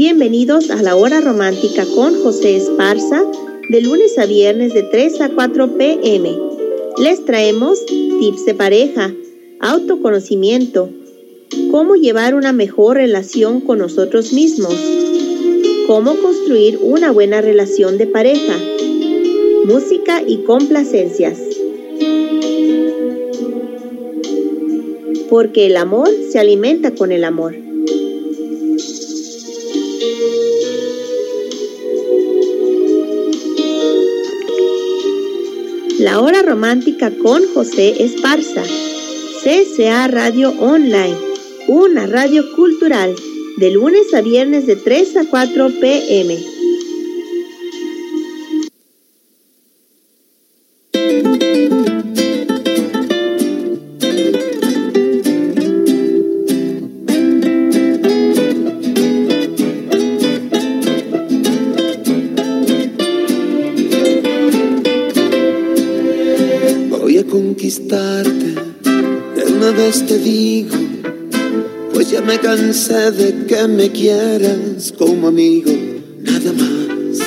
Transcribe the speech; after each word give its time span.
Bienvenidos 0.00 0.70
a 0.70 0.80
la 0.80 0.96
hora 0.96 1.20
romántica 1.20 1.84
con 1.94 2.22
José 2.22 2.56
Esparza, 2.56 3.22
de 3.68 3.82
lunes 3.82 4.16
a 4.16 4.24
viernes 4.24 4.72
de 4.72 4.82
3 4.82 5.20
a 5.20 5.28
4 5.28 5.76
pm. 5.76 6.38
Les 6.96 7.22
traemos 7.26 7.84
tips 7.84 8.46
de 8.46 8.54
pareja, 8.54 9.12
autoconocimiento, 9.60 10.88
cómo 11.70 11.96
llevar 11.96 12.34
una 12.34 12.54
mejor 12.54 12.96
relación 12.96 13.60
con 13.60 13.76
nosotros 13.76 14.32
mismos, 14.32 14.74
cómo 15.86 16.16
construir 16.16 16.78
una 16.80 17.10
buena 17.10 17.42
relación 17.42 17.98
de 17.98 18.06
pareja, 18.06 18.56
música 19.66 20.22
y 20.26 20.44
complacencias. 20.44 21.38
Porque 25.28 25.66
el 25.66 25.76
amor 25.76 26.08
se 26.32 26.38
alimenta 26.38 26.94
con 26.94 27.12
el 27.12 27.22
amor. 27.24 27.69
La 36.00 36.18
Hora 36.18 36.40
Romántica 36.40 37.12
con 37.22 37.42
José 37.52 38.02
Esparza. 38.02 38.62
CCA 39.42 40.08
Radio 40.08 40.48
Online, 40.58 41.14
una 41.68 42.06
radio 42.06 42.42
cultural, 42.56 43.14
de 43.58 43.70
lunes 43.70 44.14
a 44.14 44.22
viernes 44.22 44.66
de 44.66 44.76
3 44.76 45.18
a 45.18 45.24
4 45.28 45.68
pm. 45.78 46.38
Cansé 72.40 73.10
de 73.12 73.46
que 73.46 73.68
me 73.68 73.90
quieras 73.90 74.92
como 74.96 75.28
amigo, 75.28 75.70
nada 76.20 76.52
más. 76.52 77.18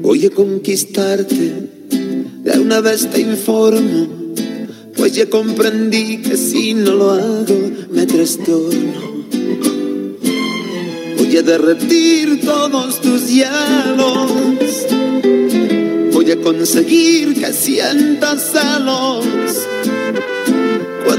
Voy 0.00 0.26
a 0.26 0.30
conquistarte, 0.30 1.68
de 1.90 2.58
una 2.58 2.80
vez 2.80 3.08
te 3.10 3.20
informo, 3.20 4.34
pues 4.96 5.14
ya 5.14 5.26
comprendí 5.26 6.18
que 6.18 6.36
si 6.36 6.74
no 6.74 6.92
lo 6.92 7.10
hago 7.12 7.70
me 7.90 8.06
trastorno. 8.06 9.12
Voy 11.18 11.36
a 11.36 11.42
derretir 11.42 12.40
todos 12.40 13.00
tus 13.00 13.28
hielos, 13.28 14.30
voy 16.12 16.30
a 16.30 16.36
conseguir 16.40 17.34
que 17.34 17.52
sientas 17.52 18.52
celos 18.52 19.66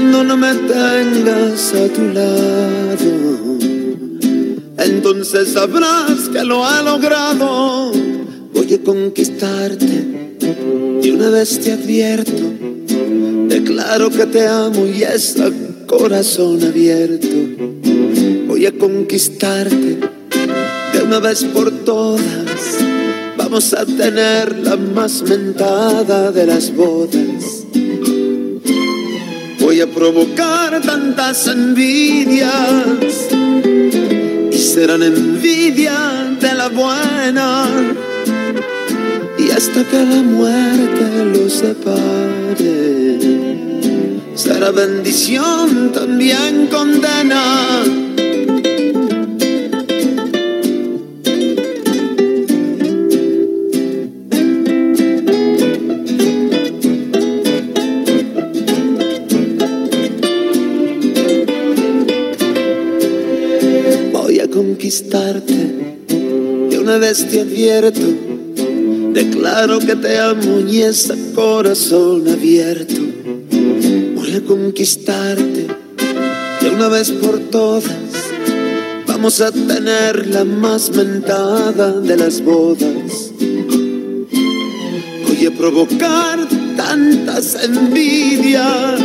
cuando 0.04 0.24
no 0.24 0.36
me 0.36 0.54
tengas 0.54 1.72
a 1.72 1.88
tu 1.88 2.02
lado. 2.12 3.58
Entonces 4.76 5.48
sabrás 5.48 6.28
que 6.30 6.44
lo 6.44 6.64
ha 6.64 6.82
logrado. 6.82 7.90
Voy 8.52 8.74
a 8.74 8.82
conquistarte 8.82 10.36
y 11.02 11.10
una 11.10 11.30
vez 11.30 11.58
te 11.58 11.72
advierto. 11.72 12.42
Declaro 13.48 14.10
que 14.10 14.26
te 14.26 14.46
amo 14.46 14.84
y 14.86 15.04
es 15.04 15.40
a 15.40 15.50
corazón 15.86 16.62
abierto. 16.62 17.28
Voy 18.46 18.66
a 18.66 18.72
conquistarte 18.72 19.98
de 20.92 21.02
una 21.02 21.18
vez 21.18 21.44
por 21.44 21.70
todas. 21.70 22.78
Vamos 23.38 23.72
a 23.72 23.86
tener 23.86 24.58
la 24.58 24.76
más 24.76 25.22
mentada 25.22 26.30
de 26.30 26.46
las 26.46 26.74
bodas 26.74 27.23
a 29.80 29.86
provocar 29.86 30.80
tantas 30.80 31.46
envidias 31.48 33.28
y 34.52 34.56
serán 34.56 35.02
envidia 35.02 36.36
de 36.40 36.54
la 36.54 36.68
buena. 36.68 37.66
Y 39.38 39.50
hasta 39.50 39.82
que 39.84 40.04
la 40.04 40.22
muerte 40.22 41.24
los 41.32 41.52
separe 41.52 42.74
será 44.34 44.70
bendición 44.70 45.92
también 45.92 46.68
condena 46.68 47.82
te 67.22 67.42
advierto, 67.42 68.00
declaro 69.12 69.78
que 69.78 69.94
te 69.94 70.18
amo 70.18 70.58
y 70.68 70.82
ese 70.82 71.14
corazón 71.32 72.26
abierto. 72.28 73.00
Voy 74.16 74.34
a 74.34 74.40
conquistarte 74.44 75.68
de 76.60 76.70
una 76.70 76.88
vez 76.88 77.12
por 77.12 77.38
todas. 77.38 77.94
Vamos 79.06 79.40
a 79.40 79.52
tener 79.52 80.26
la 80.26 80.44
más 80.44 80.90
mentada 80.90 81.92
de 82.00 82.16
las 82.16 82.42
bodas. 82.42 83.32
Voy 85.28 85.46
a 85.46 85.50
provocar 85.56 86.48
tantas 86.76 87.64
envidias 87.64 89.00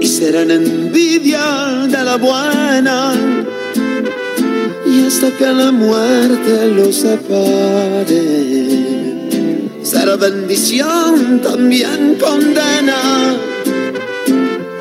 y 0.00 0.06
serán 0.06 0.50
envidia 0.50 1.86
de 1.90 2.04
la 2.04 2.16
buena 2.16 3.35
hasta 5.04 5.30
que 5.36 5.46
la 5.46 5.72
muerte 5.72 6.68
los 6.68 6.96
separe. 6.96 8.56
Será 9.82 10.16
bendición, 10.16 11.40
también 11.42 12.16
condena, 12.20 13.36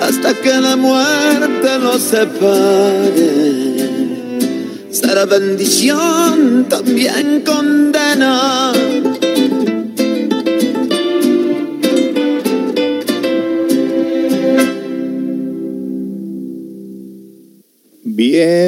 hasta 0.02 0.34
que 0.34 0.62
la 0.62 0.75
muerte 0.75 1.80
los 1.80 2.02
separe. 2.02 3.66
Será 4.92 5.25
bendición, 5.25 6.66
también 6.70 7.42
condena. 7.46 8.72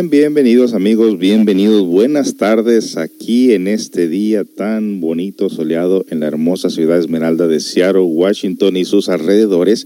Bien, 0.09 0.34
bienvenidos 0.34 0.73
amigos, 0.73 1.18
bienvenidos, 1.18 1.85
buenas 1.85 2.38
tardes 2.38 2.95
aquí 2.95 3.51
en 3.51 3.68
este 3.68 4.07
día 4.07 4.45
tan 4.45 5.01
bonito, 5.01 5.50
soleado 5.50 6.06
en 6.09 6.22
la 6.22 6.28
hermosa 6.28 6.69
ciudad 6.69 6.97
Esmeralda 6.97 7.47
de 7.47 7.59
Seattle, 7.59 8.03
Washington 8.03 8.78
y 8.78 8.85
sus 8.85 9.09
alrededores. 9.09 9.85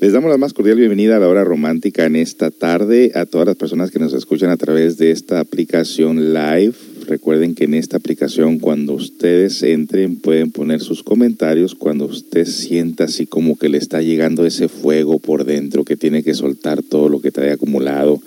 Les 0.00 0.12
damos 0.12 0.30
la 0.30 0.36
más 0.36 0.52
cordial 0.52 0.78
bienvenida 0.78 1.16
a 1.16 1.18
la 1.18 1.28
hora 1.28 1.42
romántica 1.42 2.04
en 2.04 2.14
esta 2.14 2.52
tarde 2.52 3.10
a 3.16 3.26
todas 3.26 3.48
las 3.48 3.56
personas 3.56 3.90
que 3.90 3.98
nos 3.98 4.12
escuchan 4.12 4.50
a 4.50 4.56
través 4.56 4.96
de 4.96 5.10
esta 5.10 5.40
aplicación 5.40 6.32
live. 6.32 6.74
Recuerden 7.08 7.56
que 7.56 7.64
en 7.64 7.74
esta 7.74 7.96
aplicación 7.96 8.60
cuando 8.60 8.92
ustedes 8.92 9.62
entren 9.64 10.16
pueden 10.16 10.52
poner 10.52 10.80
sus 10.80 11.02
comentarios 11.02 11.74
cuando 11.74 12.04
usted 12.04 12.46
sienta 12.46 13.04
así 13.04 13.26
como 13.26 13.58
que 13.58 13.68
le 13.68 13.78
está 13.78 14.02
llegando 14.02 14.46
ese 14.46 14.68
fuego 14.68 15.18
por 15.18 15.44
dentro 15.44 15.84
que 15.84 15.96
tiene 15.96 16.22
que 16.22 16.34
soltar 16.34 16.82
todo 16.82 17.08
lo 17.08 17.20
que 17.20 17.32
trae 17.32 17.50
acumulado 17.50 18.20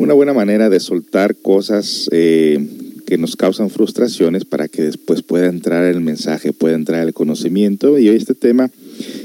una 0.00 0.14
buena 0.14 0.32
manera 0.32 0.70
de 0.70 0.80
soltar 0.80 1.36
cosas 1.36 2.08
eh, 2.10 2.58
que 3.06 3.18
nos 3.18 3.36
causan 3.36 3.68
frustraciones 3.68 4.46
para 4.46 4.66
que 4.66 4.82
después 4.82 5.22
pueda 5.22 5.46
entrar 5.46 5.84
el 5.84 6.00
mensaje, 6.00 6.54
pueda 6.54 6.74
entrar 6.74 7.06
el 7.06 7.12
conocimiento. 7.12 7.98
Y 7.98 8.08
hoy 8.08 8.16
este 8.16 8.34
tema 8.34 8.70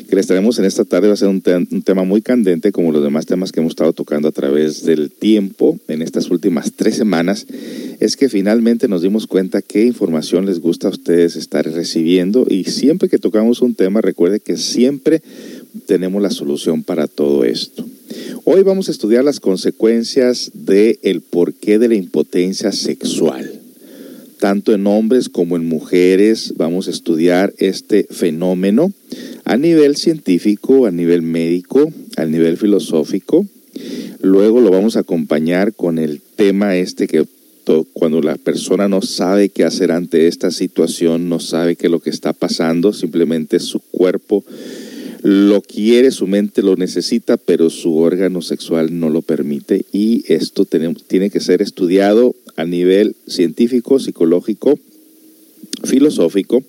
que 0.09 0.15
les 0.17 0.27
traemos 0.27 0.59
en 0.59 0.65
esta 0.65 0.83
tarde 0.83 1.07
va 1.07 1.13
a 1.13 1.17
ser 1.17 1.29
un, 1.29 1.41
un, 1.71 1.81
tema 1.81 2.03
muy 2.03 2.21
candente, 2.21 2.73
como 2.73 2.91
los 2.91 3.03
demás 3.03 3.25
temas 3.25 3.53
que 3.53 3.61
hemos 3.61 3.71
estado 3.71 3.93
tocando 3.93 4.27
a 4.27 4.33
través 4.33 4.83
del 4.83 5.11
tiempo 5.11 5.79
en 5.87 6.01
estas 6.01 6.29
últimas 6.29 6.73
tres 6.75 6.95
semanas, 6.95 7.47
es 8.01 8.17
que 8.17 8.27
finalmente 8.27 8.89
nos 8.89 9.01
dimos 9.01 9.27
cuenta 9.27 9.61
qué 9.61 9.85
información 9.85 10.45
les 10.45 10.59
gusta 10.59 10.87
a 10.87 10.91
ustedes 10.91 11.37
estar 11.37 11.65
recibiendo 11.65 12.45
y 12.49 12.65
siempre 12.65 13.07
que 13.07 13.17
tocamos 13.17 13.61
un 13.61 13.75
tema, 13.75 14.01
recuerde 14.01 14.41
que 14.41 14.57
siempre 14.57 15.21
tenemos 15.85 16.21
la 16.21 16.29
solución 16.29 16.83
para 16.83 17.07
todo 17.07 17.43
esto. 17.43 17.85
Hoy 18.43 18.63
vamos 18.63 18.87
a 18.87 18.91
estudiar 18.91 19.23
las 19.23 19.39
consecuencias 19.39 20.51
del 20.53 20.99
el 21.01 21.21
porqué 21.21 21.79
de 21.79 21.87
la 21.87 21.95
impotencia 21.95 22.71
sexual. 22.71 23.61
Tanto 24.39 24.73
en 24.73 24.85
hombres 24.85 25.29
como 25.29 25.55
en 25.55 25.65
mujeres 25.65 26.53
vamos 26.57 26.87
a 26.87 26.91
estudiar 26.91 27.53
este 27.57 28.05
fenómeno 28.09 28.91
a 29.45 29.57
nivel 29.57 29.95
científico, 29.95 30.85
a 30.85 30.91
nivel 30.91 31.21
médico, 31.21 31.91
a 32.17 32.25
nivel 32.25 32.57
filosófico. 32.57 33.45
Luego 34.21 34.61
lo 34.61 34.71
vamos 34.71 34.97
a 34.97 35.01
acompañar 35.01 35.73
con 35.73 35.97
el 35.97 36.21
tema 36.35 36.77
este 36.77 37.07
que 37.07 37.25
cuando 37.93 38.21
la 38.21 38.35
persona 38.35 38.87
no 38.87 39.01
sabe 39.01 39.49
qué 39.49 39.63
hacer 39.63 39.91
ante 39.91 40.27
esta 40.27 40.51
situación, 40.51 41.29
no 41.29 41.39
sabe 41.39 41.75
qué 41.75 41.87
es 41.87 41.91
lo 41.91 41.99
que 41.99 42.11
está 42.11 42.33
pasando, 42.33 42.93
simplemente 42.93 43.59
su 43.59 43.79
cuerpo 43.79 44.43
lo 45.25 45.63
quiere, 45.63 46.11
su 46.11 46.27
mente 46.27 46.61
lo 46.61 46.75
necesita, 46.75 47.37
pero 47.37 47.71
su 47.71 47.97
órgano 47.97 48.43
sexual 48.43 48.99
no 48.99 49.09
lo 49.09 49.23
permite 49.23 49.83
y 49.91 50.23
esto 50.31 50.65
tiene 50.65 51.31
que 51.31 51.39
ser 51.39 51.63
estudiado 51.63 52.35
a 52.55 52.63
nivel 52.63 53.15
científico, 53.25 53.97
psicológico, 53.97 54.77
filosófico. 55.83 56.63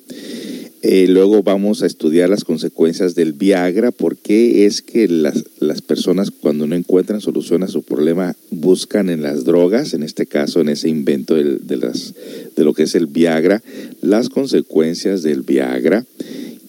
Eh, 0.80 1.06
luego 1.06 1.42
vamos 1.42 1.82
a 1.82 1.86
estudiar 1.86 2.30
las 2.30 2.44
consecuencias 2.44 3.14
del 3.14 3.34
Viagra, 3.34 3.90
por 3.90 4.16
qué 4.16 4.64
es 4.64 4.80
que 4.80 5.06
las, 5.06 5.44
las, 5.58 5.82
personas 5.82 6.30
cuando 6.30 6.66
no 6.66 6.76
encuentran 6.76 7.20
solución 7.20 7.62
a 7.62 7.68
su 7.68 7.82
problema 7.82 8.36
buscan 8.50 9.10
en 9.10 9.20
las 9.20 9.44
drogas, 9.44 9.92
en 9.92 10.02
este 10.02 10.24
caso 10.24 10.62
en 10.62 10.70
ese 10.70 10.88
invento 10.88 11.34
de, 11.34 11.58
de 11.58 12.64
lo 12.64 12.72
que 12.72 12.84
es 12.84 12.94
el 12.94 13.06
Viagra, 13.06 13.62
las 14.00 14.30
consecuencias 14.30 15.22
del 15.22 15.42
Viagra 15.42 16.06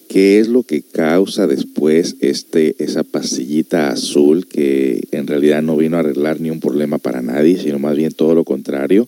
qué 0.08 0.40
es 0.40 0.48
lo 0.48 0.62
que 0.62 0.82
causa 0.82 1.46
después 1.46 2.16
este, 2.20 2.74
esa 2.82 3.04
pastillita 3.04 3.90
azul 3.90 4.46
que 4.46 5.06
en 5.12 5.26
realidad 5.26 5.62
no 5.62 5.76
vino 5.76 5.96
a 5.96 6.00
arreglar 6.00 6.40
ni 6.40 6.50
un 6.50 6.60
problema 6.60 6.98
para 6.98 7.20
nadie, 7.20 7.58
sino 7.58 7.78
más 7.78 7.96
bien 7.96 8.12
todo 8.12 8.34
lo 8.34 8.44
contrario. 8.44 9.06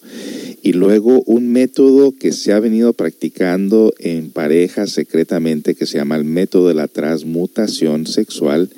Y 0.62 0.74
luego 0.74 1.22
un 1.24 1.50
método 1.50 2.12
que 2.12 2.32
se 2.32 2.52
ha 2.52 2.60
venido 2.60 2.92
practicando 2.92 3.94
en 3.98 4.30
parejas 4.30 4.90
secretamente 4.90 5.74
que 5.74 5.86
se 5.86 5.96
llama 5.96 6.16
el 6.16 6.24
método 6.24 6.68
de 6.68 6.74
la 6.74 6.86
transmutación 6.86 8.06
sexual 8.06 8.68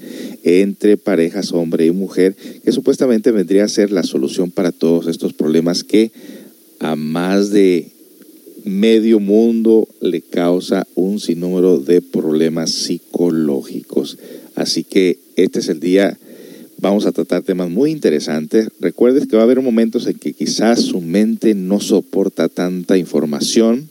entre 0.45 0.97
parejas 0.97 1.53
hombre 1.53 1.87
y 1.87 1.91
mujer, 1.91 2.37
que 2.65 2.71
supuestamente 2.71 3.33
vendría 3.33 3.65
a 3.65 3.69
ser 3.69 3.91
la 3.91 4.05
solución 4.05 4.53
para 4.53 4.71
todos 4.71 5.09
estos 5.09 5.33
problemas 5.33 5.83
que 5.83 6.13
a 6.79 6.95
más 6.95 7.51
de 7.51 7.91
medio 8.65 9.21
mundo 9.21 9.89
le 10.01 10.21
causa 10.21 10.87
un 10.95 11.21
sinnúmero 11.21 11.79
de 11.79 12.01
problemas 12.01 12.71
psicológicos. 12.71 14.19
Así 14.55 14.85
que 14.85 15.19
este 15.37 15.61
es 15.61 15.69
el 15.69 15.81
día, 15.81 16.19
vamos 16.79 17.07
a 17.07 17.13
tratar 17.13 17.43
temas 17.43 17.71
muy 17.71 17.91
interesantes. 17.91 18.69
Recuerdes 18.81 19.27
que 19.27 19.37
va 19.37 19.43
a 19.43 19.45
haber 19.45 19.61
momentos 19.61 20.07
en 20.07 20.19
que 20.19 20.33
quizás 20.33 20.81
su 20.81 21.01
mente 21.01 21.55
no 21.55 21.81
soporta 21.81 22.49
tanta 22.49 22.97
información 22.97 23.89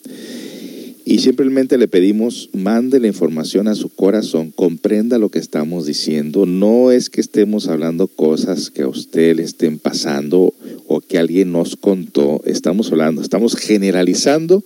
y 1.11 1.19
simplemente 1.19 1.77
le 1.77 1.89
pedimos, 1.89 2.49
mande 2.53 3.01
la 3.01 3.07
información 3.07 3.67
a 3.67 3.75
su 3.75 3.89
corazón, 3.89 4.51
comprenda 4.51 5.17
lo 5.17 5.27
que 5.27 5.39
estamos 5.39 5.85
diciendo. 5.85 6.45
No 6.45 6.89
es 6.89 7.09
que 7.09 7.19
estemos 7.19 7.67
hablando 7.67 8.07
cosas 8.07 8.69
que 8.69 8.83
a 8.83 8.87
usted 8.87 9.35
le 9.35 9.43
estén 9.43 9.77
pasando 9.77 10.53
o 10.87 11.01
que 11.01 11.17
alguien 11.17 11.51
nos 11.51 11.75
contó. 11.75 12.41
Estamos 12.45 12.93
hablando, 12.93 13.21
estamos 13.21 13.57
generalizando 13.57 14.63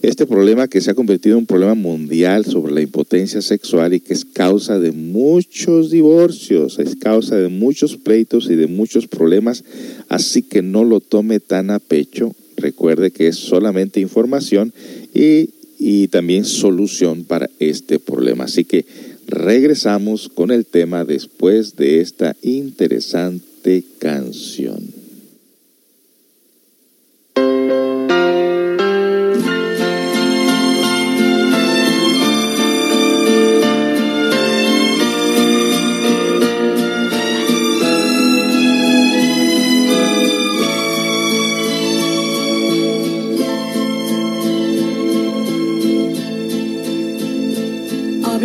este 0.00 0.24
problema 0.24 0.66
que 0.66 0.80
se 0.80 0.92
ha 0.92 0.94
convertido 0.94 1.34
en 1.34 1.40
un 1.40 1.46
problema 1.46 1.74
mundial 1.74 2.46
sobre 2.46 2.72
la 2.72 2.80
impotencia 2.80 3.42
sexual 3.42 3.92
y 3.92 4.00
que 4.00 4.14
es 4.14 4.24
causa 4.24 4.78
de 4.78 4.92
muchos 4.92 5.90
divorcios, 5.90 6.78
es 6.78 6.96
causa 6.96 7.36
de 7.36 7.48
muchos 7.48 7.98
pleitos 7.98 8.48
y 8.48 8.54
de 8.54 8.66
muchos 8.66 9.08
problemas. 9.08 9.62
Así 10.08 10.40
que 10.40 10.62
no 10.62 10.84
lo 10.84 11.00
tome 11.00 11.38
tan 11.38 11.70
a 11.70 11.80
pecho. 11.80 12.34
Recuerde 12.56 13.10
que 13.10 13.28
es 13.28 13.36
solamente 13.36 14.00
información 14.00 14.72
y 15.12 15.50
y 15.78 16.08
también 16.08 16.44
solución 16.44 17.24
para 17.24 17.50
este 17.58 17.98
problema. 17.98 18.44
Así 18.44 18.64
que 18.64 18.86
regresamos 19.26 20.28
con 20.28 20.50
el 20.50 20.66
tema 20.66 21.04
después 21.04 21.76
de 21.76 22.00
esta 22.00 22.36
interesante 22.42 23.84
canción. 23.98 25.06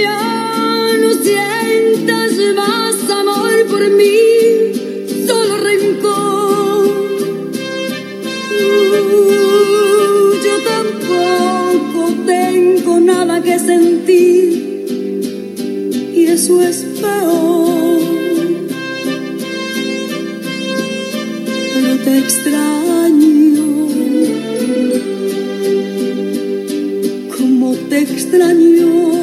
ya 0.00 0.96
no 1.02 1.12
sientas 1.14 2.32
más 2.54 3.10
amor 3.10 3.66
por 3.68 3.90
mí, 3.90 5.26
solo 5.26 5.56
rencor. 5.58 6.88
Uh, 8.60 9.24
yo 10.46 10.56
tampoco 10.72 12.00
tengo 12.26 13.00
nada 13.00 13.42
que 13.42 13.58
sentir 13.58 14.68
y 16.14 16.26
eso 16.26 16.60
es 16.62 16.84
peor. 17.00 18.00
Pero 21.74 21.96
te 22.04 22.18
extraño. 22.18 23.66
Como 27.36 27.74
te 27.88 27.98
extraño. 28.02 29.17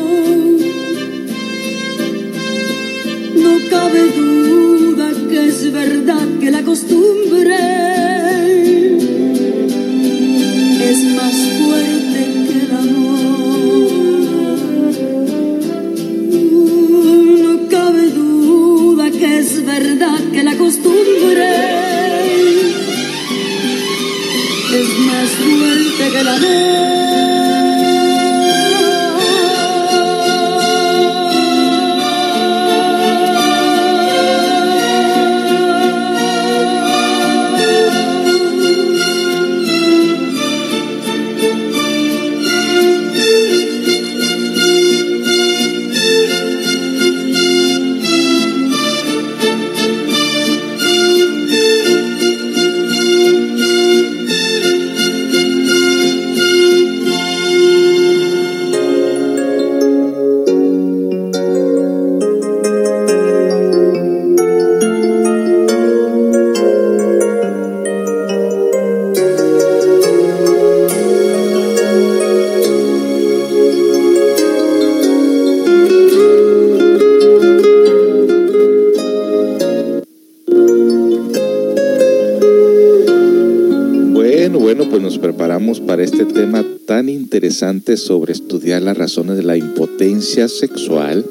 Interesante 87.56 87.96
sobre 87.96 88.34
estudiar 88.34 88.82
las 88.82 88.98
razones 88.98 89.38
de 89.38 89.44
la 89.44 89.56
impotencia 89.56 90.50
sexual. 90.50 91.26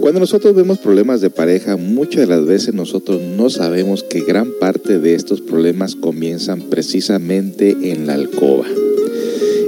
Cuando 0.00 0.20
nosotros 0.20 0.54
vemos 0.54 0.78
problemas 0.78 1.20
de 1.20 1.30
pareja, 1.30 1.76
muchas 1.76 2.20
de 2.20 2.26
las 2.28 2.46
veces 2.46 2.74
nosotros 2.74 3.20
no 3.20 3.50
sabemos 3.50 4.04
que 4.04 4.20
gran 4.20 4.52
parte 4.60 5.00
de 5.00 5.14
estos 5.14 5.40
problemas 5.40 5.96
comienzan 5.96 6.62
precisamente 6.70 7.76
en 7.90 8.06
la 8.06 8.14
alcoba. 8.14 8.66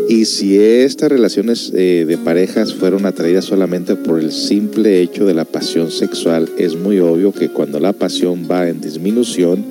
Y 0.09 0.27
si 0.27 0.59
estas 0.59 1.09
relaciones 1.09 1.73
eh, 1.75 2.05
de 2.07 2.19
parejas 2.19 2.73
fueron 2.73 3.05
atraídas 3.05 3.47
solamente 3.47 3.97
por 3.97 4.21
el 4.21 4.31
simple 4.31 5.01
hecho 5.01 5.27
de 5.27 5.35
la 5.35 5.45
pasión 5.45 5.91
sexual, 5.91 6.49
es 6.57 6.77
muy 6.77 7.01
obvio 7.01 7.33
que 7.33 7.49
cuando 7.49 7.81
la 7.81 7.93
pasión 7.93 8.47
va 8.49 8.69
en 8.69 8.81
disminución, 8.81 9.65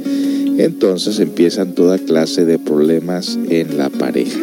entonces 0.57 1.19
empiezan 1.19 1.75
toda 1.75 1.98
clase 1.98 2.43
de 2.43 2.60
problemas 2.60 3.39
en 3.50 3.77
la 3.77 3.89
pareja. 3.89 4.42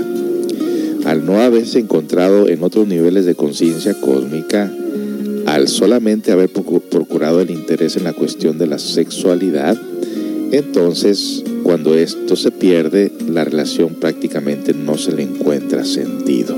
Al 1.10 1.26
no 1.26 1.40
haberse 1.40 1.80
encontrado 1.80 2.48
en 2.48 2.62
otros 2.62 2.86
niveles 2.86 3.24
de 3.24 3.34
conciencia 3.34 3.94
cósmica, 3.94 4.72
al 5.46 5.66
solamente 5.66 6.30
haber 6.30 6.52
procu- 6.52 6.82
procurado 6.82 7.40
el 7.40 7.50
interés 7.50 7.96
en 7.96 8.04
la 8.04 8.12
cuestión 8.12 8.58
de 8.58 8.68
la 8.68 8.78
sexualidad, 8.78 9.76
entonces 10.52 11.42
cuando 11.64 11.96
esto 11.96 12.36
se 12.36 12.52
pierde, 12.52 13.10
la 13.28 13.44
relación 13.44 13.96
prácticamente 13.96 14.72
no 14.72 14.96
se 14.98 15.10
le 15.10 15.24
encuentra 15.24 15.84
sentido. 15.84 16.56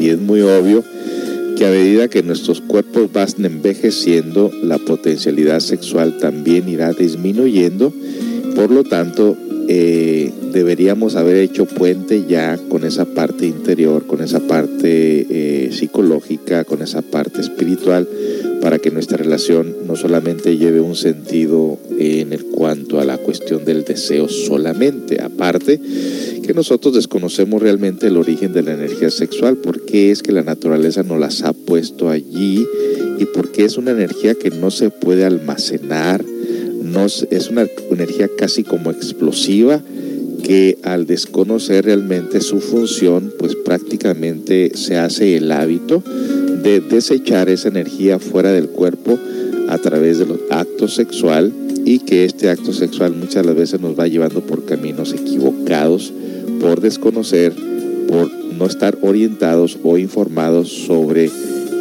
Y 0.00 0.08
es 0.08 0.18
muy 0.18 0.40
obvio 0.40 0.82
que 1.56 1.64
a 1.64 1.70
medida 1.70 2.08
que 2.08 2.24
nuestros 2.24 2.62
cuerpos 2.62 3.12
van 3.12 3.28
envejeciendo, 3.44 4.50
la 4.60 4.78
potencialidad 4.78 5.60
sexual 5.60 6.18
también 6.18 6.68
irá 6.68 6.92
disminuyendo. 6.92 7.92
Por 8.56 8.72
lo 8.72 8.82
tanto, 8.82 9.36
eh, 9.68 10.32
deberíamos 10.52 11.16
haber 11.16 11.36
hecho 11.36 11.64
puente 11.66 12.24
ya 12.28 12.58
con 12.68 12.84
esa 12.84 13.04
parte 13.04 13.46
interior, 13.46 14.06
con 14.06 14.20
esa 14.22 14.40
parte 14.40 15.26
eh, 15.30 15.72
psicológica, 15.72 16.64
con 16.64 16.82
esa 16.82 17.02
parte 17.02 17.40
espiritual, 17.40 18.08
para 18.60 18.78
que 18.78 18.90
nuestra 18.90 19.16
relación 19.16 19.74
no 19.86 19.96
solamente 19.96 20.56
lleve 20.56 20.80
un 20.80 20.96
sentido 20.96 21.78
en 21.98 22.32
el 22.32 22.44
cuanto 22.46 23.00
a 23.00 23.04
la 23.04 23.18
cuestión 23.18 23.64
del 23.64 23.84
deseo 23.84 24.28
solamente, 24.28 25.22
aparte 25.22 25.80
que 26.44 26.54
nosotros 26.54 26.94
desconocemos 26.94 27.62
realmente 27.62 28.06
el 28.06 28.16
origen 28.16 28.52
de 28.52 28.62
la 28.62 28.74
energía 28.74 29.10
sexual, 29.10 29.56
por 29.56 29.84
qué 29.84 30.10
es 30.10 30.22
que 30.22 30.32
la 30.32 30.42
naturaleza 30.42 31.02
nos 31.02 31.18
las 31.18 31.42
ha 31.42 31.52
puesto 31.52 32.10
allí 32.10 32.66
y 33.18 33.24
por 33.26 33.50
qué 33.50 33.64
es 33.64 33.76
una 33.76 33.92
energía 33.92 34.34
que 34.34 34.50
no 34.50 34.70
se 34.70 34.90
puede 34.90 35.24
almacenar, 35.24 36.24
es 37.02 37.50
una 37.50 37.66
energía 37.90 38.28
casi 38.38 38.62
como 38.62 38.90
explosiva 38.90 39.82
que 40.44 40.78
al 40.82 41.06
desconocer 41.06 41.86
realmente 41.86 42.40
su 42.40 42.60
función, 42.60 43.32
pues 43.38 43.56
prácticamente 43.56 44.72
se 44.76 44.96
hace 44.96 45.36
el 45.36 45.50
hábito 45.50 46.02
de 46.62 46.80
desechar 46.80 47.48
esa 47.48 47.68
energía 47.68 48.18
fuera 48.18 48.52
del 48.52 48.68
cuerpo 48.68 49.18
a 49.68 49.78
través 49.78 50.18
de 50.18 50.26
los 50.26 50.38
actos 50.50 50.94
sexual 50.94 51.52
y 51.84 51.98
que 51.98 52.24
este 52.24 52.48
acto 52.48 52.72
sexual 52.72 53.14
muchas 53.14 53.44
las 53.44 53.56
veces 53.56 53.80
nos 53.80 53.98
va 53.98 54.06
llevando 54.06 54.40
por 54.40 54.64
caminos 54.64 55.12
equivocados, 55.12 56.12
por 56.60 56.80
desconocer, 56.80 57.52
por 58.06 58.30
no 58.56 58.66
estar 58.66 58.96
orientados 59.02 59.78
o 59.82 59.98
informados 59.98 60.68
sobre 60.68 61.28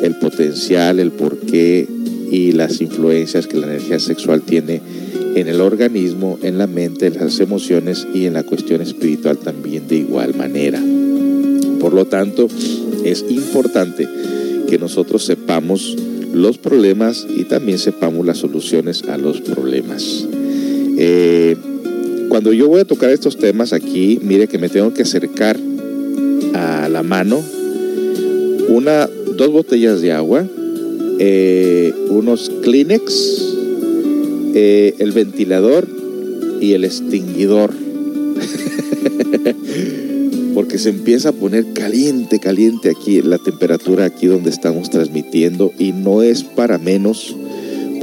el 0.02 0.16
potencial, 0.16 1.00
el 1.00 1.12
porqué 1.12 1.88
y 2.32 2.54
las 2.54 2.82
influencias 2.82 3.46
que 3.46 3.58
la 3.58 3.68
energía 3.68 4.00
sexual 4.00 4.42
tiene 4.42 4.82
en 5.36 5.48
el 5.48 5.62
organismo, 5.62 6.38
en 6.42 6.58
la 6.58 6.68
mente, 6.68 7.08
en 7.08 7.16
las 7.16 7.40
emociones 7.40 8.08
y 8.14 8.26
en 8.26 8.34
la 8.34 8.44
cuestión 8.44 8.82
espiritual 8.82 9.38
también 9.38 9.88
de 9.88 9.98
igual 9.98 10.36
manera. 10.36 10.82
Por 11.80 11.94
lo 11.94 12.06
tanto, 12.06 12.48
es 13.04 13.26
importante 13.30 14.08
que 14.70 14.78
nosotros 14.80 15.26
sepamos 15.26 15.96
los 16.34 16.58
problemas 16.58 17.28
y 17.30 17.44
también 17.44 17.78
sepamos 17.78 18.26
las 18.26 18.40
soluciones 18.40 19.04
a 19.04 19.18
los 19.18 19.42
problemas. 19.42 20.28
Eh, 20.98 21.56
cuando 22.30 22.54
yo 22.54 22.68
voy 22.68 22.82
a 22.82 22.86
tocar 22.86 23.10
estos 23.10 23.38
temas 23.38 23.74
aquí, 23.74 24.20
mire 24.24 24.48
que 24.48 24.58
me 24.58 24.70
tengo 24.70 24.94
que 24.94 25.04
acercar 25.04 25.60
a 26.54 26.90
la 26.90 27.04
mano 27.04 27.44
una, 28.70 29.08
dos 29.36 29.52
botellas 29.52 30.02
de 30.02 30.12
agua, 30.12 30.46
eh, 31.20 31.94
unos 32.10 32.52
Kleenex, 32.64 33.53
eh, 34.54 34.96
el 35.00 35.12
ventilador 35.12 35.88
y 36.62 36.74
el 36.74 36.86
extinguidor. 36.86 37.74
Porque 40.54 40.78
se 40.78 40.90
empieza 40.90 41.30
a 41.30 41.34
poner 41.34 41.74
caliente, 41.74 42.40
caliente 42.40 42.90
aquí, 42.90 43.22
la 43.22 43.40
temperatura 43.40 44.06
aquí 44.06 44.28
donde 44.28 44.52
estamos 44.52 44.90
transmitiendo 44.90 45.74
y 45.80 45.92
no 45.94 46.22
es 46.22 46.44
para 46.44 46.78
menos 46.78 47.36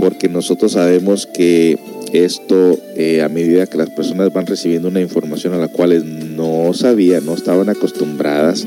porque 0.00 0.28
nosotros 0.28 0.72
sabemos 0.72 1.26
que 1.26 1.78
esto 2.12 2.78
eh, 2.96 3.22
a 3.22 3.28
medida 3.28 3.66
que 3.66 3.78
las 3.78 3.90
personas 3.90 4.32
van 4.32 4.46
recibiendo 4.46 4.88
una 4.88 5.00
información 5.00 5.52
a 5.52 5.58
la 5.58 5.68
cual 5.68 6.36
no 6.36 6.72
sabían, 6.74 7.26
no 7.26 7.34
estaban 7.34 7.68
acostumbradas, 7.68 8.66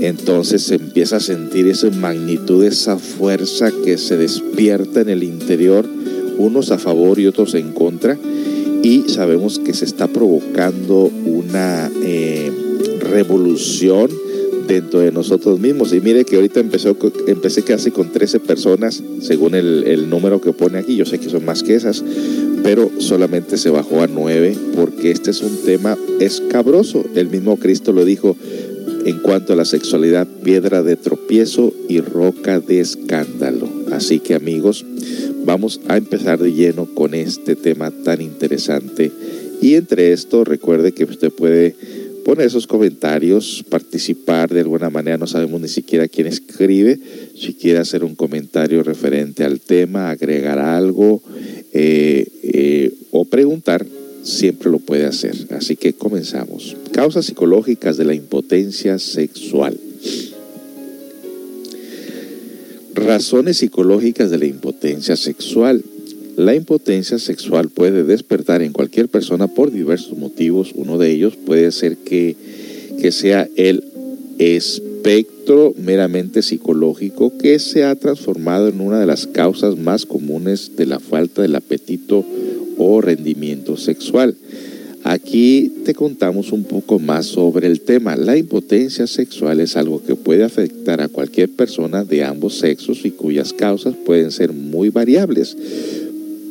entonces 0.00 0.62
se 0.62 0.74
empieza 0.74 1.16
a 1.16 1.20
sentir 1.20 1.68
esa 1.68 1.90
magnitud, 1.90 2.64
esa 2.64 2.98
fuerza 2.98 3.70
que 3.84 3.96
se 3.96 4.16
despierta 4.16 5.00
en 5.00 5.08
el 5.08 5.22
interior, 5.22 5.88
unos 6.40 6.70
a 6.70 6.78
favor 6.78 7.18
y 7.18 7.26
otros 7.26 7.54
en 7.54 7.72
contra, 7.72 8.18
y 8.82 9.04
sabemos 9.08 9.58
que 9.58 9.74
se 9.74 9.84
está 9.84 10.08
provocando 10.08 11.10
una 11.24 11.90
eh, 12.02 12.50
revolución 13.00 14.10
dentro 14.66 15.00
de 15.00 15.12
nosotros 15.12 15.58
mismos. 15.58 15.92
Y 15.92 16.00
mire 16.00 16.24
que 16.24 16.36
ahorita 16.36 16.60
empezó, 16.60 16.96
empecé 17.26 17.62
casi 17.62 17.90
con 17.90 18.10
13 18.10 18.40
personas, 18.40 19.02
según 19.20 19.54
el, 19.54 19.84
el 19.84 20.08
número 20.08 20.40
que 20.40 20.52
pone 20.52 20.78
aquí. 20.78 20.96
Yo 20.96 21.04
sé 21.04 21.18
que 21.18 21.28
son 21.28 21.44
más 21.44 21.62
que 21.62 21.74
esas, 21.74 22.02
pero 22.62 22.90
solamente 22.98 23.56
se 23.58 23.70
bajó 23.70 24.02
a 24.02 24.06
9 24.06 24.56
porque 24.76 25.10
este 25.10 25.30
es 25.32 25.42
un 25.42 25.56
tema 25.64 25.98
escabroso. 26.20 27.04
El 27.14 27.28
mismo 27.28 27.56
Cristo 27.56 27.92
lo 27.92 28.04
dijo 28.04 28.36
en 29.04 29.18
cuanto 29.20 29.52
a 29.52 29.56
la 29.56 29.64
sexualidad, 29.64 30.26
piedra 30.42 30.82
de 30.82 30.96
tropiezo 30.96 31.72
y 31.88 32.00
roca 32.00 32.60
de 32.60 32.80
escándalo. 32.80 33.68
Así 33.92 34.20
que 34.20 34.34
amigos, 34.34 34.84
vamos 35.44 35.80
a 35.88 35.96
empezar 35.96 36.38
de 36.38 36.52
lleno 36.52 36.86
con 36.94 37.14
este 37.14 37.56
tema 37.56 37.90
tan 37.90 38.20
interesante. 38.20 39.10
Y 39.60 39.74
entre 39.74 40.12
esto, 40.12 40.44
recuerde 40.44 40.92
que 40.92 41.04
usted 41.04 41.30
puede 41.30 41.74
poner 42.24 42.50
sus 42.50 42.66
comentarios, 42.66 43.64
participar 43.68 44.52
de 44.52 44.60
alguna 44.60 44.90
manera, 44.90 45.18
no 45.18 45.26
sabemos 45.26 45.60
ni 45.60 45.68
siquiera 45.68 46.08
quién 46.08 46.26
escribe, 46.26 46.98
si 47.36 47.54
quiere 47.54 47.78
hacer 47.78 48.04
un 48.04 48.14
comentario 48.14 48.82
referente 48.82 49.44
al 49.44 49.60
tema, 49.60 50.10
agregar 50.10 50.58
algo 50.58 51.22
eh, 51.72 52.26
eh, 52.42 52.92
o 53.10 53.24
preguntar, 53.24 53.86
siempre 54.22 54.70
lo 54.70 54.78
puede 54.78 55.06
hacer. 55.06 55.34
Así 55.50 55.76
que 55.76 55.92
comenzamos. 55.94 56.76
Causas 56.92 57.26
psicológicas 57.26 57.96
de 57.96 58.04
la 58.04 58.14
impotencia 58.14 58.98
sexual. 58.98 59.76
Razones 62.94 63.58
psicológicas 63.58 64.30
de 64.30 64.38
la 64.38 64.46
impotencia 64.46 65.16
sexual. 65.16 65.82
La 66.36 66.54
impotencia 66.54 67.18
sexual 67.18 67.68
puede 67.68 68.04
despertar 68.04 68.62
en 68.62 68.72
cualquier 68.72 69.08
persona 69.08 69.46
por 69.46 69.70
diversos 69.70 70.16
motivos. 70.16 70.72
Uno 70.74 70.98
de 70.98 71.10
ellos 71.10 71.36
puede 71.36 71.70
ser 71.72 71.96
que, 71.98 72.36
que 73.00 73.12
sea 73.12 73.48
el 73.56 73.84
espectro 74.38 75.74
meramente 75.76 76.42
psicológico 76.42 77.36
que 77.36 77.58
se 77.58 77.84
ha 77.84 77.94
transformado 77.94 78.68
en 78.68 78.80
una 78.80 78.98
de 78.98 79.06
las 79.06 79.26
causas 79.26 79.76
más 79.76 80.06
comunes 80.06 80.76
de 80.76 80.86
la 80.86 80.98
falta 80.98 81.42
del 81.42 81.56
apetito 81.56 82.24
o 82.78 83.00
rendimiento 83.00 83.76
sexual. 83.76 84.36
Aquí 85.02 85.72
te 85.84 85.94
contamos 85.94 86.52
un 86.52 86.64
poco 86.64 86.98
más 86.98 87.26
sobre 87.26 87.66
el 87.66 87.80
tema. 87.80 88.16
La 88.16 88.36
impotencia 88.36 89.06
sexual 89.06 89.60
es 89.60 89.76
algo 89.76 90.02
que 90.02 90.14
puede 90.14 90.44
afectar 90.44 91.00
a 91.00 91.08
cualquier 91.08 91.48
persona 91.50 92.04
de 92.04 92.22
ambos 92.22 92.58
sexos 92.58 93.04
y 93.04 93.10
cuyas 93.10 93.52
causas 93.52 93.94
pueden 94.04 94.30
ser 94.30 94.52
muy 94.52 94.90
variables. 94.90 95.56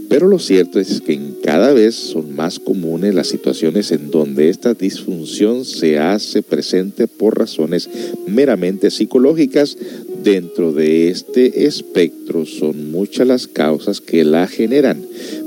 Pero 0.09 0.27
lo 0.27 0.39
cierto 0.39 0.79
es 0.79 1.01
que 1.01 1.19
cada 1.43 1.71
vez 1.71 1.93
son 1.93 2.35
más 2.35 2.57
comunes 2.57 3.13
las 3.13 3.27
situaciones 3.27 3.91
en 3.91 4.09
donde 4.09 4.49
esta 4.49 4.73
disfunción 4.73 5.65
se 5.65 5.99
hace 5.99 6.41
presente 6.41 7.07
por 7.07 7.37
razones 7.37 7.87
meramente 8.25 8.89
psicológicas. 8.89 9.77
Dentro 10.23 10.73
de 10.73 11.09
este 11.09 11.67
espectro 11.67 12.47
son 12.47 12.89
muchas 12.89 13.27
las 13.27 13.47
causas 13.47 14.01
que 14.01 14.25
la 14.25 14.47
generan, 14.47 14.99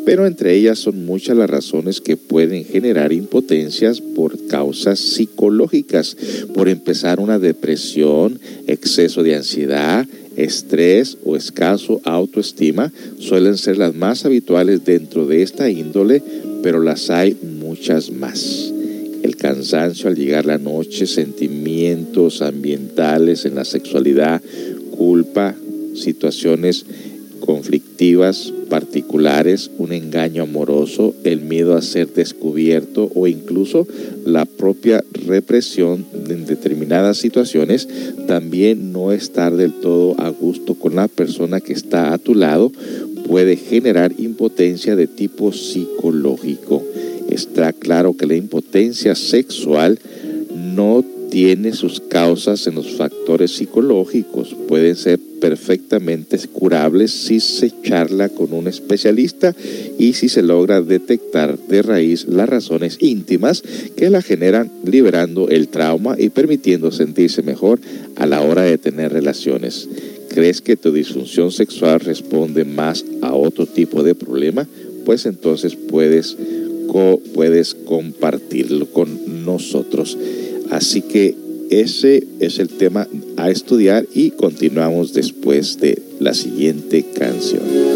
pero 0.04 0.26
entre 0.26 0.54
ellas 0.54 0.78
son 0.78 1.04
muchas 1.04 1.36
las 1.36 1.48
razones 1.48 2.00
que 2.00 2.16
pueden 2.16 2.64
generar 2.64 3.12
impotencias 3.12 4.00
por 4.00 4.46
causas 4.46 4.98
psicológicas. 4.98 6.16
Por 6.54 6.68
empezar, 6.68 7.20
una 7.20 7.38
depresión, 7.38 8.40
exceso 8.66 9.22
de 9.22 9.36
ansiedad, 9.36 10.06
estrés 10.36 11.18
o 11.24 11.36
escaso 11.36 12.00
autoestima 12.04 12.92
suelen 13.18 13.58
ser 13.58 13.78
las 13.78 13.94
más 13.94 14.24
habituales 14.24 14.84
dentro 14.84 15.26
de 15.26 15.42
esta 15.42 15.70
índole, 15.70 16.22
pero 16.62 16.80
las 16.80 17.10
hay 17.10 17.36
muchas 17.60 18.10
más. 18.10 18.72
El 19.22 19.36
cansancio 19.36 20.08
al 20.08 20.16
llegar 20.16 20.46
la 20.46 20.58
noche, 20.58 21.06
sentimientos 21.06 22.42
ambientales 22.42 23.44
en 23.44 23.54
la 23.54 23.64
sexualidad, 23.64 24.42
culpa, 24.96 25.54
situaciones 25.94 26.84
conflictivas 27.44 28.52
particulares, 28.70 29.70
un 29.78 29.92
engaño 29.92 30.44
amoroso, 30.44 31.14
el 31.24 31.40
miedo 31.40 31.76
a 31.76 31.82
ser 31.82 32.12
descubierto 32.12 33.10
o 33.14 33.26
incluso 33.26 33.86
la 34.24 34.44
propia 34.46 35.04
represión 35.12 36.06
en 36.28 36.46
determinadas 36.46 37.18
situaciones, 37.18 37.88
también 38.26 38.92
no 38.92 39.12
estar 39.12 39.54
del 39.56 39.72
todo 39.72 40.18
a 40.18 40.30
gusto 40.30 40.74
con 40.74 40.96
la 40.96 41.08
persona 41.08 41.60
que 41.60 41.72
está 41.72 42.12
a 42.14 42.18
tu 42.18 42.34
lado 42.34 42.72
puede 43.26 43.56
generar 43.56 44.12
impotencia 44.18 44.96
de 44.96 45.06
tipo 45.06 45.52
psicológico. 45.52 46.82
Está 47.28 47.72
claro 47.72 48.14
que 48.16 48.26
la 48.26 48.36
impotencia 48.36 49.14
sexual 49.14 49.98
no 50.54 51.04
tiene 51.32 51.72
sus 51.72 52.00
causas 52.00 52.66
en 52.66 52.74
los 52.74 52.90
factores 52.92 53.52
psicológicos. 53.52 54.54
Pueden 54.68 54.94
ser 54.94 55.18
perfectamente 55.40 56.38
curables 56.52 57.10
si 57.10 57.40
se 57.40 57.72
charla 57.82 58.28
con 58.28 58.52
un 58.52 58.68
especialista 58.68 59.56
y 59.98 60.12
si 60.12 60.28
se 60.28 60.42
logra 60.42 60.82
detectar 60.82 61.58
de 61.58 61.80
raíz 61.80 62.26
las 62.28 62.50
razones 62.50 62.98
íntimas 63.00 63.62
que 63.96 64.10
la 64.10 64.20
generan, 64.20 64.70
liberando 64.84 65.48
el 65.48 65.68
trauma 65.68 66.16
y 66.18 66.28
permitiendo 66.28 66.92
sentirse 66.92 67.40
mejor 67.42 67.80
a 68.16 68.26
la 68.26 68.42
hora 68.42 68.60
de 68.60 68.76
tener 68.76 69.14
relaciones. 69.14 69.88
¿Crees 70.28 70.60
que 70.60 70.76
tu 70.76 70.92
disfunción 70.92 71.50
sexual 71.50 72.00
responde 72.00 72.66
más 72.66 73.06
a 73.22 73.32
otro 73.32 73.64
tipo 73.64 74.02
de 74.02 74.14
problema? 74.14 74.68
Pues 75.06 75.24
entonces 75.24 75.76
puedes, 75.76 76.36
puedes 77.32 77.74
compartirlo 77.74 78.84
con 78.84 79.46
nosotros. 79.46 80.18
Así 80.72 81.02
que 81.02 81.34
ese 81.68 82.26
es 82.40 82.58
el 82.58 82.68
tema 82.68 83.06
a 83.36 83.50
estudiar 83.50 84.06
y 84.14 84.30
continuamos 84.30 85.12
después 85.12 85.78
de 85.78 86.00
la 86.18 86.32
siguiente 86.32 87.04
canción. 87.14 87.91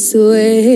this 0.00 0.14
eh. 0.14 0.18
way. 0.18 0.69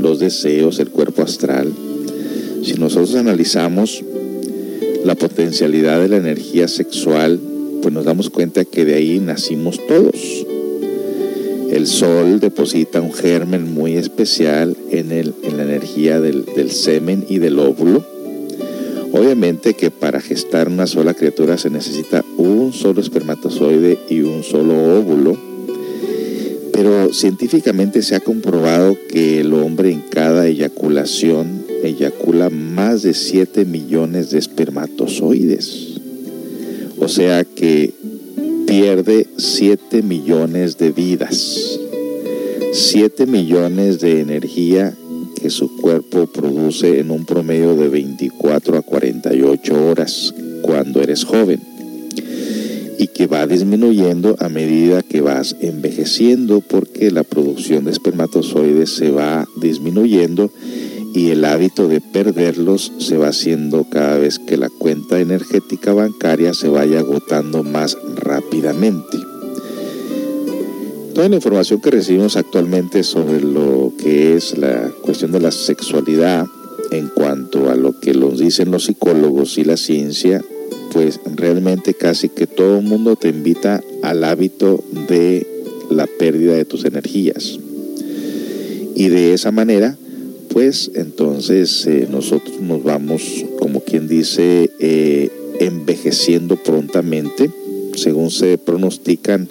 los 0.00 0.18
deseos, 0.18 0.78
el 0.78 0.90
cuerpo 0.90 1.22
astral, 1.22 1.72
si 2.62 2.74
nosotros 2.74 3.14
analizamos 3.14 4.04
la 5.04 5.14
potencialidad 5.14 6.00
de 6.00 6.08
la 6.08 6.18
energía 6.18 6.68
sexual, 6.68 7.40
pues 7.80 7.94
nos 7.94 8.04
damos 8.04 8.28
cuenta 8.28 8.66
que 8.66 8.84
de 8.84 8.94
ahí 8.94 9.18
nacimos 9.18 9.80
todos. 9.86 10.46
El 11.70 11.86
sol 11.86 12.40
deposita 12.40 13.00
un 13.00 13.12
germen 13.12 13.72
muy 13.72 13.96
especial 13.96 14.76
en, 14.90 15.12
el, 15.12 15.34
en 15.42 15.56
la 15.56 15.62
energía 15.62 16.20
del, 16.20 16.44
del 16.44 16.70
semen 16.70 17.24
y 17.28 17.38
del 17.38 17.58
óvulo. 17.58 18.04
Obviamente 19.12 19.74
que 19.74 19.90
para 19.90 20.20
gestar 20.20 20.68
una 20.68 20.86
sola 20.86 21.14
criatura 21.14 21.56
se 21.56 21.70
necesita 21.70 22.24
un 22.36 22.72
solo 22.72 23.00
espermatozoide 23.00 23.98
y 24.10 24.20
un 24.20 24.42
solo 24.42 24.74
óvulo 24.98 25.49
pero 26.82 27.12
científicamente 27.12 28.00
se 28.00 28.16
ha 28.16 28.20
comprobado 28.20 28.96
que 29.10 29.40
el 29.40 29.52
hombre 29.52 29.92
en 29.92 30.00
cada 30.00 30.46
eyaculación 30.46 31.62
eyacula 31.82 32.48
más 32.48 33.02
de 33.02 33.12
7 33.12 33.66
millones 33.66 34.30
de 34.30 34.38
espermatozoides. 34.38 36.00
O 36.98 37.06
sea 37.06 37.44
que 37.44 37.92
pierde 38.66 39.26
7 39.36 40.00
millones 40.00 40.78
de 40.78 40.90
vidas. 40.92 41.78
7 42.72 43.26
millones 43.26 44.00
de 44.00 44.20
energía 44.20 44.96
que 45.38 45.50
su 45.50 45.76
cuerpo 45.82 46.28
produce 46.28 46.98
en 46.98 47.10
un 47.10 47.26
promedio 47.26 47.76
de 47.76 47.88
24 47.88 48.78
a 48.78 48.80
48 48.80 49.86
horas 49.86 50.34
cuando 50.62 51.02
eres 51.02 51.24
joven 51.24 51.69
y 53.00 53.06
que 53.06 53.26
va 53.26 53.46
disminuyendo 53.46 54.36
a 54.40 54.50
medida 54.50 55.02
que 55.02 55.22
vas 55.22 55.56
envejeciendo 55.62 56.60
porque 56.60 57.10
la 57.10 57.22
producción 57.22 57.86
de 57.86 57.92
espermatozoides 57.92 58.90
se 58.90 59.10
va 59.10 59.48
disminuyendo 59.56 60.50
y 61.14 61.30
el 61.30 61.46
hábito 61.46 61.88
de 61.88 62.02
perderlos 62.02 62.92
se 62.98 63.16
va 63.16 63.28
haciendo 63.28 63.86
cada 63.88 64.18
vez 64.18 64.38
que 64.38 64.58
la 64.58 64.68
cuenta 64.68 65.18
energética 65.18 65.94
bancaria 65.94 66.52
se 66.52 66.68
vaya 66.68 66.98
agotando 66.98 67.62
más 67.62 67.96
rápidamente. 68.16 69.16
Toda 71.14 71.30
la 71.30 71.36
información 71.36 71.80
que 71.80 71.92
recibimos 71.92 72.36
actualmente 72.36 73.02
sobre 73.02 73.40
lo 73.40 73.94
que 73.98 74.36
es 74.36 74.58
la 74.58 74.92
cuestión 75.00 75.32
de 75.32 75.40
la 75.40 75.52
sexualidad 75.52 76.44
en 76.90 77.08
cuanto 77.08 77.70
a 77.70 77.76
lo 77.76 77.98
que 77.98 78.12
nos 78.12 78.38
dicen 78.38 78.70
los 78.70 78.84
psicólogos 78.84 79.56
y 79.56 79.64
la 79.64 79.78
ciencia 79.78 80.44
pues 80.92 81.20
realmente 81.36 81.94
casi 81.94 82.28
que 82.28 82.46
todo 82.46 82.78
el 82.78 82.84
mundo 82.84 83.16
te 83.16 83.28
invita 83.28 83.82
al 84.02 84.24
hábito 84.24 84.82
de 85.08 85.46
la 85.90 86.06
pérdida 86.06 86.54
de 86.54 86.64
tus 86.64 86.84
energías. 86.84 87.58
Y 88.94 89.08
de 89.08 89.32
esa 89.32 89.50
manera, 89.50 89.96
pues 90.48 90.90
entonces 90.94 91.86
eh, 91.86 92.08
nosotros 92.10 92.60
nos 92.60 92.82
vamos, 92.82 93.44
como 93.58 93.80
quien 93.80 94.08
dice, 94.08 94.70
eh, 94.78 95.30
envejeciendo 95.60 96.56
prontamente 96.56 97.50
según 98.00 98.30
se 98.30 98.58
pronostican, 98.58 99.48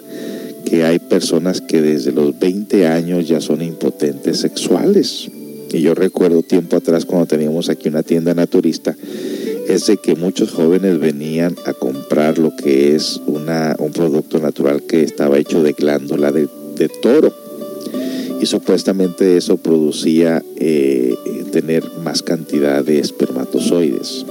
que 0.64 0.84
hay 0.84 0.98
personas 0.98 1.60
que 1.60 1.80
desde 1.80 2.12
los 2.12 2.38
20 2.38 2.86
años 2.86 3.26
ya 3.26 3.40
son 3.40 3.62
impotentes 3.62 4.38
sexuales. 4.38 5.28
Y 5.72 5.80
yo 5.80 5.94
recuerdo 5.94 6.42
tiempo 6.42 6.76
atrás 6.76 7.04
cuando 7.04 7.26
teníamos 7.26 7.68
aquí 7.68 7.88
una 7.88 8.02
tienda 8.02 8.34
naturista, 8.34 8.96
es 9.70 9.86
de 9.86 9.98
que 9.98 10.16
muchos 10.16 10.50
jóvenes 10.50 10.98
venían 10.98 11.54
a 11.64 11.72
comprar 11.72 12.38
lo 12.38 12.54
que 12.56 12.96
es 12.96 13.20
un 13.26 13.92
producto 13.92 14.38
natural 14.38 14.82
que 14.82 15.02
estaba 15.02 15.38
hecho 15.38 15.62
de 15.62 15.72
glándula 15.72 16.32
de, 16.32 16.48
toro. 17.02 17.32
Y 18.40 18.46
supuestamente 18.46 19.36
eso 19.36 19.58
producía 19.58 20.42
eh, 20.56 21.14
tener 21.52 21.84
más 22.02 22.22
cantidad 22.22 22.82
de 22.82 22.98
espermatozoides. 22.98 24.24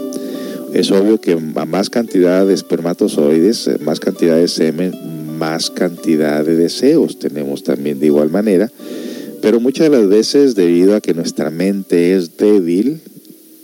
Es 0.73 0.91
obvio 0.91 1.21
que 1.21 1.33
a 1.33 1.65
más 1.65 1.89
cantidad 1.89 2.45
de 2.45 2.53
espermatozoides, 2.53 3.67
eh, 3.67 3.77
más 3.79 3.99
cantidad 3.99 4.35
de 4.35 4.47
semen, 4.47 4.93
más 5.37 5.69
cantidad 5.69 6.43
de 6.43 6.55
deseos 6.55 7.19
tenemos 7.19 7.63
también 7.63 7.99
de 7.99 8.07
igual 8.07 8.29
manera. 8.29 8.71
Pero 9.41 9.59
muchas 9.59 9.89
de 9.89 9.97
las 9.97 10.09
veces 10.09 10.55
debido 10.55 10.95
a 10.95 11.01
que 11.01 11.13
nuestra 11.13 11.49
mente 11.49 12.15
es 12.15 12.35
débil, 12.35 13.01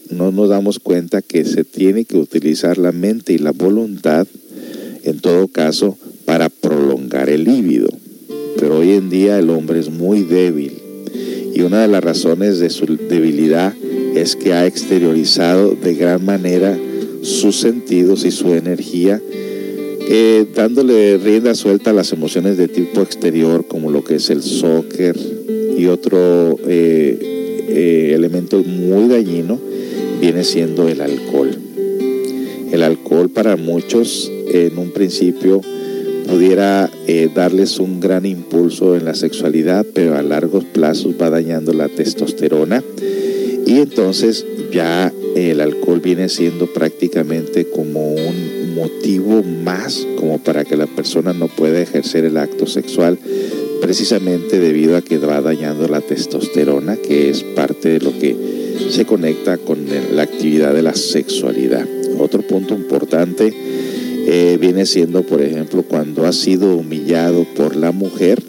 no 0.10 0.32
nos 0.32 0.50
damos 0.50 0.80
cuenta 0.80 1.22
que 1.22 1.46
se 1.46 1.64
tiene 1.64 2.06
que 2.06 2.18
utilizar 2.18 2.78
la 2.78 2.92
mente 2.92 3.34
y 3.34 3.38
la 3.38 3.52
voluntad, 3.52 4.28
en 5.04 5.20
todo 5.20 5.48
caso, 5.48 5.98
para 6.26 6.50
prolongar 6.50 7.30
el 7.30 7.44
líbido. 7.44 7.90
Pero 8.58 8.80
hoy 8.80 8.92
en 8.92 9.10
día 9.10 9.38
el 9.38 9.50
hombre 9.50 9.80
es 9.80 9.90
muy 9.90 10.24
débil 10.24 10.74
y 11.54 11.62
una 11.62 11.82
de 11.82 11.88
las 11.88 12.04
razones 12.04 12.60
de 12.60 12.70
su 12.70 12.86
debilidad 12.86 13.74
es 14.16 14.36
que 14.36 14.54
ha 14.54 14.66
exteriorizado 14.66 15.76
de 15.76 15.96
gran 15.96 16.24
manera 16.24 16.78
sus 17.22 17.56
sentidos 17.56 18.26
y 18.26 18.32
su 18.32 18.54
energía, 18.54 19.22
dándole 20.56 21.18
rienda 21.18 21.56
suelta 21.56 21.90
a 21.90 21.94
las 21.94 22.12
emociones 22.12 22.58
de 22.58 22.68
tipo 22.68 23.02
exterior, 23.02 23.66
como 23.68 23.90
lo 23.90 24.04
que 24.04 24.16
es 24.16 24.30
el 24.30 24.42
soccer 24.44 25.18
y 25.78 25.86
otro 25.88 26.58
eh, 26.68 27.18
eh, 27.68 28.12
elemento 28.14 28.64
muy 28.64 29.08
dañino, 29.08 29.60
viene 30.20 30.44
siendo 30.44 30.88
el 30.88 31.02
alcohol. 31.02 31.58
El 32.72 32.84
alcohol 32.84 33.30
para 33.30 33.56
muchos 33.56 34.32
en 34.48 34.78
un 34.78 34.92
principio 34.92 35.62
pudiera 36.28 36.90
darles 37.34 37.80
un 37.80 38.00
gran 38.00 38.26
impulso 38.26 38.96
en 38.96 39.06
la 39.06 39.14
sexualidad, 39.14 39.86
pero 39.94 40.16
a 40.16 40.22
largos 40.22 40.64
plazos 40.66 41.14
va 41.22 41.30
dañando 41.30 41.74
la 41.74 41.88
testosterona 41.88 42.84
y 43.66 43.80
entonces 43.80 44.46
ya 44.72 45.12
el 45.36 45.62
alcohol 45.62 46.00
viene 46.00 46.30
siendo 46.30 46.68
prácticamente 46.68 47.66
como 47.66 48.14
un 48.14 48.76
motivo 48.76 49.44
más 49.44 50.06
como 50.18 50.40
para 50.40 50.66
que 50.66 50.78
la 50.78 50.88
persona 50.88 51.34
no 51.34 51.48
pueda 51.48 51.82
ejercer 51.82 52.26
el 52.26 52.38
acto 52.38 52.68
sexual 52.68 53.18
precisamente 53.82 54.60
debido 54.60 54.98
a 54.98 55.02
que 55.02 55.18
va 55.18 55.42
dañando 55.42 55.88
la 55.88 56.02
testosterona 56.02 56.98
que 56.98 57.30
es 57.30 57.44
parte 57.44 57.90
de 57.90 58.00
lo 58.00 58.18
que 58.18 58.65
se 58.90 59.06
conecta 59.06 59.58
con 59.58 59.86
la 60.14 60.24
actividad 60.24 60.74
de 60.74 60.82
la 60.82 60.96
sexualidad. 60.96 61.88
Otro 62.20 62.42
punto 62.42 62.74
importante 62.74 63.54
eh, 64.28 64.58
viene 64.60 64.86
siendo, 64.86 65.24
por 65.24 65.42
ejemplo, 65.42 65.84
cuando 65.84 66.26
has 66.26 66.36
sido 66.36 66.76
humillado 66.76 67.46
por 67.56 67.76
la 67.76 67.92
mujer 67.92 68.42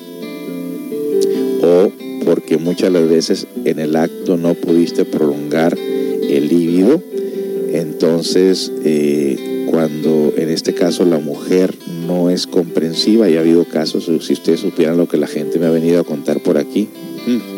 o 1.62 1.90
porque 2.24 2.58
muchas 2.58 2.92
veces 2.92 3.46
en 3.64 3.78
el 3.78 3.94
acto 3.94 4.36
no 4.36 4.54
pudiste 4.54 5.04
prolongar 5.04 5.76
el 5.76 6.48
líbido. 6.48 7.02
Entonces, 7.72 8.72
eh, 8.84 9.66
cuando 9.70 10.32
en 10.36 10.48
este 10.48 10.74
caso 10.74 11.04
la 11.04 11.18
mujer 11.18 11.74
no 12.06 12.30
es 12.30 12.46
comprensiva, 12.46 13.28
y 13.28 13.36
ha 13.36 13.40
habido 13.40 13.64
casos, 13.64 14.10
si 14.20 14.32
ustedes 14.32 14.60
supieran 14.60 14.96
lo 14.96 15.08
que 15.08 15.18
la 15.18 15.26
gente 15.26 15.58
me 15.58 15.66
ha 15.66 15.70
venido 15.70 16.00
a 16.00 16.04
contar 16.04 16.40
por 16.40 16.56
aquí, 16.58 16.88
hmm, 17.26 17.55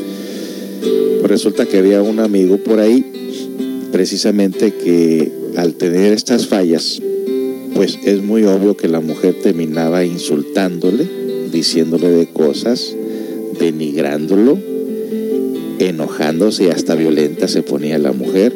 pues 0.81 1.31
resulta 1.31 1.67
que 1.67 1.79
había 1.79 2.03
un 2.03 2.21
amigo 2.21 2.59
por 2.59 2.81
ahí, 2.81 3.05
precisamente 3.93 4.73
que 4.73 5.31
al 5.57 5.75
tener 5.75 6.13
estas 6.13 6.47
fallas, 6.47 7.01
pues 7.75 7.99
es 8.05 8.23
muy 8.23 8.45
obvio 8.45 8.77
que 8.77 8.89
la 8.89 9.01
mujer 9.01 9.37
terminaba 9.43 10.05
insultándole, 10.05 11.07
diciéndole 11.53 12.11
de 12.11 12.27
cosas, 12.27 12.95
denigrándolo, 13.59 14.59
enojándose 15.79 16.65
y 16.65 16.69
hasta 16.69 16.95
violenta 16.95 17.49
se 17.49 17.63
ponía 17.63 17.99
la 17.99 18.13
mujer. 18.13 18.55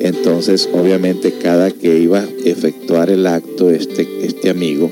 Entonces, 0.00 0.68
obviamente, 0.72 1.32
cada 1.40 1.70
que 1.70 1.98
iba 1.98 2.20
a 2.20 2.28
efectuar 2.44 3.10
el 3.10 3.26
acto, 3.26 3.70
este, 3.70 4.06
este 4.24 4.50
amigo, 4.50 4.90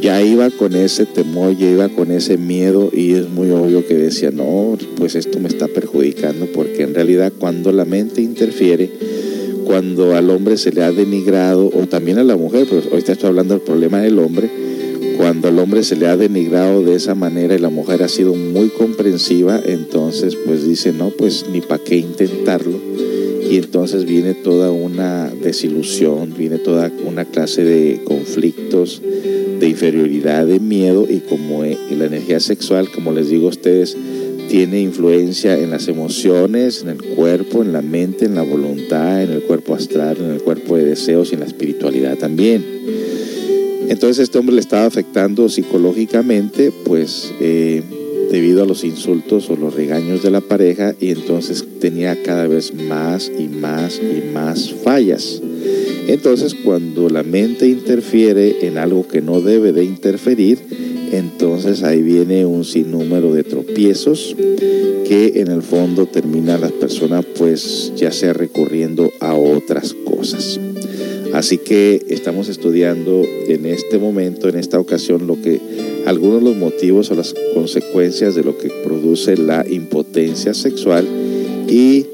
ya 0.00 0.22
iba 0.22 0.50
con 0.50 0.74
ese 0.74 1.06
temor, 1.06 1.56
ya 1.56 1.70
iba 1.70 1.88
con 1.88 2.10
ese 2.10 2.36
miedo 2.36 2.90
y 2.92 3.12
es 3.12 3.28
muy 3.28 3.50
obvio 3.50 3.86
que 3.86 3.94
decía, 3.94 4.30
no, 4.30 4.76
pues 4.96 5.14
esto 5.14 5.38
me 5.38 5.48
está 5.48 5.68
perjudicando 5.68 6.46
porque 6.46 6.82
en 6.82 6.94
realidad 6.94 7.32
cuando 7.38 7.72
la 7.72 7.84
mente 7.84 8.22
interfiere, 8.22 8.90
cuando 9.64 10.16
al 10.16 10.30
hombre 10.30 10.56
se 10.56 10.72
le 10.72 10.82
ha 10.82 10.92
denigrado, 10.92 11.70
o 11.72 11.86
también 11.86 12.18
a 12.18 12.24
la 12.24 12.36
mujer, 12.36 12.66
pero 12.68 12.82
ahorita 12.90 13.12
estoy 13.12 13.28
hablando 13.28 13.54
del 13.54 13.62
problema 13.62 14.00
del 14.00 14.18
hombre, 14.18 14.50
cuando 15.16 15.48
al 15.48 15.58
hombre 15.58 15.84
se 15.84 15.96
le 15.96 16.06
ha 16.06 16.16
denigrado 16.16 16.82
de 16.82 16.94
esa 16.94 17.14
manera 17.14 17.54
y 17.54 17.58
la 17.58 17.68
mujer 17.68 18.02
ha 18.02 18.08
sido 18.08 18.34
muy 18.34 18.68
comprensiva, 18.68 19.60
entonces 19.64 20.36
pues 20.46 20.66
dice, 20.66 20.92
no, 20.92 21.10
pues 21.10 21.44
ni 21.52 21.60
para 21.60 21.82
qué 21.84 21.96
intentarlo. 21.96 22.78
Y 23.50 23.56
entonces 23.56 24.06
viene 24.06 24.34
toda 24.34 24.70
una 24.70 25.28
desilusión, 25.28 26.34
viene 26.38 26.58
toda 26.58 26.90
una 27.04 27.24
clase 27.24 27.64
de 27.64 28.00
conflictos, 28.04 29.02
de 29.60 29.68
inferioridad, 29.68 30.46
de 30.46 30.58
miedo 30.58 31.06
y 31.08 31.18
como 31.20 31.64
eh, 31.64 31.78
la 31.90 32.06
energía 32.06 32.40
sexual, 32.40 32.90
como 32.90 33.12
les 33.12 33.28
digo 33.28 33.46
a 33.46 33.50
ustedes, 33.50 33.96
tiene 34.48 34.80
influencia 34.80 35.56
en 35.56 35.70
las 35.70 35.86
emociones, 35.86 36.82
en 36.82 36.88
el 36.88 37.02
cuerpo, 37.14 37.62
en 37.62 37.72
la 37.72 37.82
mente, 37.82 38.24
en 38.24 38.34
la 38.34 38.42
voluntad, 38.42 39.22
en 39.22 39.30
el 39.30 39.42
cuerpo 39.42 39.74
astral, 39.74 40.16
en 40.18 40.32
el 40.32 40.42
cuerpo 40.42 40.76
de 40.76 40.86
deseos 40.86 41.30
y 41.30 41.34
en 41.34 41.40
la 41.40 41.46
espiritualidad 41.46 42.16
también. 42.16 42.64
Entonces 43.88 44.24
este 44.24 44.38
hombre 44.38 44.54
le 44.54 44.60
estaba 44.60 44.86
afectando 44.86 45.48
psicológicamente, 45.48 46.72
pues 46.84 47.32
eh, 47.40 47.82
debido 48.30 48.62
a 48.62 48.66
los 48.66 48.82
insultos 48.82 49.50
o 49.50 49.56
los 49.56 49.74
regaños 49.74 50.22
de 50.22 50.30
la 50.30 50.40
pareja 50.40 50.94
y 50.98 51.10
entonces 51.10 51.64
tenía 51.80 52.20
cada 52.22 52.46
vez 52.46 52.72
más 52.72 53.30
y 53.38 53.48
más 53.48 54.00
y 54.00 54.32
más 54.32 54.72
fallas. 54.72 55.42
Entonces 56.12 56.56
cuando 56.64 57.08
la 57.08 57.22
mente 57.22 57.68
interfiere 57.68 58.66
en 58.66 58.78
algo 58.78 59.06
que 59.06 59.20
no 59.20 59.40
debe 59.40 59.72
de 59.72 59.84
interferir, 59.84 60.58
entonces 61.12 61.84
ahí 61.84 62.02
viene 62.02 62.44
un 62.46 62.64
sinnúmero 62.64 63.32
de 63.32 63.44
tropiezos 63.44 64.34
que 65.06 65.34
en 65.36 65.48
el 65.52 65.62
fondo 65.62 66.06
termina 66.06 66.58
la 66.58 66.68
persona 66.68 67.22
pues 67.22 67.92
ya 67.94 68.10
sea 68.10 68.32
recurriendo 68.32 69.12
a 69.20 69.34
otras 69.34 69.94
cosas. 69.94 70.58
Así 71.32 71.58
que 71.58 72.04
estamos 72.08 72.48
estudiando 72.48 73.22
en 73.46 73.66
este 73.66 73.98
momento, 73.98 74.48
en 74.48 74.58
esta 74.58 74.80
ocasión, 74.80 75.28
lo 75.28 75.40
que 75.40 75.60
algunos 76.06 76.42
de 76.42 76.50
los 76.50 76.56
motivos 76.56 77.08
o 77.12 77.14
las 77.14 77.34
consecuencias 77.54 78.34
de 78.34 78.42
lo 78.42 78.58
que 78.58 78.68
produce 78.82 79.36
la 79.36 79.64
impotencia 79.68 80.54
sexual 80.54 81.06
y 81.68 82.04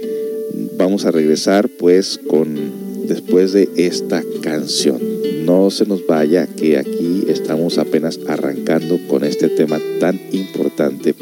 vamos 0.76 1.06
a 1.06 1.10
regresar 1.10 1.70
pues 1.70 2.20
con 2.26 2.75
después 3.06 3.52
de 3.52 3.68
esta 3.76 4.22
canción. 4.42 5.00
No 5.44 5.70
se 5.70 5.86
nos 5.86 6.06
vaya 6.06 6.46
que 6.46 6.78
aquí 6.78 7.24
estamos 7.28 7.78
apenas 7.78 8.18
arrancando 8.26 8.98
con 9.08 9.24
este 9.24 9.48
tema 9.48 9.78
tan 10.00 10.20
importante 10.32 11.14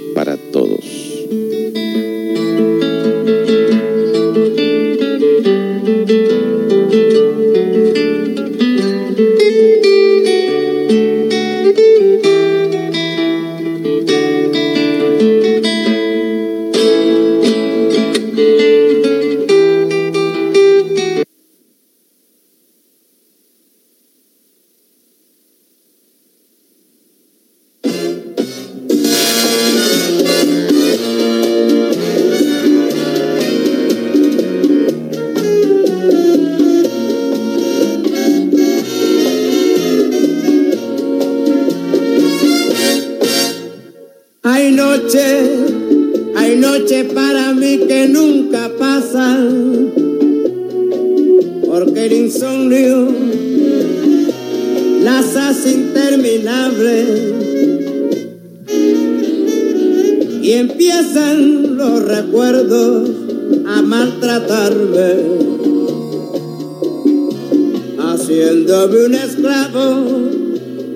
haciéndome 68.85 69.07
un 69.07 69.15
esclavo 69.15 69.87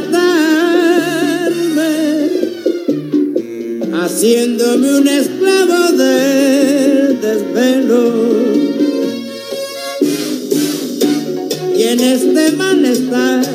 haciéndome 3.95 4.99
un 4.99 5.09
esclavo 5.09 5.93
del 5.93 7.21
desvelo. 7.21 8.13
Y 11.75 11.83
en 11.83 12.01
este 12.01 12.53
malestar 12.53 13.47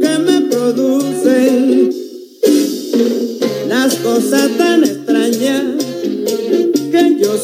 que 0.00 0.18
me 0.18 0.40
producen 0.50 1.98
las 3.68 3.94
cosas 3.96 4.50
tan 4.58 4.87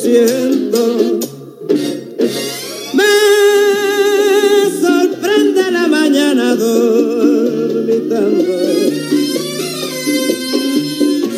Me 0.05 0.21
sorprende 4.79 5.71
la 5.71 5.87
mañana 5.89 6.55
dormitando 6.55 8.45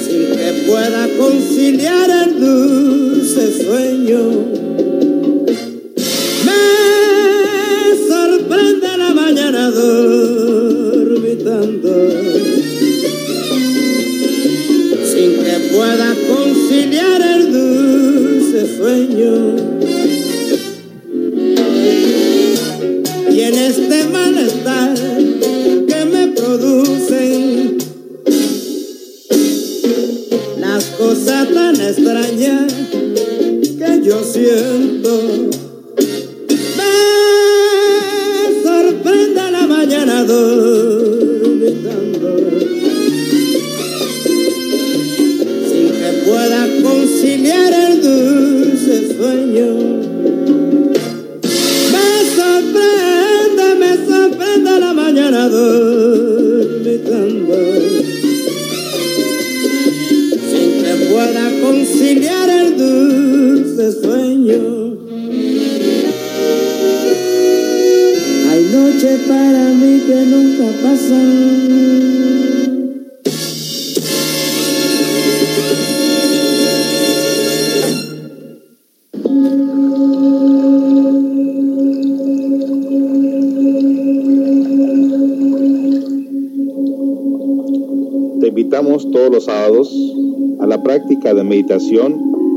sin 0.05 0.37
que 0.37 0.65
pueda 0.67 1.09
conciliar 1.17 2.11
el 2.11 2.41
dulce 2.41 3.65
sueño. 3.65 3.96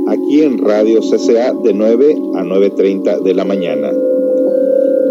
Aquí 0.08 0.42
en 0.42 0.58
Radio 0.58 1.02
CCA 1.02 1.54
de 1.63 1.72
9 1.72 2.15
a 2.36 2.44
9.30 2.44 3.22
de 3.22 3.34
la 3.36 3.46
mañana. 3.46 3.92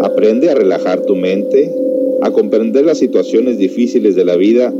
Aprende 0.01 0.49
a 0.49 0.55
relajar 0.55 1.01
tu 1.05 1.15
mente, 1.15 1.73
a 2.21 2.31
comprender 2.31 2.83
las 2.83 2.97
situaciones 2.97 3.57
difíciles 3.57 4.15
de 4.15 4.25
la 4.25 4.35
vida 4.35 4.73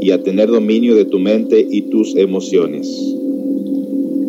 y 0.00 0.10
a 0.12 0.22
tener 0.22 0.48
dominio 0.48 0.94
de 0.94 1.04
tu 1.04 1.18
mente 1.18 1.66
y 1.68 1.82
tus 1.82 2.16
emociones. 2.16 2.88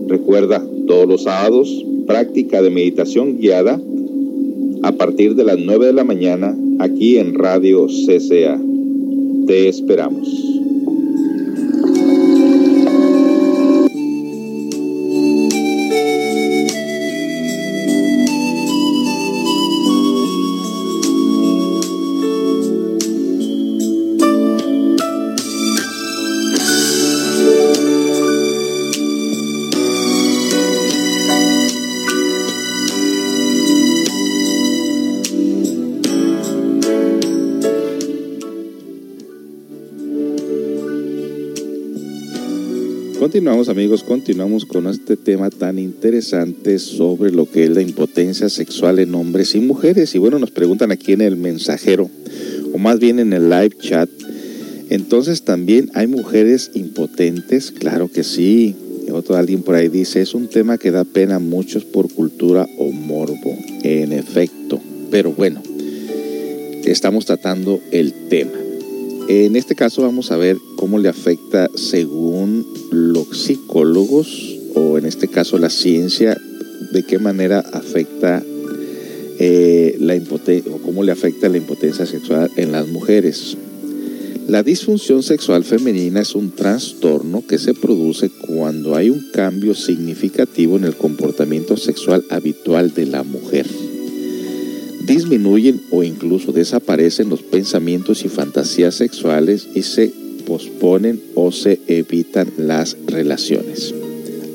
Recuerda, 0.08 0.66
todos 0.88 1.08
los 1.08 1.24
sábados, 1.24 1.86
práctica 2.06 2.62
de 2.62 2.70
meditación 2.70 3.38
guiada 3.38 3.80
a 4.84 4.92
partir 4.92 5.36
de 5.36 5.46
las 5.46 5.58
9 5.58 5.86
de 5.86 5.94
la 5.94 6.04
mañana 6.04 6.58
aquí 6.80 7.18
en 7.18 7.36
Radio 7.36 7.88
CCA. 7.88 8.60
Te 9.48 9.70
esperamos. 9.70 10.59
Continuamos 43.40 43.70
amigos, 43.70 44.04
continuamos 44.04 44.66
con 44.66 44.86
este 44.88 45.16
tema 45.16 45.50
tan 45.50 45.80
interesante 45.80 46.78
sobre 46.78 47.32
lo 47.32 47.50
que 47.50 47.64
es 47.64 47.70
la 47.70 47.82
impotencia 47.82 48.50
sexual 48.50 49.00
en 49.00 49.16
hombres 49.16 49.56
y 49.56 49.62
mujeres. 49.62 50.14
Y 50.14 50.18
bueno, 50.18 50.40
nos 50.40 50.52
preguntan 50.52 50.92
aquí 50.92 51.14
en 51.14 51.22
el 51.22 51.38
mensajero, 51.38 52.10
o 52.74 52.78
más 52.78 53.00
bien 53.00 53.18
en 53.18 53.32
el 53.32 53.50
live 53.50 53.78
chat, 53.80 54.10
entonces 54.90 55.44
también 55.44 55.90
hay 55.94 56.08
mujeres 56.08 56.72
impotentes, 56.74 57.72
claro 57.72 58.12
que 58.12 58.26
sí. 58.26 58.76
Otro 59.10 59.38
alguien 59.38 59.64
por 59.64 59.76
ahí 59.76 59.88
dice, 59.88 60.20
es 60.20 60.34
un 60.34 60.50
tema 60.50 60.78
que 60.78 60.92
da 60.92 61.06
pena 61.06 61.36
a 61.36 61.40
muchos 61.40 61.86
por 61.86 62.12
cultura 62.12 62.68
o 62.78 62.92
morbo. 62.92 63.58
En 63.84 64.12
efecto, 64.12 64.82
pero 65.12 65.32
bueno, 65.32 65.64
estamos 66.84 67.26
tratando 67.26 67.80
el 67.92 68.12
tema. 68.28 68.60
En 69.30 69.56
este 69.56 69.76
caso 69.76 70.02
vamos 70.02 70.30
a 70.30 70.38
ver 70.38 70.58
cómo 70.80 70.98
le 70.98 71.10
afecta 71.10 71.70
según 71.76 72.66
los 72.90 73.28
psicólogos 73.38 74.56
o 74.76 74.98
en 74.98 75.06
este 75.06 75.28
caso 75.28 75.58
la 75.58 75.70
ciencia, 75.70 76.40
de 76.94 77.04
qué 77.04 77.20
manera 77.20 77.60
afecta 77.60 78.42
eh, 79.40 79.98
la 80.00 80.16
impotencia 80.16 80.72
o 80.74 80.78
cómo 80.78 81.04
le 81.04 81.12
afecta 81.12 81.50
la 81.50 81.58
impotencia 81.58 82.06
sexual 82.06 82.50
en 82.56 82.72
las 82.72 82.88
mujeres. 82.88 83.58
La 84.48 84.64
disfunción 84.64 85.22
sexual 85.22 85.66
femenina 85.66 86.22
es 86.22 86.34
un 86.34 86.52
trastorno 86.52 87.44
que 87.46 87.58
se 87.58 87.74
produce 87.74 88.30
cuando 88.30 88.96
hay 88.96 89.10
un 89.10 89.32
cambio 89.34 89.76
significativo 89.76 90.78
en 90.78 90.86
el 90.86 90.96
comportamiento 90.96 91.76
sexual 91.76 92.24
habitual 92.30 92.94
de 92.94 93.06
la 93.06 93.24
mujer 93.24 93.68
disminuyen 95.02 95.82
o 95.90 96.04
incluso 96.04 96.52
desaparecen 96.52 97.30
los 97.30 97.42
pensamientos 97.42 98.24
y 98.26 98.30
fantasías 98.30 98.94
sexuales 98.94 99.68
y 99.74 99.82
se 99.82 100.14
posponen 100.50 101.22
o 101.36 101.52
se 101.52 101.80
evitan 101.88 102.52
las 102.58 102.98
relaciones. 103.06 103.94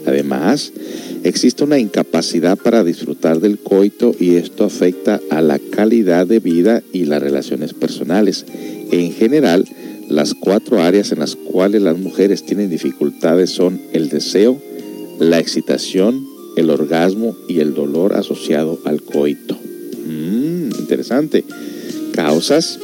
Además, 0.07 0.73
existe 1.23 1.63
una 1.63 1.79
incapacidad 1.79 2.59
para 2.59 2.83
disfrutar 2.83 3.39
del 3.39 3.59
coito 3.59 4.13
y 4.19 4.35
esto 4.35 4.65
afecta 4.65 5.21
a 5.31 5.41
la 5.41 5.61
calidad 5.61 6.27
de 6.27 6.41
vida 6.41 6.83
y 6.93 7.05
las 7.05 7.23
relaciones 7.23 7.75
personales. 7.75 8.45
En 8.91 9.13
general, 9.13 9.65
las 10.09 10.35
cuatro 10.35 10.83
áreas 10.83 11.13
en 11.13 11.21
las 11.21 11.37
cuales 11.37 11.81
las 11.81 11.97
mujeres 11.97 12.45
tienen 12.45 12.71
dificultades 12.71 13.51
son 13.51 13.81
el 13.93 14.09
deseo, 14.09 14.61
la 15.21 15.39
excitación, 15.39 16.27
el 16.57 16.71
orgasmo 16.71 17.37
y 17.49 17.61
el 17.61 17.73
dolor 17.73 18.15
asociado 18.15 18.81
al 18.85 19.01
coito. 19.01 19.57
Mm, 20.07 20.71
interesante. 20.81 21.45
Causas. 22.13 22.81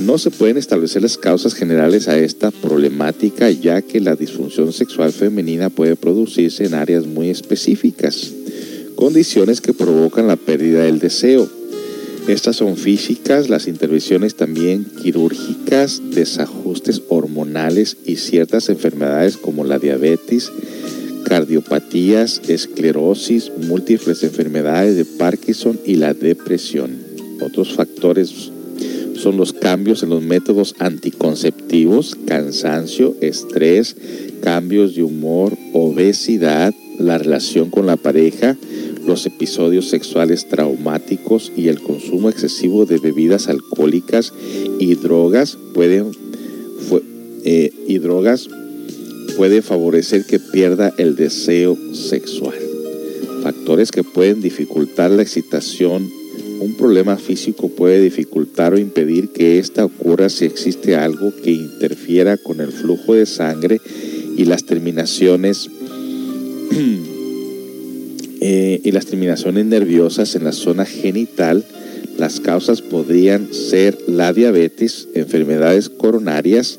No 0.00 0.16
se 0.16 0.30
pueden 0.30 0.56
establecer 0.56 1.02
las 1.02 1.18
causas 1.18 1.52
generales 1.52 2.08
a 2.08 2.18
esta 2.18 2.50
problemática 2.50 3.50
ya 3.50 3.82
que 3.82 4.00
la 4.00 4.16
disfunción 4.16 4.72
sexual 4.72 5.12
femenina 5.12 5.68
puede 5.68 5.94
producirse 5.94 6.64
en 6.64 6.72
áreas 6.72 7.06
muy 7.06 7.28
específicas, 7.28 8.32
condiciones 8.94 9.60
que 9.60 9.74
provocan 9.74 10.26
la 10.26 10.36
pérdida 10.36 10.84
del 10.84 11.00
deseo. 11.00 11.50
Estas 12.28 12.56
son 12.56 12.78
físicas, 12.78 13.50
las 13.50 13.68
intervenciones 13.68 14.36
también 14.36 14.86
quirúrgicas, 15.02 16.00
desajustes 16.14 17.02
hormonales 17.10 17.98
y 18.06 18.16
ciertas 18.16 18.70
enfermedades 18.70 19.36
como 19.36 19.64
la 19.64 19.78
diabetes, 19.78 20.50
cardiopatías, 21.24 22.40
esclerosis, 22.48 23.52
múltiples 23.68 24.22
enfermedades 24.22 24.96
de 24.96 25.04
Parkinson 25.04 25.78
y 25.84 25.96
la 25.96 26.14
depresión. 26.14 26.90
Otros 27.42 27.74
factores 27.74 28.50
son 29.20 29.36
los 29.36 29.52
cambios 29.52 30.02
en 30.02 30.10
los 30.10 30.22
métodos 30.22 30.74
anticonceptivos, 30.78 32.16
cansancio, 32.26 33.14
estrés, 33.20 33.96
cambios 34.42 34.94
de 34.94 35.02
humor, 35.02 35.56
obesidad, 35.72 36.74
la 36.98 37.18
relación 37.18 37.70
con 37.70 37.86
la 37.86 37.96
pareja, 37.96 38.56
los 39.06 39.26
episodios 39.26 39.88
sexuales 39.88 40.48
traumáticos 40.48 41.52
y 41.56 41.68
el 41.68 41.80
consumo 41.80 42.28
excesivo 42.28 42.86
de 42.86 42.98
bebidas 42.98 43.48
alcohólicas 43.48 44.32
y 44.78 44.94
drogas 44.94 45.58
pueden 45.74 46.10
eh, 47.44 47.72
y 47.86 47.98
drogas 47.98 48.48
puede 49.36 49.62
favorecer 49.62 50.26
que 50.26 50.38
pierda 50.38 50.92
el 50.98 51.16
deseo 51.16 51.76
sexual. 51.94 52.54
Factores 53.42 53.90
que 53.90 54.04
pueden 54.04 54.42
dificultar 54.42 55.10
la 55.10 55.22
excitación 55.22 56.10
un 56.60 56.74
problema 56.74 57.16
físico 57.16 57.68
puede 57.68 58.02
dificultar 58.02 58.74
o 58.74 58.78
impedir 58.78 59.30
que 59.30 59.58
ésta 59.58 59.84
ocurra 59.84 60.28
si 60.28 60.44
existe 60.44 60.94
algo 60.94 61.32
que 61.42 61.52
interfiera 61.52 62.36
con 62.36 62.60
el 62.60 62.70
flujo 62.70 63.14
de 63.14 63.24
sangre 63.24 63.80
y 64.36 64.44
las 64.44 64.64
terminaciones 64.64 65.70
eh, 68.40 68.80
y 68.84 68.92
las 68.92 69.06
terminaciones 69.06 69.64
nerviosas 69.64 70.34
en 70.34 70.44
la 70.44 70.52
zona 70.52 70.84
genital. 70.84 71.64
Las 72.18 72.40
causas 72.40 72.82
podrían 72.82 73.54
ser 73.54 73.96
la 74.06 74.34
diabetes, 74.34 75.08
enfermedades 75.14 75.88
coronarias 75.88 76.78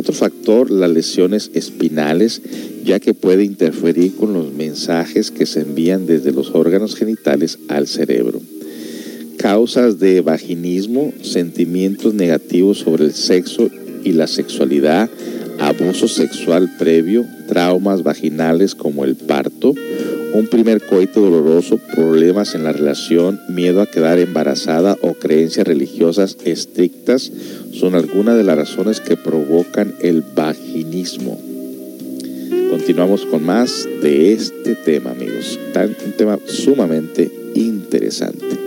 Otro 0.00 0.14
factor, 0.14 0.70
las 0.70 0.88
lesiones 0.88 1.50
espinales, 1.52 2.40
ya 2.86 3.00
que 3.00 3.12
puede 3.12 3.44
interferir 3.44 4.14
con 4.16 4.32
los 4.32 4.50
mensajes 4.50 5.30
que 5.30 5.44
se 5.44 5.60
envían 5.60 6.06
desde 6.06 6.32
los 6.32 6.54
órganos 6.54 6.96
genitales 6.96 7.58
al 7.68 7.86
cerebro. 7.86 8.40
Causas 9.36 9.98
de 9.98 10.22
vaginismo, 10.22 11.12
sentimientos 11.20 12.14
negativos 12.14 12.78
sobre 12.78 13.04
el 13.04 13.12
sexo 13.12 13.68
y 14.02 14.12
la 14.12 14.26
sexualidad, 14.26 15.10
abuso 15.60 16.08
sexual 16.08 16.70
previo, 16.78 17.26
traumas 17.46 18.02
vaginales 18.02 18.74
como 18.74 19.04
el 19.04 19.14
parto, 19.14 19.74
un 20.32 20.46
primer 20.46 20.80
coito 20.80 21.20
doloroso, 21.20 21.78
problemas 21.94 22.54
en 22.54 22.64
la 22.64 22.72
relación, 22.72 23.40
miedo 23.48 23.82
a 23.82 23.86
quedar 23.86 24.18
embarazada 24.18 24.96
o 25.02 25.14
creencias 25.14 25.66
religiosas 25.66 26.36
estrictas 26.44 27.30
son 27.72 27.94
algunas 27.94 28.36
de 28.36 28.44
las 28.44 28.56
razones 28.56 29.00
que 29.00 29.16
provocan 29.16 29.94
el 30.00 30.22
vaginismo. 30.22 31.38
Continuamos 32.70 33.26
con 33.26 33.44
más 33.44 33.88
de 34.00 34.32
este 34.32 34.76
tema, 34.76 35.10
amigos. 35.10 35.58
Un 35.74 36.12
tema 36.12 36.38
sumamente 36.46 37.30
interesante. 37.54 38.60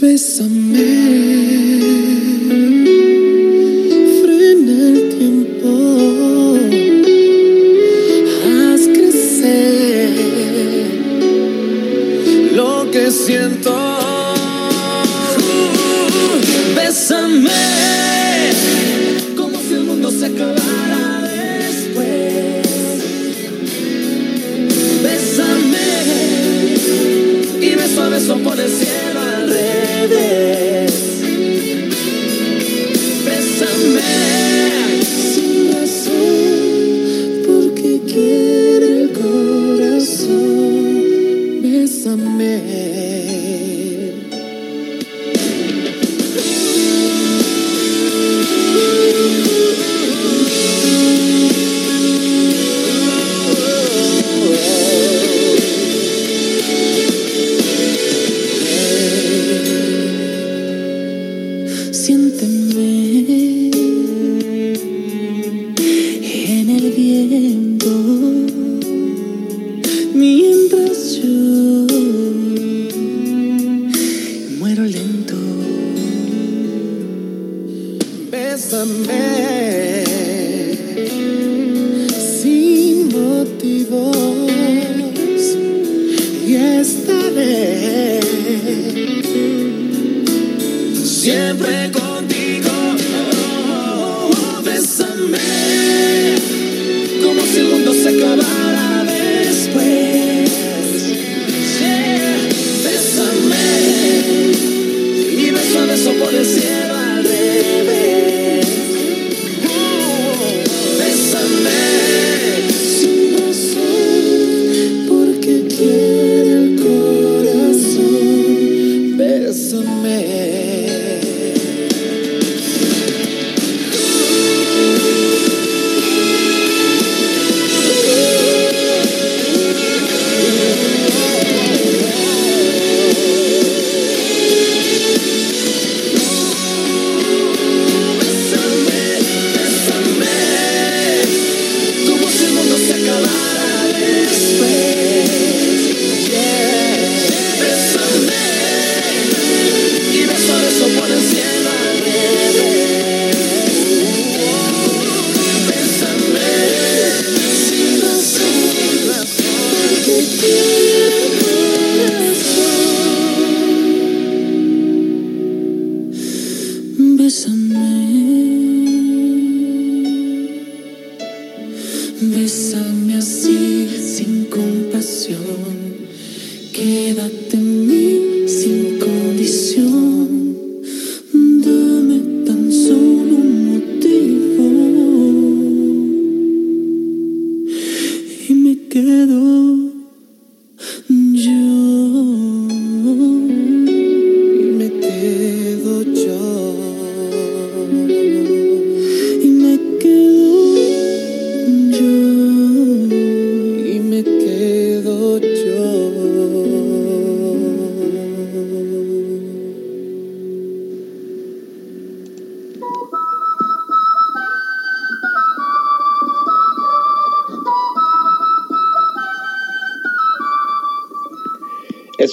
Bésame. 0.00 1.67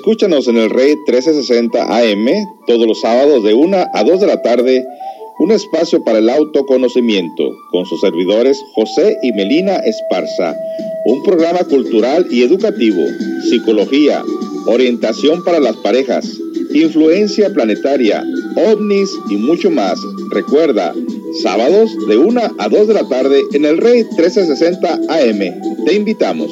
Escúchanos 0.05 0.47
en 0.47 0.57
el 0.57 0.69
Rey 0.69 0.95
1360 0.97 1.81
AM 1.81 2.27
todos 2.67 2.85
los 2.85 3.01
sábados 3.01 3.43
de 3.43 3.55
1 3.55 3.75
a 3.91 4.03
2 4.03 4.19
de 4.19 4.27
la 4.27 4.39
tarde, 4.43 4.85
un 5.39 5.51
espacio 5.51 6.03
para 6.03 6.19
el 6.19 6.29
autoconocimiento, 6.29 7.49
con 7.71 7.87
sus 7.87 8.01
servidores 8.01 8.63
José 8.75 9.17
y 9.23 9.31
Melina 9.31 9.77
Esparza, 9.77 10.55
un 11.05 11.23
programa 11.23 11.63
cultural 11.63 12.27
y 12.29 12.43
educativo, 12.43 13.01
psicología, 13.49 14.23
orientación 14.67 15.43
para 15.43 15.59
las 15.59 15.75
parejas, 15.77 16.37
influencia 16.71 17.51
planetaria, 17.51 18.23
ovnis 18.57 19.09
y 19.31 19.37
mucho 19.37 19.71
más. 19.71 19.97
Recuerda, 20.29 20.93
sábados 21.41 21.89
de 22.07 22.15
1 22.15 22.41
a 22.59 22.69
2 22.69 22.87
de 22.87 22.93
la 22.93 23.09
tarde 23.09 23.41
en 23.53 23.65
el 23.65 23.79
Rey 23.79 24.03
1360 24.03 24.99
AM. 25.09 25.83
Te 25.83 25.95
invitamos. 25.95 26.51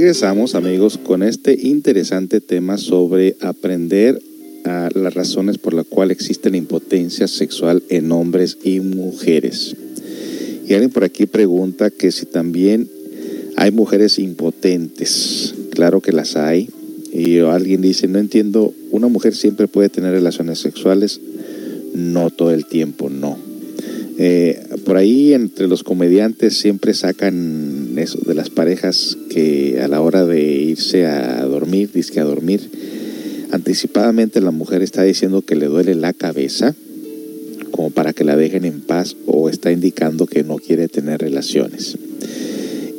Regresamos 0.00 0.54
amigos 0.54 0.96
con 0.96 1.22
este 1.22 1.58
interesante 1.60 2.40
tema 2.40 2.78
sobre 2.78 3.36
aprender 3.42 4.18
a 4.64 4.88
las 4.94 5.12
razones 5.12 5.58
por 5.58 5.74
las 5.74 5.84
cuales 5.84 6.16
existe 6.16 6.48
la 6.48 6.56
impotencia 6.56 7.28
sexual 7.28 7.82
en 7.90 8.10
hombres 8.10 8.56
y 8.64 8.80
mujeres. 8.80 9.76
Y 10.66 10.72
alguien 10.72 10.90
por 10.90 11.04
aquí 11.04 11.26
pregunta 11.26 11.90
que 11.90 12.12
si 12.12 12.24
también 12.24 12.88
hay 13.58 13.72
mujeres 13.72 14.18
impotentes. 14.18 15.54
Claro 15.72 16.00
que 16.00 16.12
las 16.12 16.34
hay. 16.34 16.70
Y 17.12 17.40
alguien 17.40 17.82
dice, 17.82 18.08
no 18.08 18.18
entiendo, 18.18 18.72
¿una 18.92 19.08
mujer 19.08 19.36
siempre 19.36 19.68
puede 19.68 19.90
tener 19.90 20.12
relaciones 20.12 20.60
sexuales? 20.60 21.20
No 21.92 22.30
todo 22.30 22.52
el 22.52 22.64
tiempo, 22.64 23.10
no. 23.10 23.49
Eh, 24.22 24.60
por 24.84 24.98
ahí 24.98 25.32
entre 25.32 25.66
los 25.66 25.82
comediantes 25.82 26.58
siempre 26.58 26.92
sacan 26.92 27.94
eso 27.96 28.18
de 28.26 28.34
las 28.34 28.50
parejas 28.50 29.16
que 29.30 29.80
a 29.82 29.88
la 29.88 30.02
hora 30.02 30.26
de 30.26 30.42
irse 30.42 31.06
a 31.06 31.42
dormir, 31.46 31.88
dice 31.94 32.20
a 32.20 32.24
dormir, 32.24 32.60
anticipadamente 33.50 34.42
la 34.42 34.50
mujer 34.50 34.82
está 34.82 35.04
diciendo 35.04 35.40
que 35.40 35.56
le 35.56 35.68
duele 35.68 35.94
la 35.94 36.12
cabeza, 36.12 36.74
como 37.70 37.88
para 37.88 38.12
que 38.12 38.24
la 38.24 38.36
dejen 38.36 38.66
en 38.66 38.82
paz, 38.82 39.16
o 39.24 39.48
está 39.48 39.72
indicando 39.72 40.26
que 40.26 40.44
no 40.44 40.56
quiere 40.56 40.88
tener 40.88 41.22
relaciones. 41.22 41.96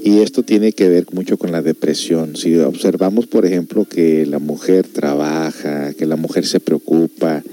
Y 0.04 0.22
esto 0.22 0.42
tiene 0.42 0.72
que 0.72 0.90
ver 0.90 1.06
mucho 1.14 1.38
con 1.38 1.52
la 1.52 1.62
depresión. 1.62 2.36
Si 2.36 2.58
observamos, 2.58 3.28
por 3.28 3.46
ejemplo, 3.46 3.86
que 3.86 4.26
la 4.26 4.40
mujer 4.40 4.88
trabaja, 4.88 5.94
que 5.94 6.08
la 6.08 6.16
mujer 6.16 6.48
se 6.48 6.60
preocupa, 6.60 7.44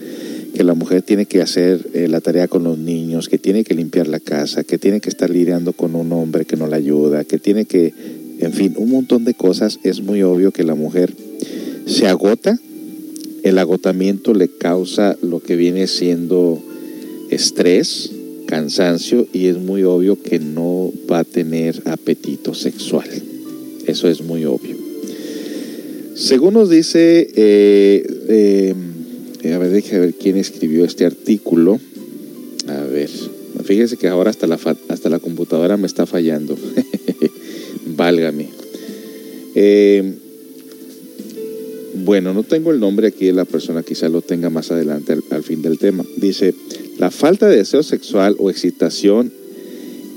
que 0.59 0.65
la 0.65 0.75
mujer 0.75 1.03
tiene 1.03 1.27
que 1.27 1.41
hacer 1.41 1.87
eh, 1.95 2.09
la 2.09 2.21
tarea 2.21 2.49
con 2.49 2.65
los 2.65 2.77
niños, 2.77 3.29
que 3.29 3.39
tiene 3.39 3.63
que 3.63 3.75
limpiar 3.75 4.09
la 4.09 4.19
casa, 4.19 4.65
que 4.65 4.77
tiene 4.77 5.01
que 5.01 5.09
estar 5.09 5.31
lidiando 5.31 5.73
con 5.73 5.95
un 5.95 6.13
hombre 6.13 6.47
que 6.47 6.57
no 6.57 6.67
la 6.67 6.75
ayuda, 6.75 7.23
que 7.23 7.39
tiene 7.39 7.65
que, 7.65 7.95
en 8.41 8.53
fin, 8.53 8.75
un 8.77 8.91
montón 8.91 9.25
de 9.25 9.35
cosas, 9.35 9.79
es 9.85 10.03
muy 10.03 10.25
obvio 10.25 10.51
que 10.51 10.65
la 10.65 10.75
mujer 10.75 11.15
se 11.87 12.09
agota, 12.09 12.59
el 13.45 13.57
agotamiento 13.57 14.35
le 14.35 14.49
causa 14.49 15.17
lo 15.23 15.39
que 15.39 15.55
viene 15.55 15.87
siendo 15.87 16.61
estrés, 17.31 18.11
cansancio 18.49 19.29
y 19.33 19.47
es 19.47 19.59
muy 19.59 19.85
obvio 19.85 20.21
que 20.21 20.41
no 20.41 20.93
va 21.09 21.21
a 21.21 21.25
tener 21.25 21.83
apetito 21.85 22.53
sexual. 22.53 23.09
Eso 23.87 24.09
es 24.09 24.23
muy 24.23 24.45
obvio. 24.45 24.75
Según 26.17 26.55
nos 26.55 26.69
dice, 26.69 27.29
eh, 27.37 28.05
eh, 28.29 28.75
a 29.45 29.59
ver, 29.59 29.71
déjame 29.71 30.01
ver 30.01 30.15
quién 30.15 30.37
escribió 30.37 30.85
este 30.85 31.05
artículo. 31.05 31.81
A 32.67 32.83
ver, 32.83 33.11
fíjese 33.65 33.97
que 33.97 34.09
ahora 34.09 34.31
hasta 34.31 34.47
la, 34.47 34.59
hasta 34.89 35.09
la 35.09 35.19
computadora 35.19 35.77
me 35.77 35.87
está 35.87 36.07
fallando. 36.07 36.57
Válgame. 37.97 38.49
Eh, 39.55 40.15
bueno, 42.05 42.35
no 42.35 42.43
tengo 42.43 42.71
el 42.71 42.81
nombre 42.81 43.09
aquí 43.09 43.27
de 43.27 43.33
la 43.33 43.45
persona, 43.45 43.83
quizá 43.83 44.09
lo 44.09 44.23
tenga 44.23 44.51
más 44.51 44.71
adelante 44.71 45.13
al, 45.13 45.25
al 45.31 45.43
fin 45.43 45.63
del 45.63 45.79
tema. 45.79 46.05
Dice, 46.17 46.55
la 46.99 47.11
falta 47.11 47.47
de 47.49 47.57
deseo 47.57 47.83
sexual 47.83 48.37
o 48.39 48.51
excitación 48.51 49.33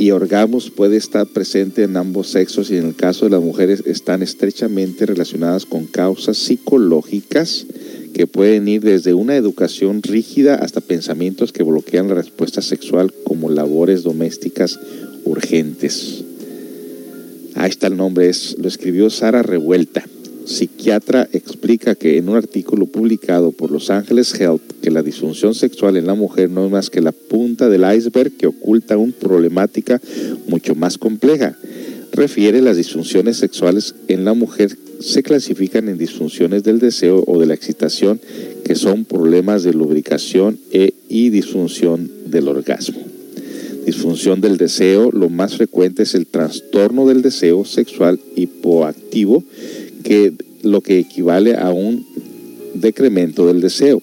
y 0.01 0.09
orgasmos 0.09 0.71
puede 0.71 0.97
estar 0.97 1.27
presente 1.27 1.83
en 1.83 1.95
ambos 1.95 2.29
sexos 2.29 2.71
y 2.71 2.77
en 2.77 2.87
el 2.87 2.95
caso 2.95 3.25
de 3.25 3.31
las 3.31 3.41
mujeres 3.43 3.83
están 3.85 4.23
estrechamente 4.23 5.05
relacionadas 5.05 5.67
con 5.67 5.85
causas 5.85 6.37
psicológicas 6.37 7.67
que 8.11 8.25
pueden 8.25 8.67
ir 8.67 8.81
desde 8.81 9.13
una 9.13 9.35
educación 9.35 10.01
rígida 10.01 10.55
hasta 10.55 10.81
pensamientos 10.81 11.53
que 11.53 11.61
bloquean 11.61 12.07
la 12.07 12.15
respuesta 12.15 12.63
sexual 12.63 13.13
como 13.23 13.51
labores 13.51 14.01
domésticas 14.01 14.79
urgentes. 15.23 16.23
Ahí 17.53 17.69
está 17.69 17.85
el 17.85 17.95
nombre, 17.95 18.27
es, 18.27 18.55
lo 18.57 18.67
escribió 18.67 19.11
Sara 19.11 19.43
Revuelta. 19.43 20.03
Psiquiatra 20.45 21.29
explica 21.31 21.95
que 21.95 22.17
en 22.17 22.29
un 22.29 22.35
artículo 22.35 22.85
publicado 22.85 23.51
por 23.51 23.71
Los 23.71 23.89
Ángeles 23.89 24.33
Health 24.39 24.61
que 24.81 24.91
la 24.91 25.03
disfunción 25.03 25.53
sexual 25.53 25.97
en 25.97 26.07
la 26.07 26.15
mujer 26.15 26.49
no 26.49 26.65
es 26.65 26.71
más 26.71 26.89
que 26.89 27.01
la 27.01 27.11
punta 27.11 27.69
del 27.69 27.85
iceberg 27.95 28.31
que 28.33 28.47
oculta 28.47 28.97
una 28.97 29.13
problemática 29.13 30.01
mucho 30.47 30.75
más 30.75 30.97
compleja. 30.97 31.57
Refiere 32.11 32.61
las 32.61 32.77
disfunciones 32.77 33.37
sexuales 33.37 33.95
en 34.07 34.25
la 34.25 34.33
mujer 34.33 34.77
se 35.01 35.23
clasifican 35.23 35.89
en 35.89 35.97
disfunciones 35.97 36.63
del 36.63 36.79
deseo 36.79 37.23
o 37.27 37.39
de 37.39 37.47
la 37.47 37.53
excitación, 37.53 38.19
que 38.63 38.75
son 38.75 39.05
problemas 39.05 39.63
de 39.63 39.73
lubricación 39.73 40.59
e, 40.71 40.93
y 41.09 41.29
disfunción 41.29 42.09
del 42.27 42.47
orgasmo. 42.47 42.99
Disfunción 43.85 44.41
del 44.41 44.57
deseo, 44.57 45.11
lo 45.11 45.29
más 45.29 45.57
frecuente 45.57 46.03
es 46.03 46.13
el 46.13 46.27
trastorno 46.27 47.07
del 47.07 47.23
deseo 47.23 47.65
sexual 47.65 48.19
hipoactivo, 48.35 49.43
que 50.01 50.33
lo 50.63 50.81
que 50.81 50.99
equivale 50.99 51.55
a 51.55 51.71
un 51.71 52.05
decremento 52.73 53.47
del 53.47 53.61
deseo. 53.61 54.01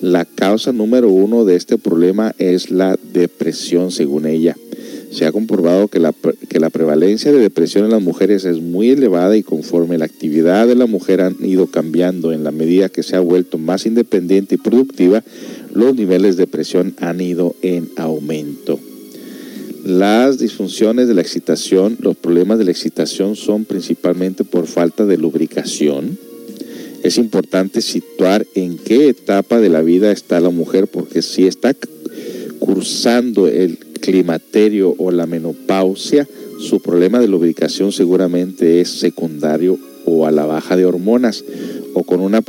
La 0.00 0.24
causa 0.24 0.72
número 0.72 1.08
uno 1.08 1.44
de 1.44 1.56
este 1.56 1.78
problema 1.78 2.34
es 2.38 2.70
la 2.70 2.98
depresión, 3.12 3.90
según 3.90 4.26
ella. 4.26 4.56
Se 5.10 5.24
ha 5.24 5.32
comprobado 5.32 5.88
que 5.88 5.98
la, 5.98 6.12
que 6.48 6.60
la 6.60 6.68
prevalencia 6.68 7.32
de 7.32 7.38
depresión 7.38 7.84
en 7.84 7.92
las 7.92 8.02
mujeres 8.02 8.44
es 8.44 8.60
muy 8.60 8.90
elevada 8.90 9.36
y 9.36 9.42
conforme 9.42 9.96
la 9.96 10.04
actividad 10.04 10.66
de 10.66 10.74
la 10.74 10.86
mujer 10.86 11.22
han 11.22 11.36
ido 11.42 11.68
cambiando 11.68 12.32
en 12.32 12.44
la 12.44 12.50
medida 12.50 12.90
que 12.90 13.02
se 13.02 13.16
ha 13.16 13.20
vuelto 13.20 13.56
más 13.56 13.86
independiente 13.86 14.56
y 14.56 14.58
productiva, 14.58 15.24
los 15.72 15.94
niveles 15.94 16.36
de 16.36 16.42
depresión 16.42 16.94
han 16.98 17.20
ido 17.20 17.54
en 17.62 17.88
aumento. 17.96 18.78
Las 19.86 20.40
disfunciones 20.40 21.06
de 21.06 21.14
la 21.14 21.20
excitación, 21.20 21.96
los 22.00 22.16
problemas 22.16 22.58
de 22.58 22.64
la 22.64 22.72
excitación 22.72 23.36
son 23.36 23.64
principalmente 23.64 24.42
por 24.42 24.66
falta 24.66 25.06
de 25.06 25.16
lubricación. 25.16 26.18
Es 27.04 27.18
importante 27.18 27.80
situar 27.80 28.44
en 28.56 28.78
qué 28.78 29.08
etapa 29.08 29.60
de 29.60 29.68
la 29.68 29.82
vida 29.82 30.10
está 30.10 30.40
la 30.40 30.50
mujer, 30.50 30.88
porque 30.88 31.22
si 31.22 31.46
está 31.46 31.72
cursando 32.58 33.46
el 33.46 33.78
climaterio 34.00 34.92
o 34.98 35.12
la 35.12 35.26
menopausia, 35.26 36.26
su 36.58 36.80
problema 36.80 37.20
de 37.20 37.28
lubricación 37.28 37.92
seguramente 37.92 38.80
es 38.80 38.88
secundario 38.88 39.78
o 40.06 40.26
a 40.26 40.30
la 40.30 40.46
baja 40.46 40.76
de 40.76 40.86
hormonas 40.86 41.44
o 41.92 42.02
con 42.02 42.20
una 42.20 42.42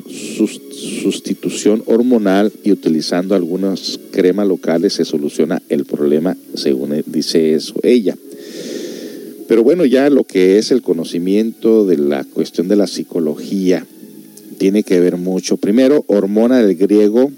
sustitución 0.71 1.83
hormonal 1.85 2.51
y 2.63 2.71
utilizando 2.71 3.35
algunas 3.35 3.99
cremas 4.11 4.47
locales 4.47 4.93
se 4.93 5.05
soluciona 5.05 5.61
el 5.69 5.85
problema, 5.85 6.37
según 6.53 7.03
dice 7.05 7.53
eso 7.53 7.73
ella. 7.83 8.17
Pero 9.47 9.63
bueno, 9.63 9.85
ya 9.85 10.09
lo 10.09 10.23
que 10.23 10.57
es 10.57 10.71
el 10.71 10.81
conocimiento 10.81 11.85
de 11.85 11.97
la 11.97 12.23
cuestión 12.23 12.67
de 12.67 12.75
la 12.75 12.87
psicología 12.87 13.85
tiene 14.57 14.83
que 14.83 14.99
ver 14.99 15.17
mucho. 15.17 15.57
Primero, 15.57 16.03
hormona 16.07 16.61
del 16.61 16.75
griego 16.75 17.31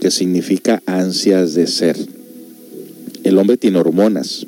que 0.00 0.10
significa 0.10 0.82
ansias 0.86 1.54
de 1.54 1.68
ser. 1.68 1.96
El 3.22 3.38
hombre 3.38 3.56
tiene 3.56 3.78
hormonas. 3.78 4.46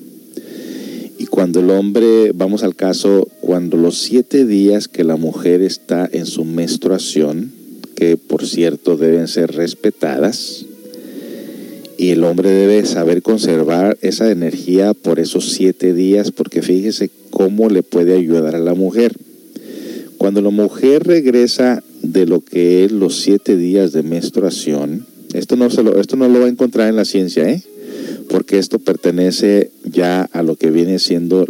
Cuando 1.34 1.58
el 1.58 1.70
hombre, 1.70 2.30
vamos 2.32 2.62
al 2.62 2.76
caso, 2.76 3.26
cuando 3.40 3.76
los 3.76 3.98
siete 3.98 4.46
días 4.46 4.86
que 4.86 5.02
la 5.02 5.16
mujer 5.16 5.62
está 5.62 6.08
en 6.12 6.26
su 6.26 6.44
menstruación, 6.44 7.50
que 7.96 8.16
por 8.16 8.46
cierto 8.46 8.96
deben 8.96 9.26
ser 9.26 9.50
respetadas, 9.50 10.64
y 11.98 12.10
el 12.10 12.22
hombre 12.22 12.50
debe 12.50 12.86
saber 12.86 13.22
conservar 13.22 13.98
esa 14.00 14.30
energía 14.30 14.94
por 14.94 15.18
esos 15.18 15.50
siete 15.50 15.92
días, 15.92 16.30
porque 16.30 16.62
fíjese 16.62 17.10
cómo 17.30 17.68
le 17.68 17.82
puede 17.82 18.14
ayudar 18.14 18.54
a 18.54 18.60
la 18.60 18.74
mujer. 18.74 19.16
Cuando 20.18 20.40
la 20.40 20.50
mujer 20.50 21.02
regresa 21.02 21.82
de 22.00 22.26
lo 22.26 22.42
que 22.42 22.84
es 22.84 22.92
los 22.92 23.16
siete 23.16 23.56
días 23.56 23.90
de 23.90 24.04
menstruación, 24.04 25.04
esto 25.32 25.56
no, 25.56 25.68
se 25.68 25.82
lo, 25.82 26.00
esto 26.00 26.14
no 26.14 26.28
lo 26.28 26.38
va 26.38 26.46
a 26.46 26.50
encontrar 26.50 26.88
en 26.88 26.94
la 26.94 27.04
ciencia, 27.04 27.50
¿eh? 27.50 27.60
Porque 28.28 28.58
esto 28.58 28.78
pertenece 28.78 29.70
ya 29.84 30.22
a 30.32 30.42
lo 30.42 30.56
que 30.56 30.70
viene 30.70 30.98
siendo 30.98 31.46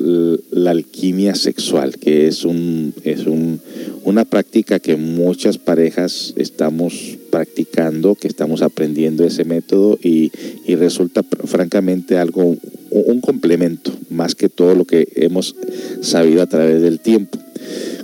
la 0.51 0.71
alquimia 0.71 1.35
sexual, 1.35 1.97
que 1.99 2.27
es, 2.27 2.45
un, 2.45 2.95
es 3.05 3.27
un, 3.27 3.61
una 4.05 4.25
práctica 4.25 4.79
que 4.79 4.97
muchas 4.97 5.59
parejas 5.59 6.35
estamos 6.37 7.19
practicando, 7.31 8.15
que 8.15 8.29
estamos 8.29 8.63
aprendiendo 8.63 9.25
ese 9.25 9.45
método 9.45 9.99
y, 10.03 10.31
y 10.67 10.75
resulta 10.75 11.23
francamente 11.23 12.19
algo, 12.19 12.57
un 12.91 13.21
complemento, 13.21 13.93
más 14.11 14.35
que 14.35 14.49
todo 14.49 14.75
lo 14.75 14.85
que 14.85 15.09
hemos 15.17 15.57
sabido 16.01 16.43
a 16.43 16.47
través 16.47 16.83
del 16.83 17.01
tiempo. 17.01 17.39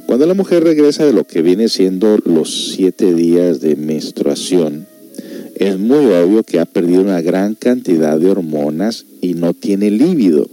Cuando 0.06 0.26
la 0.26 0.34
mujer 0.34 0.64
regresa 0.64 1.06
de 1.06 1.12
lo 1.12 1.24
que 1.24 1.42
viene 1.42 1.68
siendo 1.68 2.18
los 2.24 2.72
siete 2.74 3.14
días 3.14 3.60
de 3.60 3.76
menstruación, 3.76 4.86
es 5.60 5.78
muy 5.78 6.06
obvio 6.06 6.42
que 6.42 6.58
ha 6.58 6.64
perdido 6.64 7.02
una 7.02 7.20
gran 7.20 7.54
cantidad 7.54 8.18
de 8.18 8.30
hormonas 8.30 9.04
y 9.20 9.34
no 9.34 9.52
tiene 9.52 9.90
líbido. 9.90 10.48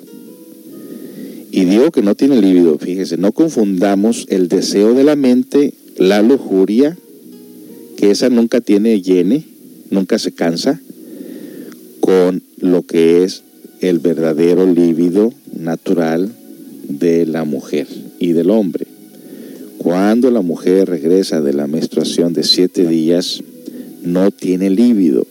Y 1.49 1.63
digo 1.63 1.91
que 1.91 2.01
no 2.01 2.13
tiene 2.13 2.41
líbido, 2.41 2.77
fíjese, 2.77 3.15
no 3.15 3.31
confundamos 3.31 4.25
el 4.27 4.49
deseo 4.49 4.93
de 4.93 5.05
la 5.05 5.15
mente, 5.15 5.73
la 5.95 6.21
lujuria, 6.21 6.97
que 7.95 8.11
esa 8.11 8.27
nunca 8.27 8.59
tiene 8.59 9.01
llene, 9.01 9.45
nunca 9.91 10.19
se 10.19 10.33
cansa, 10.33 10.81
con 12.01 12.43
lo 12.57 12.83
que 12.83 13.23
es 13.23 13.43
el 13.79 13.99
verdadero 13.99 14.67
líbido 14.69 15.33
natural 15.57 16.33
de 16.89 17.25
la 17.25 17.45
mujer 17.45 17.87
y 18.19 18.33
del 18.33 18.49
hombre. 18.49 18.87
Cuando 19.77 20.31
la 20.31 20.41
mujer 20.41 20.89
regresa 20.89 21.39
de 21.39 21.53
la 21.53 21.65
menstruación 21.65 22.33
de 22.33 22.43
siete 22.43 22.85
días, 22.85 23.41
no 24.03 24.31
tiene 24.31 24.69
líbido. 24.69 25.25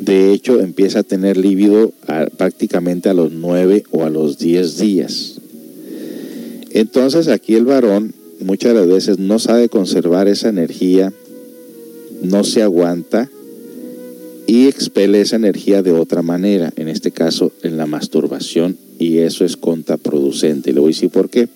De 0.00 0.32
hecho, 0.32 0.60
empieza 0.60 1.00
a 1.00 1.02
tener 1.02 1.36
líbido 1.36 1.92
prácticamente 2.36 3.08
a 3.08 3.14
los 3.14 3.32
nueve 3.32 3.84
o 3.90 4.04
a 4.04 4.10
los 4.10 4.38
diez 4.38 4.78
días. 4.78 5.40
Entonces 6.70 7.28
aquí 7.28 7.54
el 7.54 7.64
varón 7.64 8.14
muchas 8.40 8.86
veces 8.86 9.18
no 9.18 9.38
sabe 9.38 9.68
conservar 9.68 10.28
esa 10.28 10.48
energía, 10.48 11.12
no 12.22 12.44
se 12.44 12.62
aguanta 12.62 13.28
y 14.46 14.66
expele 14.66 15.20
esa 15.20 15.36
energía 15.36 15.82
de 15.82 15.92
otra 15.92 16.22
manera, 16.22 16.72
en 16.76 16.88
este 16.88 17.10
caso 17.10 17.52
en 17.62 17.76
la 17.76 17.86
masturbación, 17.86 18.78
y 18.98 19.18
eso 19.18 19.44
es 19.44 19.56
contraproducente. 19.56 20.72
Le 20.72 20.80
voy 20.80 20.92
a 20.92 20.94
decir 20.94 21.10
por 21.10 21.28
qué. 21.28 21.48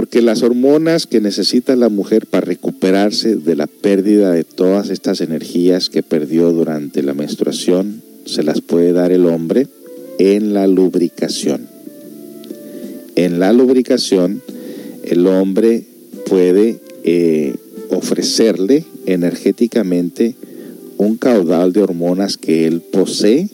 Porque 0.00 0.22
las 0.22 0.42
hormonas 0.42 1.06
que 1.06 1.20
necesita 1.20 1.76
la 1.76 1.90
mujer 1.90 2.24
para 2.24 2.46
recuperarse 2.46 3.36
de 3.36 3.54
la 3.54 3.66
pérdida 3.66 4.32
de 4.32 4.44
todas 4.44 4.88
estas 4.88 5.20
energías 5.20 5.90
que 5.90 6.02
perdió 6.02 6.52
durante 6.52 7.02
la 7.02 7.12
menstruación, 7.12 8.00
se 8.24 8.42
las 8.42 8.62
puede 8.62 8.94
dar 8.94 9.12
el 9.12 9.26
hombre 9.26 9.66
en 10.18 10.54
la 10.54 10.66
lubricación. 10.66 11.68
En 13.14 13.40
la 13.40 13.52
lubricación, 13.52 14.40
el 15.04 15.26
hombre 15.26 15.84
puede 16.24 16.80
eh, 17.04 17.54
ofrecerle 17.90 18.86
energéticamente 19.04 20.34
un 20.96 21.18
caudal 21.18 21.74
de 21.74 21.82
hormonas 21.82 22.38
que 22.38 22.66
él 22.66 22.80
posee 22.80 23.50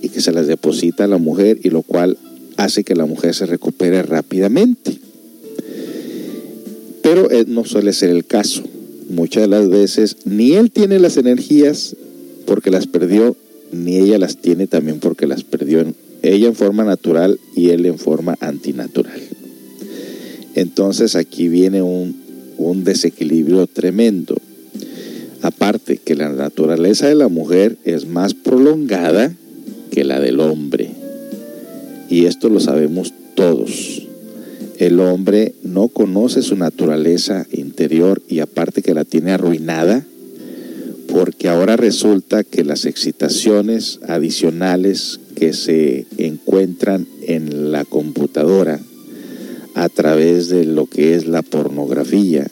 y 0.00 0.08
que 0.10 0.20
se 0.20 0.30
las 0.30 0.46
deposita 0.46 1.02
a 1.02 1.08
la 1.08 1.18
mujer 1.18 1.58
y 1.64 1.70
lo 1.70 1.82
cual 1.82 2.16
hace 2.56 2.84
que 2.84 2.94
la 2.94 3.06
mujer 3.06 3.34
se 3.34 3.46
recupere 3.46 4.04
rápidamente. 4.04 5.02
Pero 7.04 7.30
eh, 7.30 7.44
no 7.46 7.66
suele 7.66 7.92
ser 7.92 8.08
el 8.08 8.24
caso. 8.24 8.62
Muchas 9.10 9.42
de 9.42 9.48
las 9.48 9.68
veces 9.68 10.16
ni 10.24 10.54
él 10.54 10.70
tiene 10.70 10.98
las 10.98 11.18
energías 11.18 11.94
porque 12.46 12.70
las 12.70 12.86
perdió, 12.86 13.36
ni 13.72 13.98
ella 13.98 14.18
las 14.18 14.38
tiene 14.38 14.66
también 14.66 15.00
porque 15.00 15.26
las 15.26 15.44
perdió. 15.44 15.84
Ella 16.22 16.48
en 16.48 16.54
forma 16.54 16.82
natural 16.82 17.38
y 17.54 17.68
él 17.68 17.84
en 17.84 17.98
forma 17.98 18.38
antinatural. 18.40 19.20
Entonces 20.54 21.14
aquí 21.14 21.48
viene 21.48 21.82
un, 21.82 22.16
un 22.56 22.84
desequilibrio 22.84 23.66
tremendo. 23.66 24.36
Aparte 25.42 25.98
que 25.98 26.14
la 26.14 26.30
naturaleza 26.30 27.06
de 27.06 27.16
la 27.16 27.28
mujer 27.28 27.76
es 27.84 28.06
más 28.06 28.32
prolongada 28.32 29.30
que 29.90 30.04
la 30.04 30.20
del 30.20 30.40
hombre. 30.40 30.88
Y 32.08 32.24
esto 32.24 32.48
lo 32.48 32.60
sabemos 32.60 33.12
todos 33.34 34.03
el 34.78 35.00
hombre 35.00 35.54
no 35.62 35.88
conoce 35.88 36.42
su 36.42 36.56
naturaleza 36.56 37.46
interior 37.52 38.22
y 38.28 38.40
aparte 38.40 38.82
que 38.82 38.94
la 38.94 39.04
tiene 39.04 39.32
arruinada, 39.32 40.04
porque 41.08 41.48
ahora 41.48 41.76
resulta 41.76 42.42
que 42.42 42.64
las 42.64 42.86
excitaciones 42.86 44.00
adicionales 44.08 45.20
que 45.36 45.52
se 45.52 46.06
encuentran 46.18 47.06
en 47.22 47.70
la 47.70 47.84
computadora 47.84 48.80
a 49.74 49.88
través 49.88 50.48
de 50.48 50.64
lo 50.64 50.86
que 50.86 51.14
es 51.14 51.26
la 51.26 51.42
pornografía, 51.42 52.48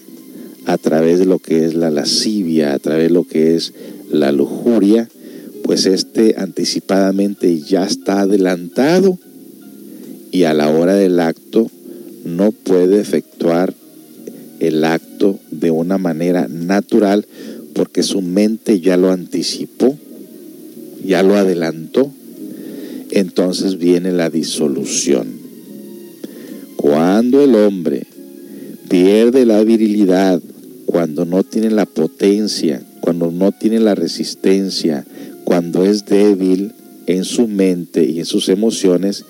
a 0.66 0.78
través 0.78 1.18
de 1.18 1.26
lo 1.26 1.38
que 1.38 1.64
es 1.64 1.74
la 1.74 1.90
lascivia, 1.90 2.74
a 2.74 2.78
través 2.78 3.08
de 3.08 3.14
lo 3.14 3.24
que 3.24 3.56
es 3.56 3.72
la 4.10 4.30
lujuria, 4.30 5.08
pues 5.64 5.86
este 5.86 6.34
anticipadamente 6.38 7.60
ya 7.60 7.84
está 7.84 8.20
adelantado 8.20 9.18
y 10.30 10.44
a 10.44 10.54
la 10.54 10.70
hora 10.70 10.94
del 10.94 11.20
acto 11.20 11.70
no 12.24 12.52
puede 12.52 13.00
efectuar 13.00 13.74
el 14.60 14.84
acto 14.84 15.40
de 15.50 15.70
una 15.70 15.98
manera 15.98 16.46
natural 16.48 17.26
porque 17.74 18.02
su 18.02 18.22
mente 18.22 18.80
ya 18.80 18.96
lo 18.96 19.10
anticipó, 19.10 19.98
ya 21.04 21.22
lo 21.22 21.36
adelantó. 21.36 22.12
Entonces 23.10 23.78
viene 23.78 24.12
la 24.12 24.30
disolución. 24.30 25.28
Cuando 26.76 27.42
el 27.42 27.54
hombre 27.54 28.06
pierde 28.88 29.46
la 29.46 29.62
virilidad, 29.64 30.40
cuando 30.86 31.24
no 31.24 31.42
tiene 31.42 31.70
la 31.70 31.86
potencia, 31.86 32.82
cuando 33.00 33.30
no 33.30 33.52
tiene 33.52 33.80
la 33.80 33.94
resistencia, 33.94 35.04
cuando 35.44 35.84
es 35.84 36.06
débil 36.06 36.72
en 37.06 37.24
su 37.24 37.48
mente 37.48 38.04
y 38.04 38.20
en 38.20 38.26
sus 38.26 38.48
emociones, 38.48 39.24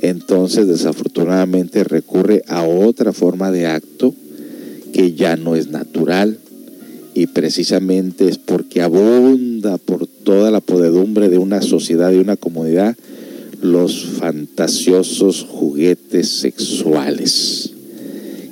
entonces 0.00 0.66
desafortunadamente 0.66 1.84
recurre 1.84 2.42
a 2.46 2.64
otra 2.64 3.12
forma 3.12 3.50
de 3.50 3.66
acto 3.66 4.14
que 4.92 5.14
ya 5.14 5.36
no 5.36 5.56
es 5.56 5.68
natural 5.68 6.38
y 7.14 7.26
precisamente 7.26 8.28
es 8.28 8.38
porque 8.38 8.80
abunda 8.80 9.76
por 9.78 10.06
toda 10.06 10.50
la 10.50 10.60
podedumbre 10.60 11.28
de 11.28 11.38
una 11.38 11.62
sociedad 11.62 12.12
y 12.12 12.18
una 12.18 12.36
comunidad 12.36 12.96
los 13.60 14.04
fantasiosos 14.04 15.44
juguetes 15.48 16.28
sexuales. 16.28 17.70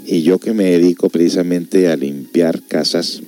Y 0.04 0.22
yo 0.22 0.38
que 0.38 0.52
me 0.52 0.64
dedico 0.64 1.08
precisamente 1.10 1.88
a 1.88 1.96
limpiar 1.96 2.62
casas, 2.62 3.22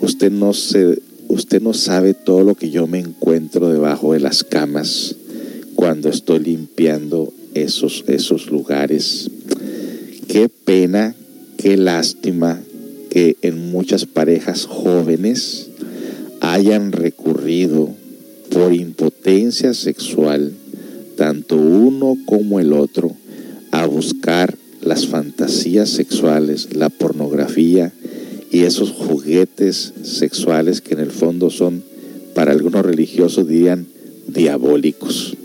usted 0.00 0.30
no 0.30 0.54
se, 0.54 0.98
usted 1.28 1.60
no 1.60 1.74
sabe 1.74 2.14
todo 2.14 2.42
lo 2.42 2.54
que 2.54 2.70
yo 2.70 2.86
me 2.86 3.00
encuentro 3.00 3.70
debajo 3.70 4.14
de 4.14 4.20
las 4.20 4.44
camas 4.44 5.16
cuando 5.84 6.08
estoy 6.08 6.38
limpiando 6.38 7.30
esos, 7.52 8.04
esos 8.06 8.50
lugares. 8.50 9.30
Qué 10.28 10.48
pena, 10.48 11.14
qué 11.58 11.76
lástima 11.76 12.58
que 13.10 13.36
en 13.42 13.70
muchas 13.70 14.06
parejas 14.06 14.64
jóvenes 14.64 15.68
hayan 16.40 16.90
recurrido 16.90 17.90
por 18.48 18.72
impotencia 18.72 19.74
sexual, 19.74 20.54
tanto 21.18 21.56
uno 21.56 22.16
como 22.24 22.60
el 22.60 22.72
otro, 22.72 23.12
a 23.70 23.84
buscar 23.84 24.56
las 24.80 25.06
fantasías 25.06 25.90
sexuales, 25.90 26.74
la 26.74 26.88
pornografía 26.88 27.92
y 28.50 28.60
esos 28.60 28.90
juguetes 28.90 29.92
sexuales 30.02 30.80
que 30.80 30.94
en 30.94 31.00
el 31.00 31.10
fondo 31.10 31.50
son, 31.50 31.84
para 32.34 32.52
algunos 32.52 32.86
religiosos 32.86 33.46
dirían, 33.46 33.86
diabólicos. 34.28 35.36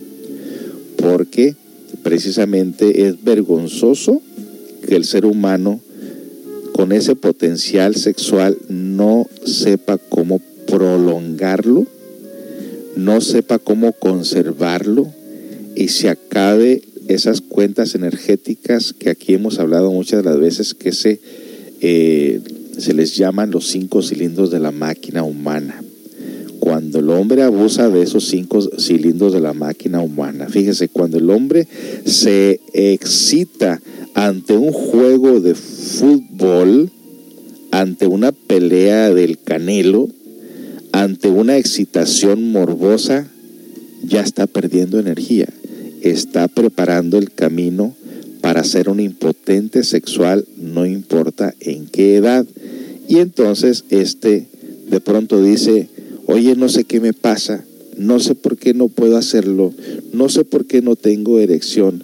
Porque 1.02 1.56
precisamente 2.04 3.08
es 3.08 3.24
vergonzoso 3.24 4.22
que 4.88 4.96
el 4.96 5.06
ser 5.06 5.26
humano 5.26 5.80
con 6.74 6.92
ese 6.92 7.16
potencial 7.16 7.96
sexual 7.96 8.58
no 8.70 9.28
sepa 9.46 9.98
cómo 9.98 10.40
prolongarlo, 10.66 11.86
no 12.96 13.22
sepa 13.22 13.60
cómo 13.60 13.92
conservarlo 13.94 15.12
y 15.76 15.90
se 15.90 16.10
acabe 16.10 16.82
esas 17.08 17.42
cuentas 17.42 17.96
energéticas 17.96 18.94
que 18.94 19.10
aquí 19.10 19.34
hemos 19.34 19.60
hablado 19.60 19.92
muchas 19.92 20.24
de 20.24 20.30
las 20.30 20.40
veces 20.40 20.74
que 20.74 20.92
se, 20.92 21.20
eh, 21.82 22.40
se 22.78 22.94
les 22.94 23.16
llaman 23.16 23.52
los 23.52 23.68
cinco 23.68 24.02
cilindros 24.02 24.52
de 24.52 24.60
la 24.60 24.72
máquina 24.72 25.24
humana. 25.24 25.84
Cuando 26.70 27.00
el 27.00 27.10
hombre 27.10 27.42
abusa 27.42 27.90
de 27.90 28.04
esos 28.04 28.26
cinco 28.28 28.62
cilindros 28.62 29.34
de 29.34 29.40
la 29.40 29.54
máquina 29.54 30.02
humana, 30.02 30.50
fíjese, 30.50 30.88
cuando 30.88 31.18
el 31.18 31.28
hombre 31.32 31.68
se 32.06 32.60
excita 32.74 33.82
ante 34.14 34.56
un 34.56 34.72
juego 34.72 35.40
de 35.40 35.56
fútbol, 35.56 36.92
ante 37.72 38.06
una 38.06 38.32
pelea 38.32 39.12
del 39.12 39.40
canelo, 39.40 40.10
ante 40.92 41.30
una 41.30 41.58
excitación 41.58 42.52
morbosa, 42.52 43.28
ya 44.04 44.22
está 44.22 44.46
perdiendo 44.46 45.00
energía, 45.00 45.48
está 46.04 46.48
preparando 46.48 47.18
el 47.18 47.32
camino 47.32 47.96
para 48.42 48.64
ser 48.64 48.90
un 48.90 49.00
impotente 49.00 49.84
sexual, 49.84 50.46
no 50.56 50.86
importa 50.86 51.56
en 51.62 51.88
qué 51.88 52.18
edad. 52.18 52.46
Y 53.08 53.18
entonces 53.18 53.86
este 53.90 54.46
de 54.88 55.00
pronto 55.00 55.42
dice, 55.42 55.90
oye, 56.32 56.56
no 56.56 56.70
sé 56.70 56.84
qué 56.84 57.00
me 57.00 57.12
pasa, 57.14 57.66
no 57.98 58.20
sé 58.20 58.36
por 58.36 58.56
qué 58.56 58.76
no 58.76 58.88
puedo 58.88 59.18
hacerlo, 59.18 59.74
no 60.14 60.30
sé 60.30 60.46
por 60.46 60.68
qué 60.68 60.84
no 60.84 60.96
tengo 60.96 61.40
erección, 61.40 62.04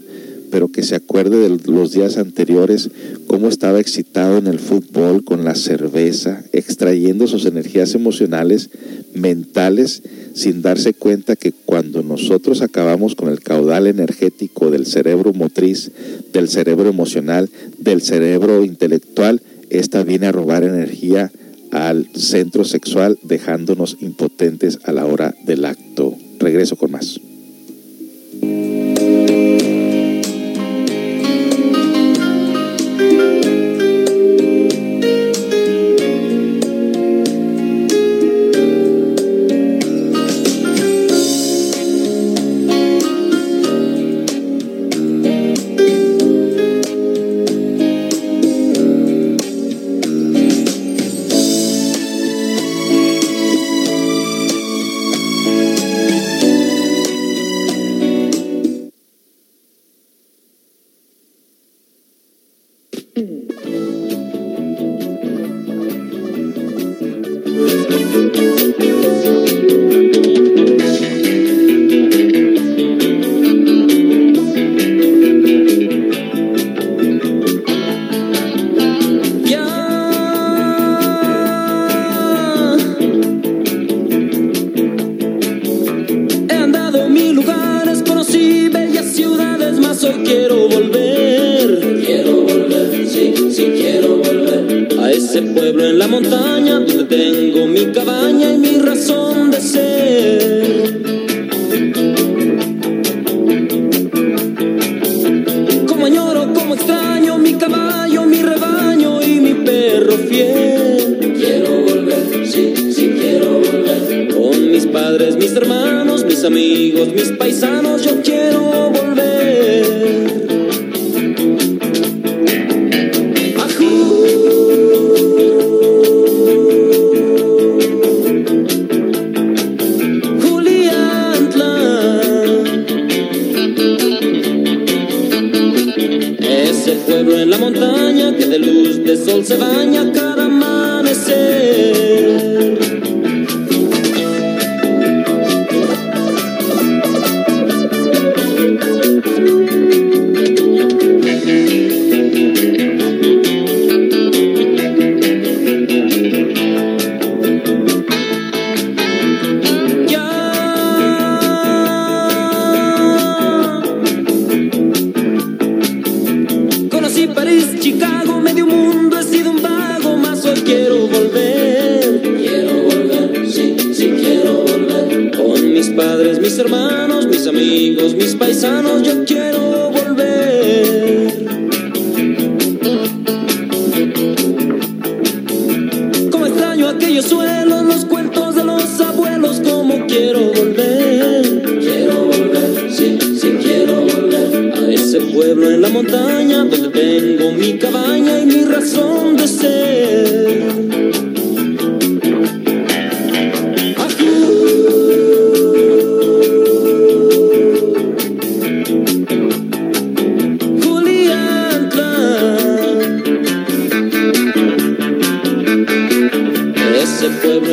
pero 0.49 0.69
que 0.69 0.81
se 0.81 0.95
acuerde 0.95 1.47
de 1.47 1.71
los 1.71 1.91
días 1.91 2.17
anteriores, 2.17 2.89
cómo 3.27 3.49
estaba 3.49 3.79
excitado 3.79 4.39
en 4.39 4.47
el 4.47 4.57
fútbol 4.57 5.23
con 5.23 5.45
la 5.45 5.53
cerveza, 5.53 6.43
extrayendo 6.53 7.27
sus 7.27 7.45
energías 7.45 7.93
emocionales, 7.93 8.71
mentales, 9.13 10.01
sin 10.33 10.63
darse 10.63 10.95
cuenta 10.95 11.35
que 11.35 11.51
cuando 11.51 12.01
nosotros 12.01 12.63
acabamos 12.63 13.13
con 13.13 13.29
el 13.29 13.41
caudal 13.41 13.85
energético 13.85 14.71
del 14.71 14.87
cerebro 14.87 15.33
motriz, 15.33 15.91
del 16.33 16.49
cerebro 16.49 16.89
emocional, 16.89 17.47
del 17.77 18.01
cerebro 18.01 18.65
intelectual, 18.65 19.43
esta 19.69 20.03
viene 20.03 20.25
a 20.25 20.31
robar 20.31 20.63
energía 20.63 21.31
al 21.75 22.07
centro 22.15 22.63
sexual, 22.63 23.19
dejándonos 23.21 23.97
impotentes 23.99 24.79
a 24.85 24.93
la 24.93 25.05
hora 25.05 25.35
del 25.43 25.65
acto. 25.65 26.15
Regreso 26.39 26.77
con 26.77 26.91
más. 26.91 27.19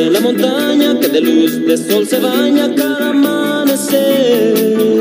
la 0.09 0.19
montaña 0.19 0.99
que 0.99 1.07
de 1.07 1.21
luz 1.21 1.65
de 1.65 1.77
sol 1.77 2.07
se 2.07 2.19
baña 2.19 2.73
cada 2.75 3.09
amanecer. 3.09 4.92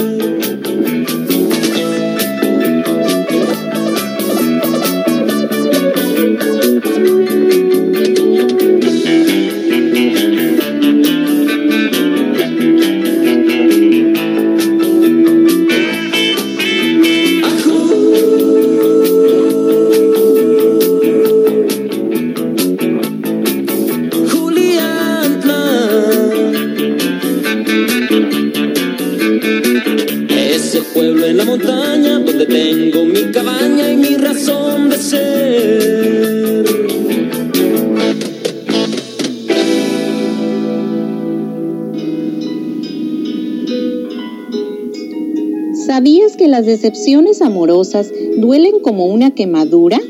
Decepciones 46.73 47.43
amorosas 47.43 48.11
duelen 48.39 48.81
como 48.81 49.05
una 49.05 49.33
quemadura? 49.33 50.01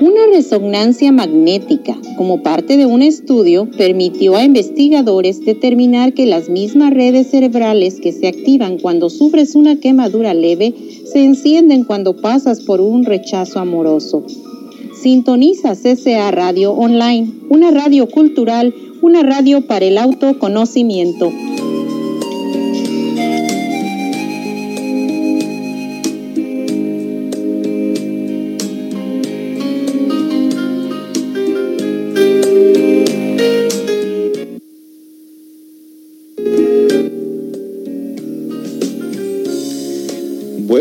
Una 0.00 0.26
resonancia 0.32 1.12
magnética, 1.12 1.96
como 2.16 2.42
parte 2.42 2.76
de 2.76 2.84
un 2.84 3.00
estudio, 3.00 3.68
permitió 3.78 4.34
a 4.34 4.42
investigadores 4.42 5.44
determinar 5.44 6.14
que 6.14 6.26
las 6.26 6.48
mismas 6.48 6.92
redes 6.92 7.28
cerebrales 7.28 8.00
que 8.00 8.10
se 8.12 8.26
activan 8.26 8.78
cuando 8.78 9.08
sufres 9.08 9.54
una 9.54 9.76
quemadura 9.76 10.34
leve 10.34 10.74
se 11.04 11.24
encienden 11.24 11.84
cuando 11.84 12.16
pasas 12.16 12.60
por 12.60 12.80
un 12.80 13.04
rechazo 13.04 13.60
amoroso. 13.60 14.24
Sintoniza 15.00 15.76
CCA 15.76 16.32
Radio 16.32 16.72
Online, 16.72 17.30
una 17.50 17.70
radio 17.70 18.08
cultural, 18.08 18.74
una 19.00 19.22
radio 19.22 19.64
para 19.64 19.86
el 19.86 19.96
autoconocimiento. 19.96 21.30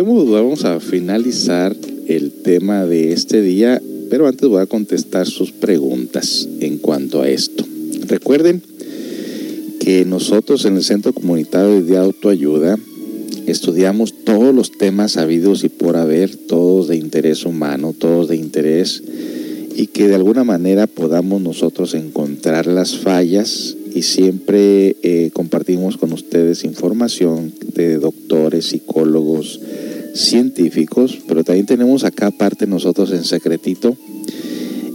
Vamos 0.07 0.63
a 0.63 0.79
finalizar 0.79 1.75
el 2.07 2.31
tema 2.31 2.85
de 2.85 3.11
este 3.11 3.41
día 3.41 3.81
pero 4.09 4.27
antes 4.27 4.47
voy 4.47 4.61
a 4.61 4.65
contestar 4.65 5.27
sus 5.27 5.51
preguntas 5.51 6.47
en 6.61 6.77
cuanto 6.77 7.21
a 7.21 7.29
esto. 7.29 7.65
Recuerden 8.07 8.61
que 9.81 10.05
nosotros 10.05 10.63
en 10.63 10.77
el 10.77 10.83
Centro 10.83 11.11
Comunitario 11.11 11.83
de 11.83 11.97
Autoayuda 11.97 12.77
estudiamos 13.47 14.13
todos 14.23 14.55
los 14.55 14.71
temas 14.71 15.17
habidos 15.17 15.65
y 15.65 15.69
por 15.69 15.97
haber, 15.97 16.35
todos 16.35 16.87
de 16.87 16.95
interés 16.95 17.45
humano, 17.45 17.93
todos 17.97 18.29
de 18.29 18.37
interés, 18.37 19.03
y 19.75 19.87
que 19.87 20.07
de 20.07 20.15
alguna 20.15 20.45
manera 20.45 20.87
podamos 20.87 21.41
nosotros 21.41 21.93
encontrar 21.93 22.65
las 22.65 22.97
fallas 22.97 23.75
y 23.93 24.03
siempre 24.03 24.95
eh, 25.03 25.31
compartimos 25.33 25.97
con 25.97 26.13
ustedes 26.13 26.63
información 26.63 27.53
de 27.75 27.97
doctores, 27.97 28.67
psicólogos, 28.67 29.59
científicos, 30.17 31.19
pero 31.27 31.43
también 31.43 31.65
tenemos 31.65 32.03
acá 32.03 32.27
aparte 32.27 32.67
nosotros 32.67 33.11
en 33.11 33.23
secretito 33.23 33.95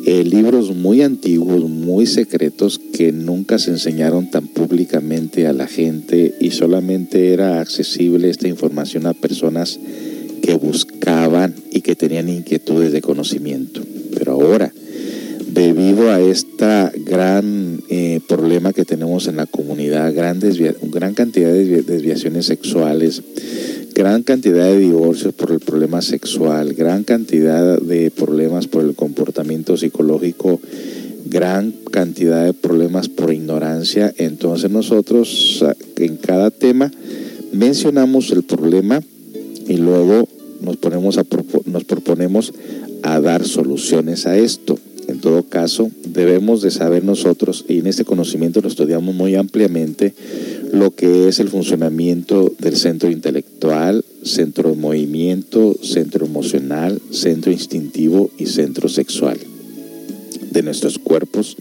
eh, 0.05 0.25
libros 0.25 0.75
muy 0.75 1.01
antiguos, 1.03 1.71
muy 1.71 2.07
secretos 2.07 2.81
que 2.93 3.13
nunca 3.13 3.61
se 3.61 3.71
enseñaron 3.71 4.31
tan 4.33 4.49
públicamente 4.49 5.47
a 5.47 5.53
la 5.53 5.69
gente 5.69 6.35
y 6.41 6.51
solamente 6.51 7.33
era 7.33 7.61
accesible 7.61 8.29
esta 8.29 8.49
información 8.49 9.07
a 9.07 9.15
personas 9.15 9.79
que 10.43 10.55
buscaban 10.55 11.55
y 11.71 11.83
que 11.83 11.95
tenían 11.95 12.29
inquietudes 12.29 12.91
de 12.91 13.01
conocimiento. 13.01 13.81
Pero 14.19 14.33
ahora, 14.33 14.73
debido 15.47 16.11
a 16.11 16.21
este 16.21 16.67
gran 17.05 17.81
eh, 17.89 18.21
problema 18.27 18.73
que 18.73 18.85
tenemos 18.85 19.29
en 19.29 19.37
la 19.37 19.47
comunidad, 19.47 20.13
gran, 20.13 20.41
gran 20.91 21.15
cantidad 21.15 21.53
de 21.53 21.83
desviaciones 21.83 22.47
sexuales, 22.47 23.23
gran 23.95 24.23
cantidad 24.23 24.65
de 24.65 24.79
divorcios 24.79 25.35
por 25.35 25.51
el 25.53 25.61
problema 25.61 26.01
sexual, 26.03 26.75
gran 26.75 27.05
cantidad 27.05 27.79
de 27.79 28.11
problemas 28.11 28.67
por 28.67 28.85
el 28.85 28.95
comportamiento 28.95 29.77
psicológico, 29.77 30.61
gran 31.27 31.73
cantidad 31.91 32.45
de 32.45 32.55
problemas 32.55 33.09
por 33.09 33.33
ignorancia. 33.33 34.13
Entonces 34.17 34.71
nosotros 34.71 35.65
en 35.97 36.17
cada 36.17 36.51
tema 36.51 36.91
mencionamos 37.53 38.31
el 38.31 38.43
problema 38.45 39.03
y 39.69 39.77
luego 39.77 40.29
nos, 40.61 40.77
ponemos 40.79 41.19
a, 41.19 41.27
nos 41.67 41.85
proponemos 41.85 42.53
a 43.03 43.21
dar 43.21 43.45
soluciones 43.45 44.27
a 44.27 44.39
esto. 44.39 44.79
En 45.09 45.19
todo 45.19 45.43
caso, 45.43 45.91
debemos 46.07 46.63
de 46.63 46.71
saber 46.71 47.05
nosotros, 47.05 47.65
y 47.69 47.81
en 47.81 47.89
este 47.89 48.05
conocimiento 48.05 48.61
lo 48.61 48.69
estudiamos 48.69 49.15
muy 49.15 49.35
ampliamente, 49.35 50.15
lo 50.73 50.91
que 50.91 51.29
es 51.29 51.39
el 51.39 51.51
funcionamiento 51.51 52.51
del 52.59 52.77
centro 52.77 53.11
intelectual, 53.11 54.05
centro 54.25 54.71
de 54.71 54.77
movimiento, 54.77 55.77
centro 55.83 56.25
emocional, 56.25 56.99
centro 57.11 57.53
instintivo 57.53 58.31
y 58.39 58.47
centro 58.47 58.89
sexual 58.89 59.39
de 60.51 60.63
nuestros 60.63 60.99
cuerpos. 60.99 61.59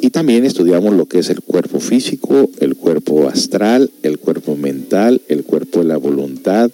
Y 0.00 0.10
también 0.10 0.44
estudiamos 0.44 0.94
lo 0.94 1.06
que 1.06 1.18
es 1.18 1.30
el 1.30 1.40
cuerpo 1.40 1.80
físico, 1.80 2.48
el 2.60 2.76
cuerpo 2.76 3.26
astral, 3.26 3.90
el 4.04 4.18
cuerpo 4.18 4.54
mental, 4.54 5.20
el 5.26 5.42
cuerpo 5.42 5.80
de 5.80 5.86
la 5.86 5.96
voluntad, 5.96 6.70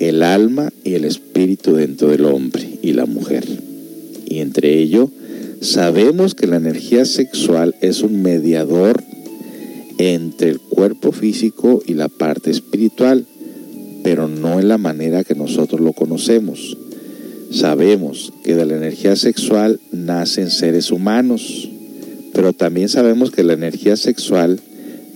el 0.00 0.24
alma 0.24 0.72
y 0.82 0.94
el 0.94 1.04
espíritu 1.04 1.76
dentro 1.76 2.08
del 2.08 2.24
hombre 2.24 2.80
y 2.82 2.94
la 2.94 3.06
mujer. 3.06 3.44
Y 4.26 4.40
entre 4.40 4.76
ello, 4.80 5.08
sabemos 5.60 6.34
que 6.34 6.48
la 6.48 6.56
energía 6.56 7.04
sexual 7.04 7.76
es 7.80 8.02
un 8.02 8.22
mediador 8.22 9.04
entre 9.98 10.50
el 10.50 10.60
cuerpo 10.60 11.12
físico 11.12 11.82
y 11.86 11.94
la 11.94 12.08
parte 12.08 12.50
espiritual, 12.50 13.26
pero 14.02 14.28
no 14.28 14.60
en 14.60 14.68
la 14.68 14.78
manera 14.78 15.24
que 15.24 15.34
nosotros 15.34 15.80
lo 15.80 15.92
conocemos. 15.92 16.76
Sabemos 17.50 18.32
que 18.42 18.54
de 18.54 18.66
la 18.66 18.76
energía 18.76 19.16
sexual 19.16 19.80
nacen 19.92 20.50
seres 20.50 20.90
humanos, 20.90 21.68
pero 22.32 22.52
también 22.52 22.88
sabemos 22.88 23.30
que 23.30 23.44
la 23.44 23.52
energía 23.52 23.96
sexual 23.96 24.60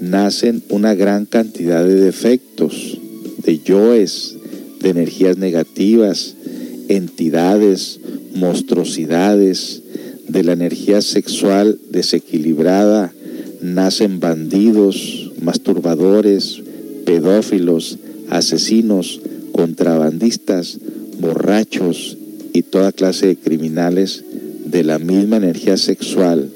nacen 0.00 0.62
una 0.68 0.94
gran 0.94 1.26
cantidad 1.26 1.84
de 1.84 1.96
defectos, 1.96 2.98
de 3.44 3.58
yoes, 3.58 4.36
de 4.80 4.90
energías 4.90 5.36
negativas, 5.36 6.36
entidades, 6.88 8.00
monstruosidades, 8.34 9.82
de 10.28 10.44
la 10.44 10.52
energía 10.52 11.00
sexual 11.02 11.78
desequilibrada, 11.90 13.12
nacen 13.60 14.20
bandidos, 14.20 15.32
masturbadores, 15.40 16.62
pedófilos, 17.04 17.98
asesinos, 18.30 19.20
contrabandistas, 19.52 20.78
borrachos 21.20 22.16
y 22.52 22.62
toda 22.62 22.92
clase 22.92 23.26
de 23.26 23.36
criminales 23.36 24.24
de 24.64 24.84
la 24.84 24.98
misma 24.98 25.38
energía 25.38 25.76
sexual 25.76 26.50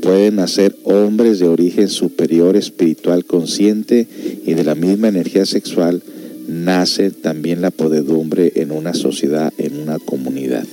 pueden 0.00 0.36
nacer 0.36 0.76
hombres 0.84 1.38
de 1.38 1.46
origen 1.46 1.88
superior 1.88 2.56
espiritual 2.56 3.24
consciente 3.24 4.06
y 4.46 4.54
de 4.54 4.64
la 4.64 4.74
misma 4.74 5.08
energía 5.08 5.44
sexual 5.44 6.02
nace 6.48 7.10
también 7.10 7.60
la 7.60 7.70
podedumbre 7.70 8.52
en 8.56 8.72
una 8.72 8.94
sociedad, 8.94 9.52
en 9.58 9.78
una 9.78 9.98
comunidad. 9.98 10.66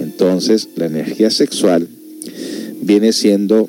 Entonces, 0.00 0.70
la 0.76 0.86
energía 0.86 1.30
sexual 1.30 1.86
viene 2.80 3.12
siendo 3.12 3.68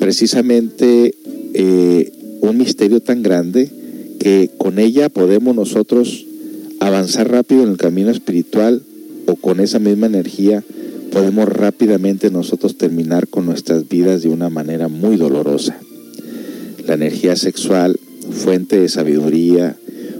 precisamente 0.00 1.14
eh, 1.52 2.12
un 2.40 2.56
misterio 2.56 3.00
tan 3.00 3.22
grande 3.22 3.70
que 4.18 4.50
con 4.56 4.78
ella 4.78 5.10
podemos 5.10 5.54
nosotros 5.54 6.26
avanzar 6.80 7.30
rápido 7.30 7.62
en 7.62 7.68
el 7.68 7.76
camino 7.76 8.10
espiritual 8.10 8.82
o 9.26 9.36
con 9.36 9.60
esa 9.60 9.78
misma 9.78 10.06
energía 10.06 10.64
podemos 11.12 11.48
rápidamente 11.48 12.30
nosotros 12.30 12.78
terminar 12.78 13.28
con 13.28 13.44
nuestras 13.44 13.88
vidas 13.88 14.22
de 14.22 14.30
una 14.30 14.48
manera 14.48 14.88
muy 14.88 15.16
dolorosa. 15.16 15.78
La 16.86 16.94
energía 16.94 17.36
sexual, 17.36 17.98
fuente 18.30 18.80
de 18.80 18.88
sabiduría, 18.88 19.76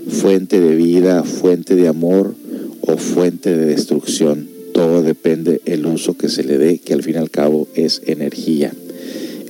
fuente 0.08 0.60
de 0.60 0.74
vida, 0.74 1.22
fuente 1.22 1.74
de 1.74 1.88
amor 1.88 2.34
o 2.82 2.96
fuente 2.98 3.56
de 3.56 3.66
destrucción. 3.66 4.48
Todo 4.74 5.02
depende 5.02 5.62
el 5.64 5.86
uso 5.86 6.14
que 6.18 6.28
se 6.28 6.44
le 6.44 6.58
dé, 6.58 6.78
que 6.78 6.92
al 6.92 7.02
fin 7.02 7.14
y 7.14 7.18
al 7.18 7.30
cabo 7.30 7.66
es 7.74 8.02
energía 8.04 8.72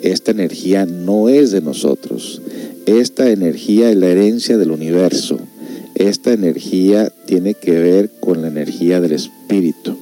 esta 0.03 0.31
energía 0.31 0.87
no 0.87 1.29
es 1.29 1.51
de 1.51 1.61
nosotros. 1.61 2.41
Esta 2.87 3.31
energía 3.31 3.91
es 3.91 3.97
la 3.97 4.09
herencia 4.09 4.59
del 4.59 4.71
universo. 4.71 5.39
Esta 5.95 6.33
energía 6.33 7.13
tiene 7.27 7.55
que 7.55 7.73
ver 7.73 8.11
con 8.21 8.43
la 8.43 8.49
energía 8.49 9.01
del 9.01 9.13
espíritu. 9.13 9.97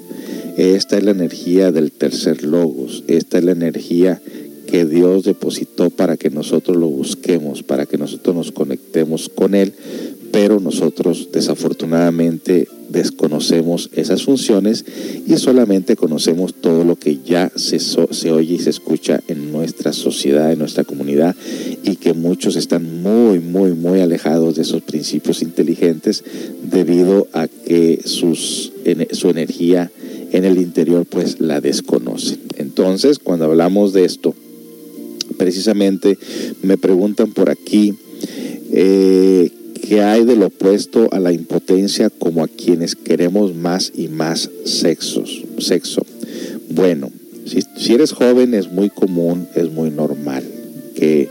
Esta 0.56 0.98
es 0.98 1.04
la 1.04 1.10
energía 1.10 1.72
del 1.72 1.92
tercer 1.92 2.44
logos. 2.44 3.04
Esta 3.08 3.38
es 3.38 3.44
la 3.44 3.52
energía 3.52 4.20
que 4.66 4.84
Dios 4.84 5.24
depositó 5.24 5.90
para 5.90 6.16
que 6.16 6.30
nosotros 6.30 6.76
lo 6.76 6.88
busquemos, 6.88 7.62
para 7.62 7.86
que 7.86 7.96
nosotros 7.96 8.36
nos 8.36 8.52
conectemos 8.52 9.28
con 9.28 9.54
Él, 9.54 9.72
pero 10.30 10.60
nosotros 10.60 11.30
desafortunadamente 11.32 12.68
desconocemos 12.88 13.90
esas 13.92 14.22
funciones 14.22 14.84
y 15.26 15.36
solamente 15.36 15.96
conocemos 15.96 16.54
todo 16.54 16.84
lo 16.84 16.96
que 16.96 17.18
ya 17.24 17.50
se, 17.54 17.78
se 17.78 18.32
oye 18.32 18.54
y 18.54 18.58
se 18.58 18.70
escucha 18.70 19.20
en 19.28 19.52
nuestra 19.52 19.92
sociedad, 19.92 20.52
en 20.52 20.58
nuestra 20.58 20.84
comunidad 20.84 21.36
y 21.82 21.96
que 21.96 22.14
muchos 22.14 22.56
están 22.56 23.02
muy, 23.02 23.40
muy, 23.40 23.72
muy 23.72 24.00
alejados 24.00 24.56
de 24.56 24.62
esos 24.62 24.82
principios 24.82 25.42
inteligentes 25.42 26.24
debido 26.70 27.28
a 27.32 27.48
que 27.48 28.00
sus, 28.04 28.72
su 29.12 29.28
energía 29.28 29.90
en 30.32 30.44
el 30.44 30.58
interior 30.58 31.06
pues 31.06 31.40
la 31.40 31.60
desconocen. 31.60 32.40
Entonces, 32.56 33.18
cuando 33.18 33.46
hablamos 33.46 33.92
de 33.92 34.04
esto, 34.04 34.34
precisamente 35.36 36.18
me 36.62 36.76
preguntan 36.76 37.32
por 37.32 37.50
aquí, 37.50 37.94
eh, 38.72 39.50
que 39.88 40.02
hay 40.02 40.26
del 40.26 40.42
opuesto 40.42 41.08
a 41.12 41.18
la 41.18 41.32
impotencia 41.32 42.10
como 42.10 42.44
a 42.44 42.48
quienes 42.48 42.94
queremos 42.94 43.54
más 43.54 43.90
y 43.94 44.08
más 44.08 44.50
sexos, 44.66 45.44
sexo. 45.58 46.04
Bueno, 46.68 47.10
si, 47.46 47.94
eres 47.94 48.12
joven 48.12 48.52
es 48.52 48.70
muy 48.70 48.90
común, 48.90 49.48
es 49.54 49.70
muy 49.72 49.90
normal 49.90 50.44
que 50.94 51.30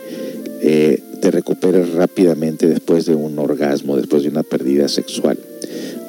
eh, 0.63 1.03
te 1.21 1.29
recuperes 1.29 1.93
rápidamente 1.93 2.67
después 2.67 3.05
de 3.05 3.13
un 3.13 3.37
orgasmo, 3.37 3.95
después 3.95 4.23
de 4.23 4.29
una 4.29 4.41
pérdida 4.41 4.87
sexual. 4.87 5.37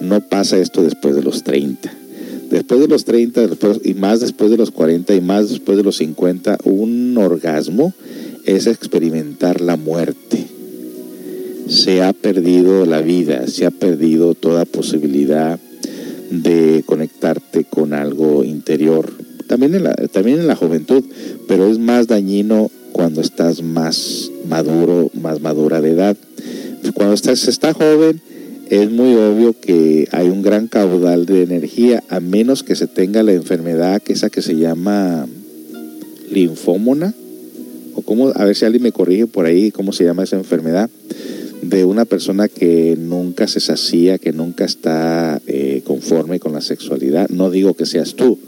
No 0.01 0.23
pasa 0.23 0.57
esto 0.57 0.83
después 0.83 1.15
de 1.15 1.23
los 1.23 1.45
30. 1.45 1.93
Después 2.49 2.81
de 2.81 2.89
los 2.89 3.05
30 3.05 3.43
y 3.85 3.93
más 3.93 4.21
después 4.21 4.51
de 4.51 4.57
los 4.57 4.71
40 4.71 5.15
y 5.15 5.21
más 5.21 5.51
después 5.51 5.77
de 5.77 5.85
los 5.85 5.99
50, 5.99 6.61
un 6.65 7.15
orgasmo 7.19 7.93
es 8.47 8.67
experimentar 8.67 9.61
la 9.61 9.77
muerte. 9.77 10.47
Se 11.69 12.03
ha 12.03 12.13
perdido 12.13 12.87
la 12.87 13.03
vida, 13.03 13.47
se 13.47 13.67
ha 13.67 13.71
perdido 13.71 14.35
toda 14.35 14.65
posibilidad 14.65 15.61
de 16.31 16.83
conectarte 16.87 17.65
con 17.65 17.93
algo 17.93 18.43
interior. 18.45 19.13
También 19.47 19.75
en 19.75 19.85
la, 19.85 19.95
también 19.95 20.41
en 20.41 20.47
la 20.47 20.57
juventud, 20.57 21.05
pero 21.47 21.69
es 21.69 21.79
más 21.79 22.07
dañino 22.07 22.71
cuando 22.93 23.21
estás 23.21 23.63
más 23.63 24.31
maduro, 24.49 25.11
más 25.15 25.41
madura 25.41 25.81
de 25.81 25.91
edad. 25.91 26.17
Cuando 26.95 27.15
estás, 27.15 27.47
está 27.49 27.73
joven, 27.73 28.21
es 28.71 28.91
muy 28.91 29.15
obvio 29.15 29.55
que 29.59 30.09
hay 30.13 30.29
un 30.29 30.43
gran 30.43 30.69
caudal 30.69 31.27
de 31.27 31.43
energía, 31.43 32.03
a 32.09 32.21
menos 32.21 32.63
que 32.63 32.77
se 32.77 32.87
tenga 32.87 33.23
la 33.23 33.33
enfermedad, 33.33 34.03
que 34.03 34.13
esa 34.13 34.31
que 34.31 34.43
se 34.43 34.57
llama 34.57 35.27
linfómona, 36.31 37.15
o 37.95 38.03
cómo, 38.03 38.29
a 38.35 38.45
ver 38.45 38.57
si 38.57 38.65
alguien 38.65 38.83
me 38.83 38.93
corrige 38.93 39.27
por 39.27 39.47
ahí, 39.47 39.71
cómo 39.71 39.93
se 39.93 40.05
llama 40.05 40.25
esa 40.25 40.37
enfermedad, 40.37 40.91
de 41.63 41.85
una 41.85 42.05
persona 42.05 42.49
que 42.49 42.97
nunca 42.99 43.49
se 43.49 43.61
sacía, 43.61 44.19
que 44.19 44.33
nunca 44.33 44.65
está 44.65 45.41
eh, 45.47 45.83
conforme 45.85 46.41
con 46.41 46.53
la 46.53 46.61
sexualidad. 46.61 47.29
No 47.29 47.51
digo 47.51 47.75
que 47.75 47.87
seas 47.87 48.15
tú, 48.15 48.39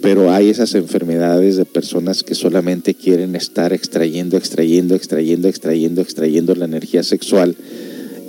pero 0.00 0.32
hay 0.32 0.50
esas 0.50 0.74
enfermedades 0.74 1.56
de 1.56 1.64
personas 1.64 2.22
que 2.22 2.34
solamente 2.34 2.94
quieren 2.94 3.34
estar 3.34 3.72
extrayendo, 3.72 4.36
extrayendo, 4.36 4.94
extrayendo, 4.94 5.48
extrayendo, 5.48 6.00
extrayendo 6.00 6.54
la 6.54 6.64
energía 6.66 7.02
sexual 7.02 7.56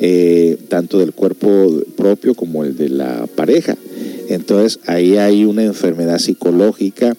eh, 0.01 0.57
tanto 0.70 0.99
del 0.99 1.12
cuerpo 1.12 1.84
propio 1.97 2.34
como 2.34 2.64
el 2.64 2.78
de 2.78 2.88
la 2.89 3.28
pareja. 3.36 3.78
Entonces 4.30 4.80
ahí 4.86 5.18
hay 5.18 5.43
una 5.43 5.64
enfermedad 5.64 6.20
psicológica 6.20 7.18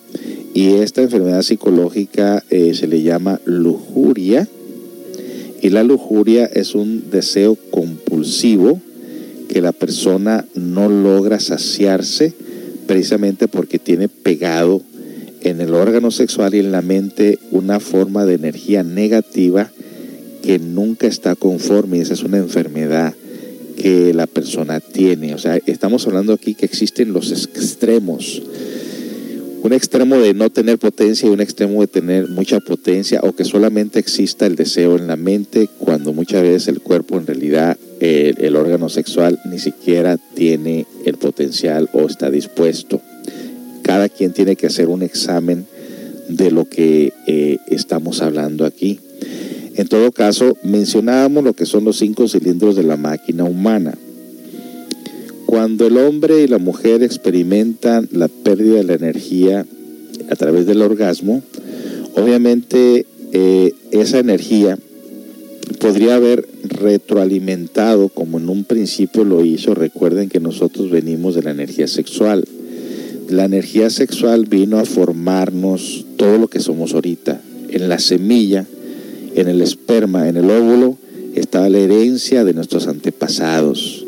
y 0.54 0.76
esta 0.76 1.02
enfermedad 1.02 1.42
psicológica 1.42 2.42
eh, 2.48 2.72
se 2.74 2.86
le 2.86 3.02
llama 3.02 3.40
lujuria 3.44 4.48
y 5.60 5.70
la 5.70 5.82
lujuria 5.82 6.46
es 6.46 6.74
un 6.74 7.10
deseo 7.10 7.56
compulsivo 7.70 8.80
que 9.48 9.60
la 9.60 9.72
persona 9.72 10.46
no 10.54 10.88
logra 10.88 11.40
saciarse 11.40 12.32
precisamente 12.86 13.48
porque 13.48 13.78
tiene 13.78 14.08
pegado 14.08 14.82
en 15.42 15.60
el 15.60 15.74
órgano 15.74 16.10
sexual 16.10 16.54
y 16.54 16.58
en 16.58 16.72
la 16.72 16.82
mente 16.82 17.38
una 17.50 17.80
forma 17.80 18.24
de 18.26 18.34
energía 18.34 18.82
negativa 18.82 19.70
que 20.42 20.58
nunca 20.58 21.06
está 21.06 21.34
conforme 21.34 21.98
y 21.98 22.00
esa 22.00 22.14
es 22.14 22.22
una 22.22 22.38
enfermedad 22.38 23.14
que 23.76 24.12
la 24.14 24.26
persona 24.26 24.80
tiene. 24.80 25.34
O 25.34 25.38
sea, 25.38 25.58
estamos 25.66 26.06
hablando 26.06 26.32
aquí 26.32 26.54
que 26.54 26.66
existen 26.66 27.12
los 27.12 27.32
extremos. 27.32 28.42
Un 29.62 29.74
extremo 29.74 30.16
de 30.16 30.32
no 30.32 30.48
tener 30.48 30.78
potencia 30.78 31.28
y 31.28 31.32
un 31.32 31.40
extremo 31.40 31.82
de 31.82 31.86
tener 31.86 32.28
mucha 32.28 32.60
potencia 32.60 33.20
o 33.22 33.34
que 33.34 33.44
solamente 33.44 33.98
exista 33.98 34.46
el 34.46 34.56
deseo 34.56 34.96
en 34.96 35.06
la 35.06 35.16
mente 35.16 35.68
cuando 35.78 36.14
muchas 36.14 36.42
veces 36.42 36.68
el 36.68 36.80
cuerpo 36.80 37.18
en 37.18 37.26
realidad, 37.26 37.76
el, 38.00 38.56
órgano 38.56 38.88
sexual 38.88 39.38
ni 39.44 39.58
siquiera 39.58 40.16
tiene 40.34 40.86
el 41.04 41.18
potencial 41.18 41.90
o 41.92 42.06
está 42.06 42.30
dispuesto. 42.30 43.02
Cada 43.82 44.08
quien 44.08 44.32
tiene 44.32 44.56
que 44.56 44.66
hacer 44.66 44.88
un 44.88 45.02
examen 45.02 45.66
de 46.28 46.50
lo 46.50 46.64
que 46.64 47.12
eh, 47.26 47.58
estamos 47.68 48.22
hablando 48.22 48.64
aquí. 48.64 48.98
En 49.74 49.88
todo 49.88 50.10
caso, 50.10 50.56
mencionábamos 50.62 51.44
lo 51.44 51.52
que 51.52 51.66
son 51.66 51.84
los 51.84 51.98
cinco 51.98 52.28
cilindros 52.28 52.76
de 52.76 52.82
la 52.82 52.96
máquina 52.96 53.44
humana. 53.44 53.94
Cuando 55.50 55.88
el 55.88 55.96
hombre 55.96 56.42
y 56.42 56.46
la 56.46 56.58
mujer 56.58 57.02
experimentan 57.02 58.08
la 58.12 58.28
pérdida 58.28 58.76
de 58.76 58.84
la 58.84 58.94
energía 58.94 59.66
a 60.30 60.36
través 60.36 60.64
del 60.64 60.80
orgasmo, 60.80 61.42
obviamente 62.14 63.04
eh, 63.32 63.74
esa 63.90 64.20
energía 64.20 64.78
podría 65.80 66.14
haber 66.14 66.46
retroalimentado 66.62 68.10
como 68.10 68.38
en 68.38 68.48
un 68.48 68.62
principio 68.62 69.24
lo 69.24 69.44
hizo. 69.44 69.74
Recuerden 69.74 70.28
que 70.28 70.38
nosotros 70.38 70.88
venimos 70.88 71.34
de 71.34 71.42
la 71.42 71.50
energía 71.50 71.88
sexual. 71.88 72.44
La 73.28 73.44
energía 73.44 73.90
sexual 73.90 74.46
vino 74.46 74.78
a 74.78 74.84
formarnos 74.84 76.06
todo 76.16 76.38
lo 76.38 76.46
que 76.46 76.60
somos 76.60 76.94
ahorita. 76.94 77.40
En 77.70 77.88
la 77.88 77.98
semilla 77.98 78.66
en 79.34 79.48
el 79.48 79.62
esperma, 79.62 80.28
en 80.28 80.36
el 80.36 80.48
óvulo, 80.48 80.96
está 81.34 81.68
la 81.68 81.78
herencia 81.78 82.44
de 82.44 82.54
nuestros 82.54 82.86
antepasados. 82.86 84.06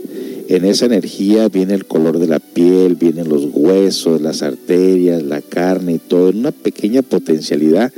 En 0.49 0.65
esa 0.65 0.87
energía 0.87 1.49
viene 1.49 1.75
el 1.75 1.87
color 1.87 2.19
de 2.19 2.27
la 2.27 2.39
piel, 2.39 2.97
vienen 2.97 3.29
los 3.29 3.49
huesos, 3.53 4.21
las 4.21 4.43
arterias, 4.43 5.23
la 5.23 5.41
carne 5.41 5.95
y 5.95 5.99
todo, 5.99 6.31
en 6.31 6.39
una 6.39 6.53
pequeña 6.53 7.03
potencialidad 7.03 7.93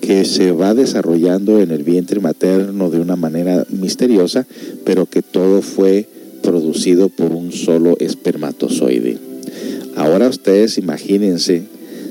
que 0.00 0.24
se 0.24 0.52
va 0.52 0.74
desarrollando 0.74 1.60
en 1.60 1.70
el 1.70 1.84
vientre 1.84 2.20
materno 2.20 2.90
de 2.90 3.00
una 3.00 3.16
manera 3.16 3.66
misteriosa, 3.70 4.46
pero 4.84 5.06
que 5.06 5.22
todo 5.22 5.62
fue 5.62 6.06
producido 6.42 7.08
por 7.08 7.32
un 7.32 7.52
solo 7.52 7.96
espermatozoide. 8.00 9.18
Ahora 9.94 10.28
ustedes 10.28 10.78
imagínense 10.78 11.64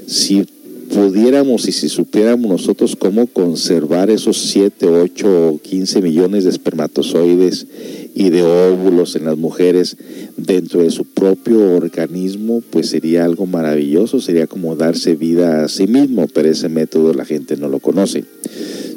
si 0.05 0.45
pudiéramos 0.93 1.67
y 1.67 1.71
si 1.71 1.87
supiéramos 1.87 2.49
nosotros 2.49 2.95
cómo 2.95 3.27
conservar 3.27 4.09
esos 4.09 4.37
7, 4.37 4.87
8 4.87 5.49
o 5.49 5.59
15 5.59 6.01
millones 6.01 6.43
de 6.43 6.49
espermatozoides 6.49 7.67
y 8.15 8.29
de 8.29 8.43
óvulos 8.43 9.15
en 9.15 9.25
las 9.25 9.37
mujeres 9.37 9.97
dentro 10.35 10.81
de 10.81 10.91
su 10.91 11.05
propio 11.05 11.75
organismo, 11.75 12.61
pues 12.69 12.89
sería 12.89 13.25
algo 13.25 13.45
maravilloso, 13.45 14.19
sería 14.19 14.47
como 14.47 14.75
darse 14.75 15.15
vida 15.15 15.63
a 15.63 15.67
sí 15.67 15.87
mismo, 15.87 16.27
pero 16.33 16.49
ese 16.49 16.69
método 16.69 17.13
la 17.13 17.25
gente 17.25 17.55
no 17.57 17.69
lo 17.69 17.79
conoce. 17.79 18.25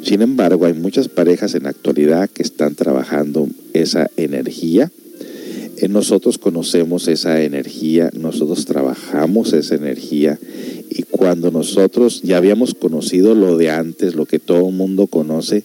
Sin 0.03 0.21
embargo, 0.21 0.65
hay 0.65 0.73
muchas 0.73 1.07
parejas 1.07 1.55
en 1.55 1.63
la 1.63 1.69
actualidad 1.69 2.29
que 2.29 2.43
están 2.43 2.75
trabajando 2.75 3.47
esa 3.73 4.09
energía. 4.17 4.91
Nosotros 5.89 6.37
conocemos 6.37 7.07
esa 7.07 7.41
energía, 7.41 8.09
nosotros 8.13 8.65
trabajamos 8.65 9.51
esa 9.53 9.75
energía 9.75 10.39
y 10.89 11.03
cuando 11.03 11.51
nosotros 11.51 12.21
ya 12.21 12.37
habíamos 12.37 12.73
conocido 12.73 13.35
lo 13.35 13.57
de 13.57 13.69
antes, 13.69 14.15
lo 14.15 14.25
que 14.25 14.39
todo 14.39 14.69
el 14.69 14.75
mundo 14.75 15.07
conoce, 15.07 15.63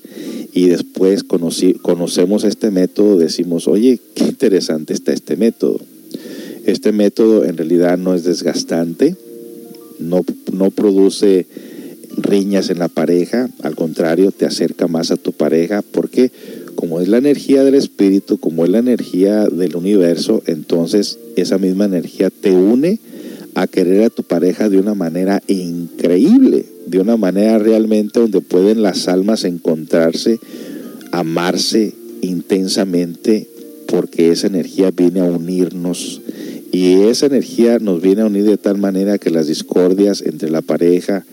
y 0.53 0.69
después 0.69 1.25
conocemos 1.25 2.45
este 2.45 2.71
método, 2.71 3.19
decimos, 3.19 3.69
oye, 3.69 4.01
qué 4.15 4.25
interesante 4.25 4.95
está 4.95 5.13
este 5.13 5.37
método. 5.37 5.81
Este 6.65 6.93
método 6.93 7.45
en 7.45 7.57
realidad 7.57 7.97
no 7.99 8.15
es 8.15 8.25
desgastante, 8.25 9.17
no, 9.99 10.25
no 10.53 10.71
produce 10.71 11.47
riñas 12.17 12.71
en 12.71 12.79
la 12.79 12.89
pareja, 12.89 13.49
al 13.63 13.77
contrario, 13.77 14.33
te 14.33 14.47
acerca 14.47 14.89
más 14.89 15.11
a 15.11 15.17
tu 15.17 15.33
pareja, 15.33 15.83
porque 15.83 16.31
como 16.75 17.01
es 17.01 17.09
la 17.09 17.19
energía 17.19 17.65
del 17.65 17.75
espíritu, 17.75 18.39
como 18.39 18.65
es 18.65 18.71
la 18.71 18.79
energía 18.79 19.47
del 19.47 19.77
universo, 19.77 20.43
entonces 20.47 21.19
esa 21.37 21.59
misma 21.59 21.87
energía 21.87 22.31
te 22.31 22.53
une 22.53 23.01
a 23.55 23.67
querer 23.67 24.05
a 24.05 24.11
tu 24.11 24.23
pareja 24.23 24.69
de 24.69 24.79
una 24.79 24.95
manera 24.95 25.43
increíble, 25.49 26.67
de 26.89 27.01
una 27.01 27.17
manera 27.17 27.59
realmente 27.59 28.21
donde 28.21 28.41
pueden 28.41 28.83
las 28.83 29.09
almas 29.09 29.45
encontrarse, 29.45 30.39
amarse 31.13 31.95
intensamente, 32.23 33.49
porque 33.87 34.31
esa 34.31 34.47
energía 34.47 34.91
viene 34.91 35.21
a 35.21 35.25
unirnos. 35.25 36.21
Y 36.71 37.03
esa 37.03 37.27
energía 37.27 37.79
nos 37.79 38.03
viene 38.03 38.23
a 38.23 38.27
unir 38.27 38.45
de 38.45 38.59
tal 38.59 38.77
manera 38.79 39.19
que 39.19 39.31
las 39.31 39.47
discordias 39.47 40.23
entre 40.23 40.51
la 40.51 40.61
pareja, 40.61 41.25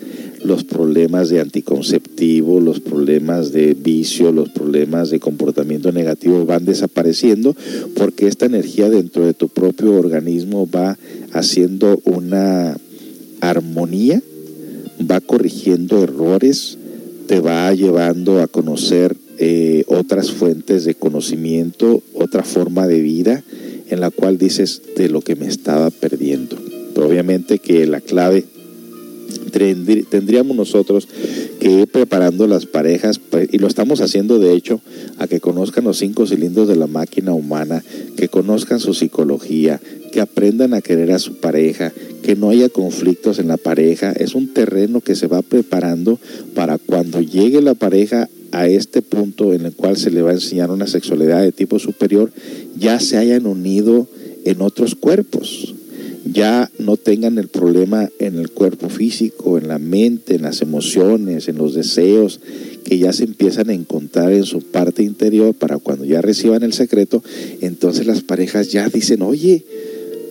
los 0.46 0.64
problemas 0.64 1.30
de 1.30 1.42
anticonceptivo, 1.42 2.60
los 2.60 2.80
problemas 2.80 3.52
de 3.52 3.74
vicio, 3.74 4.32
los 4.32 4.50
problemas 4.50 5.10
de 5.10 5.20
comportamiento 5.20 5.92
negativo 5.92 6.46
van 6.46 6.66
desapareciendo 6.66 7.56
porque 7.96 8.28
esta 8.28 8.46
energía 8.46 8.90
dentro 8.90 9.26
de 9.26 9.34
tu 9.34 9.50
propio 9.50 9.94
organismo 9.96 10.70
va 10.74 10.98
haciendo 11.34 12.00
una 12.06 12.78
armonía, 13.42 14.22
va 15.00 15.22
corrigiendo 15.22 16.04
errores, 16.04 16.78
te 17.28 17.40
va 17.40 17.74
llevando 17.74 18.42
a 18.42 18.48
conocer 18.48 19.16
eh, 19.38 19.84
otras 19.88 20.32
fuentes 20.32 20.86
de 20.86 20.96
conocimiento, 20.96 22.02
otra 22.14 22.44
forma 22.44 22.88
de 22.88 23.02
vida 23.02 23.44
en 23.90 24.00
la 24.00 24.10
cual 24.12 24.38
dices 24.38 24.82
de 24.96 25.10
lo 25.10 25.22
que 25.22 25.36
me 25.36 25.48
estaba 25.48 25.90
perdiendo. 25.90 26.58
Obviamente 26.96 27.60
que 27.60 27.86
la 27.86 28.02
clave 28.02 28.46
tendríamos 30.10 30.56
nosotros 30.56 31.08
que 31.60 31.72
ir 31.72 31.88
preparando 31.88 32.48
las 32.48 32.66
parejas, 32.66 33.20
pues, 33.20 33.50
y 33.52 33.58
lo 33.58 33.68
estamos 33.68 34.02
haciendo 34.02 34.40
de 34.40 34.54
hecho, 34.54 34.82
a 35.18 35.28
que 35.28 35.40
conozcan 35.40 35.84
los 35.84 35.98
cinco 35.98 36.28
cilindros 36.28 36.68
de 36.68 36.76
la 36.76 36.88
máquina 36.88 37.34
humana, 37.34 37.84
que 38.18 38.28
conozcan 38.28 38.80
su 38.80 38.94
psicología, 38.94 39.80
que 40.12 40.22
aprendan 40.22 40.74
a 40.74 40.82
querer 40.82 41.12
a 41.12 41.20
su 41.20 41.36
pareja, 41.36 41.92
que 42.24 42.36
no 42.36 42.50
haya 42.50 42.70
conflictos 42.70 43.40
en 43.40 43.48
la 43.48 43.58
pareja. 43.58 44.12
Es 44.12 44.36
un 44.36 44.54
terreno 44.54 45.02
que 45.02 45.16
se 45.16 45.28
va 45.28 45.42
preparando 45.42 46.20
para 46.54 46.78
cuando 46.78 47.22
llegue 47.22 47.62
la 47.62 47.74
pareja 47.74 48.30
a 48.52 48.68
este 48.68 49.02
punto 49.02 49.54
en 49.54 49.66
el 49.66 49.76
cual 49.76 49.98
se 49.98 50.12
le 50.12 50.22
va 50.22 50.32
a 50.32 50.36
enseñar 50.36 50.72
una 50.72 50.88
sexualidad 50.88 51.42
de 51.42 51.52
tipo 51.52 51.80
superior, 51.80 52.32
ya 52.78 53.00
se 53.00 53.18
hayan 53.18 53.46
unido 53.46 54.08
en 54.46 54.62
otros 54.62 54.96
cuerpos 54.96 55.75
ya 56.26 56.72
no 56.80 56.98
tengan 56.98 57.38
el 57.38 57.48
problema 57.48 58.10
en 58.20 58.40
el 58.40 58.50
cuerpo 58.50 58.90
físico, 58.90 59.58
en 59.58 59.68
la 59.68 59.78
mente, 59.78 60.36
en 60.36 60.42
las 60.42 60.62
emociones, 60.62 61.48
en 61.48 61.58
los 61.58 61.76
deseos, 61.76 62.40
que 62.84 62.98
ya 62.98 63.14
se 63.14 63.24
empiezan 63.24 63.70
a 63.70 63.74
encontrar 63.74 64.34
en 64.34 64.44
su 64.44 64.62
parte 64.62 65.04
interior 65.04 65.54
para 65.54 65.78
cuando 65.78 66.04
ya 66.04 66.22
reciban 66.22 66.64
el 66.64 66.74
secreto, 66.74 67.24
entonces 67.62 68.08
las 68.08 68.22
parejas 68.22 68.72
ya 68.72 68.90
dicen, 68.90 69.22
oye, 69.22 69.64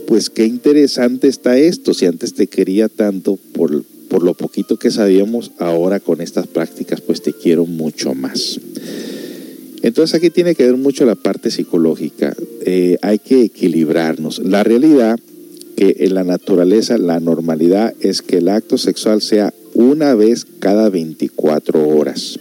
pues 0.07 0.31
qué 0.31 0.47
interesante 0.47 1.29
está 1.29 1.57
esto, 1.59 1.95
si 1.95 2.07
antes 2.07 2.35
te 2.35 2.49
quería 2.49 2.89
tanto 2.89 3.39
por, 3.53 3.85
por 4.09 4.23
lo 4.23 4.35
poquito 4.35 4.77
que 4.77 4.91
sabíamos, 4.91 5.53
ahora 5.59 6.01
con 6.01 6.21
estas 6.21 6.47
prácticas 6.47 7.01
pues 7.01 7.23
te 7.23 7.33
quiero 7.33 7.67
mucho 7.67 8.15
más. 8.15 8.61
Entonces 9.83 10.15
aquí 10.15 10.31
tiene 10.31 10.55
que 10.55 10.65
ver 10.65 10.77
mucho 10.77 11.05
la 11.05 11.15
parte 11.15 11.51
psicológica, 11.51 12.35
eh, 12.65 12.97
hay 13.03 13.19
que 13.19 13.43
equilibrarnos. 13.43 14.39
La 14.39 14.65
realidad 14.65 15.19
que 15.77 15.97
en 16.01 16.15
la 16.15 16.25
naturaleza 16.25 16.99
la 16.99 17.21
normalidad 17.21 17.95
es 18.01 18.23
que 18.23 18.39
el 18.39 18.49
acto 18.49 18.79
sexual 18.79 19.23
sea 19.23 19.53
una 19.75 20.15
vez 20.15 20.47
cada 20.59 20.89
24 20.89 21.89
horas, 21.89 22.39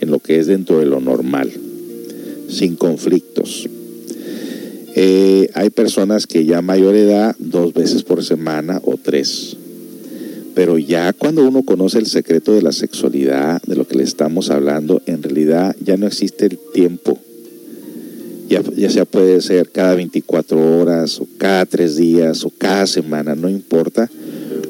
en 0.00 0.10
lo 0.10 0.18
que 0.18 0.38
es 0.38 0.46
dentro 0.46 0.78
de 0.78 0.86
lo 0.86 1.00
normal, 1.00 1.50
sin 2.48 2.76
conflictos. 2.76 3.68
Eh, 4.94 5.48
hay 5.54 5.70
personas 5.70 6.26
que 6.26 6.44
ya 6.44 6.58
a 6.58 6.62
mayor 6.62 6.94
edad, 6.94 7.36
dos 7.38 7.72
veces 7.72 8.02
por 8.02 8.24
semana 8.24 8.80
o 8.84 8.96
tres. 8.96 9.56
Pero 10.54 10.76
ya 10.76 11.14
cuando 11.14 11.46
uno 11.46 11.62
conoce 11.62 11.98
el 11.98 12.06
secreto 12.06 12.52
de 12.52 12.60
la 12.60 12.72
sexualidad, 12.72 13.62
de 13.62 13.74
lo 13.74 13.86
que 13.86 13.96
le 13.96 14.04
estamos 14.04 14.50
hablando, 14.50 15.00
en 15.06 15.22
realidad 15.22 15.74
ya 15.82 15.96
no 15.96 16.06
existe 16.06 16.44
el 16.44 16.58
tiempo 16.74 17.18
ya, 18.48 18.90
sea 18.90 19.04
puede 19.04 19.40
ser 19.40 19.70
cada 19.70 19.94
24 19.94 20.78
horas 20.78 21.20
o 21.20 21.26
cada 21.38 21.66
tres 21.66 21.96
días 21.96 22.44
o 22.44 22.50
cada 22.50 22.86
semana, 22.86 23.34
no 23.34 23.48
importa. 23.48 24.10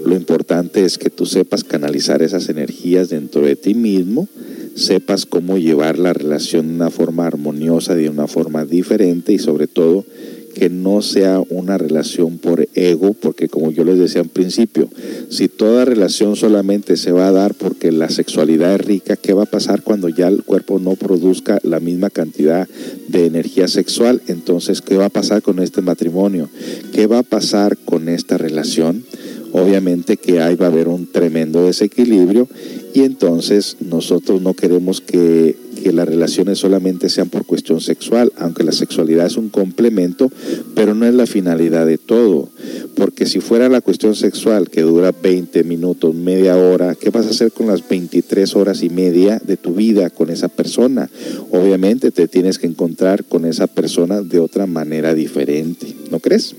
Lo 0.04 0.14
importante 0.14 0.84
es 0.84 0.98
que 0.98 1.10
tú 1.10 1.26
sepas 1.26 1.64
canalizar 1.64 2.22
esas 2.22 2.48
energías 2.48 3.08
dentro 3.08 3.42
de 3.42 3.56
ti 3.56 3.74
mismo, 3.74 4.28
sepas 4.74 5.26
cómo 5.26 5.58
llevar 5.58 5.98
la 5.98 6.12
relación 6.12 6.68
de 6.68 6.74
una 6.74 6.90
forma 6.90 7.26
armoniosa, 7.26 7.94
de 7.94 8.08
una 8.08 8.26
forma 8.26 8.64
diferente 8.64 9.32
y 9.32 9.38
sobre 9.38 9.66
todo 9.66 10.04
que 10.53 10.70
no 10.70 11.03
sea 11.03 11.40
una 11.48 11.78
relación 11.78 12.38
por 12.38 12.68
ego, 12.74 13.14
porque 13.14 13.48
como 13.48 13.70
yo 13.70 13.84
les 13.84 13.98
decía 13.98 14.20
en 14.20 14.28
principio, 14.28 14.88
si 15.30 15.48
toda 15.48 15.84
relación 15.84 16.36
solamente 16.36 16.96
se 16.96 17.12
va 17.12 17.28
a 17.28 17.32
dar 17.32 17.55
porque 17.55 17.92
la 17.92 18.09
sexualidad 18.09 18.74
es 18.74 18.80
rica, 18.80 19.16
¿qué 19.16 19.32
va 19.32 19.44
a 19.44 19.46
pasar 19.46 19.82
cuando 19.82 20.09
ya 20.09 20.28
el 20.28 20.44
cuerpo 20.44 20.78
no 20.78 20.94
produzca 20.94 21.59
la 21.62 21.80
misma 21.80 22.11
cantidad 22.11 22.68
de 23.09 23.26
energía 23.26 23.68
sexual? 23.68 24.22
Entonces, 24.28 24.80
¿qué 24.80 24.96
va 24.96 25.07
a 25.07 25.11
pasar 25.11 25.42
con 25.42 25.59
este 25.59 25.80
matrimonio? 25.80 26.48
¿Qué 26.92 27.07
va 27.07 27.20
a 27.20 27.22
pasar 27.22 27.76
con 27.78 28.09
esta 28.09 28.38
relación? 28.38 29.05
Obviamente 29.53 30.16
que 30.16 30.40
ahí 30.40 30.55
va 30.55 30.66
a 30.66 30.70
haber 30.70 30.88
un 30.88 31.07
tremendo 31.11 31.66
desequilibrio 31.66 32.48
y 32.95 33.00
entonces 33.03 33.76
nosotros 33.80 34.41
no 34.41 34.54
queremos 34.54 35.00
que 35.00 35.57
que 35.83 35.92
las 35.92 36.09
relaciones 36.09 36.59
solamente 36.59 37.09
sean 37.09 37.29
por 37.29 37.45
cuestión 37.45 37.80
sexual, 37.80 38.33
aunque 38.37 38.63
la 38.63 38.72
sexualidad 38.72 39.26
es 39.26 39.37
un 39.37 39.49
complemento, 39.49 40.30
pero 40.75 40.95
no 40.95 41.07
es 41.07 41.14
la 41.14 41.26
finalidad 41.26 41.87
de 41.87 41.99
todo. 41.99 42.49
Porque 42.95 43.26
si 43.26 43.41
fuera 43.41 43.68
la 43.68 43.80
cuestión 43.80 44.14
sexual 44.14 44.71
que 44.71 44.83
dura 44.83 45.13
20 45.13 45.64
minutos, 45.64 46.14
media 46.14 46.57
hora, 46.57 46.95
¿qué 46.95 47.11
vas 47.11 47.26
a 47.26 47.30
hacer 47.30 47.53
con 47.53 47.67
las 47.67 47.87
23 47.88 48.54
horas 48.54 48.83
y 48.83 48.91
media 48.91 49.41
de 49.45 49.57
tu 49.57 49.75
vida 49.75 50.11
con 50.11 50.30
esa 50.30 50.49
persona? 50.49 51.11
Obviamente 51.50 52.11
te 52.11 52.29
tienes 52.29 52.59
que 52.59 52.67
encontrar 52.67 53.25
con 53.25 53.45
esa 53.45 53.67
persona 53.67 54.22
de 54.22 54.38
otra 54.38 54.67
manera 54.67 55.14
diferente, 55.14 55.95
¿no 56.11 56.21
crees? 56.21 56.54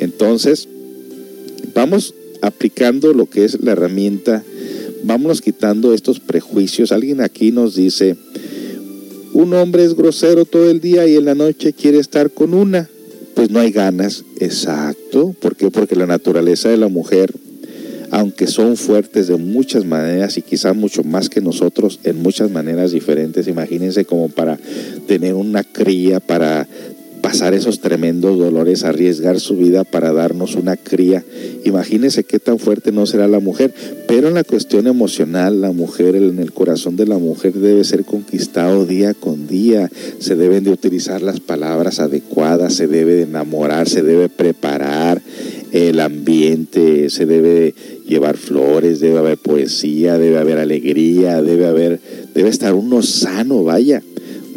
Entonces, 0.00 0.68
vamos 1.74 2.14
aplicando 2.42 3.12
lo 3.12 3.26
que 3.26 3.44
es 3.44 3.62
la 3.62 3.72
herramienta 3.72 4.44
vámonos 5.04 5.40
quitando 5.40 5.94
estos 5.94 6.20
prejuicios. 6.20 6.92
Alguien 6.92 7.20
aquí 7.20 7.52
nos 7.52 7.74
dice, 7.74 8.16
un 9.32 9.54
hombre 9.54 9.84
es 9.84 9.94
grosero 9.94 10.44
todo 10.44 10.70
el 10.70 10.80
día 10.80 11.06
y 11.06 11.16
en 11.16 11.24
la 11.24 11.34
noche 11.34 11.72
quiere 11.72 11.98
estar 11.98 12.30
con 12.30 12.54
una, 12.54 12.88
pues 13.34 13.50
no 13.50 13.60
hay 13.60 13.70
ganas. 13.70 14.24
Exacto. 14.38 15.34
¿Por 15.40 15.56
qué? 15.56 15.70
Porque 15.70 15.96
la 15.96 16.06
naturaleza 16.06 16.68
de 16.68 16.76
la 16.76 16.88
mujer, 16.88 17.32
aunque 18.10 18.46
son 18.46 18.76
fuertes 18.76 19.28
de 19.28 19.36
muchas 19.36 19.86
maneras 19.86 20.36
y 20.36 20.42
quizás 20.42 20.76
mucho 20.76 21.02
más 21.02 21.30
que 21.30 21.40
nosotros 21.40 22.00
en 22.04 22.22
muchas 22.22 22.50
maneras 22.50 22.92
diferentes, 22.92 23.48
imagínense 23.48 24.04
como 24.04 24.28
para 24.28 24.58
tener 25.06 25.34
una 25.34 25.64
cría, 25.64 26.20
para 26.20 26.68
pasar 27.22 27.54
esos 27.54 27.80
tremendos 27.80 28.36
dolores, 28.36 28.82
arriesgar 28.84 29.40
su 29.40 29.56
vida 29.56 29.84
para 29.84 30.12
darnos 30.12 30.56
una 30.56 30.76
cría. 30.76 31.24
Imagínense 31.64 32.24
qué 32.24 32.38
tan 32.38 32.58
fuerte 32.58 32.90
no 32.90 33.06
será 33.06 33.28
la 33.28 33.38
mujer, 33.38 33.72
pero 34.08 34.28
en 34.28 34.34
la 34.34 34.44
cuestión 34.44 34.88
emocional, 34.88 35.60
la 35.60 35.72
mujer, 35.72 36.16
en 36.16 36.40
el 36.40 36.52
corazón 36.52 36.96
de 36.96 37.06
la 37.06 37.18
mujer 37.18 37.54
debe 37.54 37.84
ser 37.84 38.04
conquistado 38.04 38.84
día 38.84 39.14
con 39.14 39.46
día, 39.46 39.90
se 40.18 40.34
deben 40.34 40.64
de 40.64 40.70
utilizar 40.70 41.22
las 41.22 41.40
palabras 41.40 42.00
adecuadas, 42.00 42.74
se 42.74 42.88
debe 42.88 43.14
de 43.14 43.22
enamorar, 43.22 43.88
se 43.88 44.02
debe 44.02 44.28
preparar 44.28 45.22
el 45.70 46.00
ambiente, 46.00 47.08
se 47.08 47.24
debe 47.24 47.74
llevar 48.06 48.36
flores, 48.36 49.00
debe 49.00 49.18
haber 49.18 49.38
poesía, 49.38 50.18
debe 50.18 50.38
haber 50.38 50.58
alegría, 50.58 51.40
debe 51.40 51.66
haber, 51.66 52.00
debe 52.34 52.50
estar 52.50 52.74
uno 52.74 53.00
sano, 53.00 53.62
vaya 53.62 54.02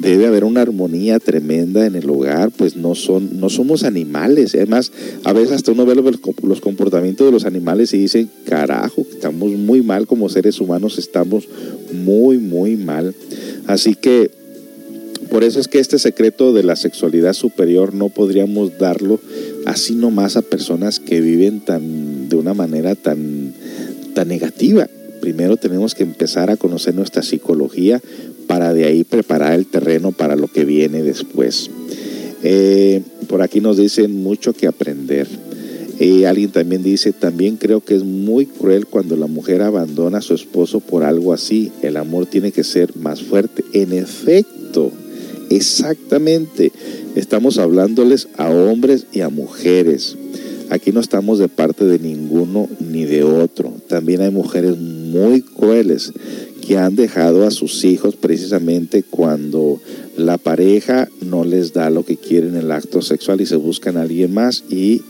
debe 0.10 0.28
haber 0.28 0.44
una 0.44 0.62
armonía 0.62 1.20
tremenda 1.20 1.86
en 1.86 1.96
el 1.96 2.08
hogar, 2.10 2.52
pues 2.52 2.76
no, 2.76 2.94
son, 2.94 3.40
no 3.40 3.50
somos 3.50 3.84
animales. 3.84 4.54
Además, 4.54 4.92
a 5.24 5.34
veces 5.34 5.54
hasta 5.54 5.72
uno 5.72 5.86
ve 5.86 5.96
los, 5.96 6.62
comportamientos 6.62 7.26
de 7.26 7.32
los 7.32 7.46
animales 7.46 7.92
y 7.94 7.98
dice, 7.98 8.28
carajo, 8.46 9.06
estamos 9.10 9.52
muy 9.54 9.82
mal 9.82 10.06
como 10.06 10.30
seres 10.30 10.60
humanos, 10.62 11.00
estamos 11.00 11.48
muy, 11.92 12.38
muy 12.38 12.76
mal. 12.76 13.16
Así 13.66 13.96
que 13.96 14.30
por 15.32 15.44
eso 15.44 15.60
es 15.60 15.68
que 15.68 15.80
este 15.80 15.98
secreto 15.98 16.54
de 16.54 16.64
la 16.64 16.76
sexualidad 16.76 17.34
superior 17.34 17.96
no 17.96 18.10
podríamos 18.10 18.78
darlo 18.78 19.20
así 19.66 19.96
nomás 19.96 20.38
a 20.38 20.44
personas 20.44 21.00
que 21.00 21.20
viven 21.20 21.62
tan, 21.62 22.30
de 22.30 22.36
una 22.36 22.54
manera 22.54 22.94
tan, 22.94 23.54
tan 24.14 24.28
negativa. 24.28 24.88
Primero 25.20 25.58
tenemos 25.58 25.96
que 25.96 26.04
empezar 26.04 26.52
a 26.52 26.58
conocer 26.58 26.94
nuestra 26.94 27.24
psicología 27.24 28.00
para 28.48 28.74
de 28.74 28.86
ahí 28.86 29.04
preparar 29.04 29.54
el 29.54 29.66
terreno 29.66 30.12
para 30.12 30.36
lo 30.36 30.48
que 30.48 30.66
viene 30.66 31.04
después. 31.04 31.70
Eh, 32.44 33.02
por 33.28 33.42
aquí 33.42 33.60
nos 33.60 33.78
dicen 33.78 34.22
mucho 34.22 34.54
que 34.54 34.68
aprender. 34.68 35.28
Y 36.00 36.26
alguien 36.26 36.52
también 36.52 36.84
dice, 36.84 37.14
también 37.14 37.56
creo 37.56 37.80
que 37.80 37.96
es 37.96 38.04
muy 38.04 38.46
cruel 38.46 38.86
cuando 38.86 39.16
la 39.16 39.28
mujer 39.28 39.62
abandona 39.62 40.18
a 40.18 40.22
su 40.22 40.34
esposo 40.34 40.82
por 40.82 41.04
algo 41.04 41.34
así. 41.34 41.72
El 41.82 41.96
amor 41.98 42.26
tiene 42.26 42.52
que 42.52 42.64
ser 42.64 42.96
más 42.98 43.24
fuerte. 43.24 43.64
En 43.72 43.94
efecto, 43.94 44.92
exactamente. 45.50 46.74
Estamos 47.16 47.58
hablándoles 47.60 48.28
a 48.38 48.50
hombres 48.50 49.08
y 49.14 49.22
a 49.22 49.30
mujeres. 49.30 50.18
Aquí 50.70 50.92
no 50.92 51.00
estamos 51.00 51.40
de 51.40 51.48
parte 51.48 51.86
de 51.86 52.00
ninguno 52.00 52.68
ni 52.80 53.06
de 53.06 53.24
otro. 53.24 53.74
También 53.88 54.22
hay 54.22 54.32
mujeres 54.32 54.78
muy 54.78 55.42
crueles 55.42 56.12
que 56.66 56.78
han 56.78 56.96
dejado 56.96 57.46
a 57.46 57.52
sus 57.52 57.84
hijos 57.86 58.16
precisamente 58.16 59.04
cuando 59.04 59.80
la 60.18 60.38
pareja 60.38 61.10
no 61.22 61.44
les 61.44 61.74
da 61.74 61.90
lo 61.90 62.04
que 62.04 62.18
quieren 62.18 62.56
en 62.56 62.62
el 62.62 62.72
acto 62.72 63.02
sexual 63.02 63.42
y 63.42 63.46
se 63.46 63.56
buscan 63.56 63.98
a 63.98 64.02
alguien 64.02 64.34
más 64.34 64.64
y, 64.70 65.02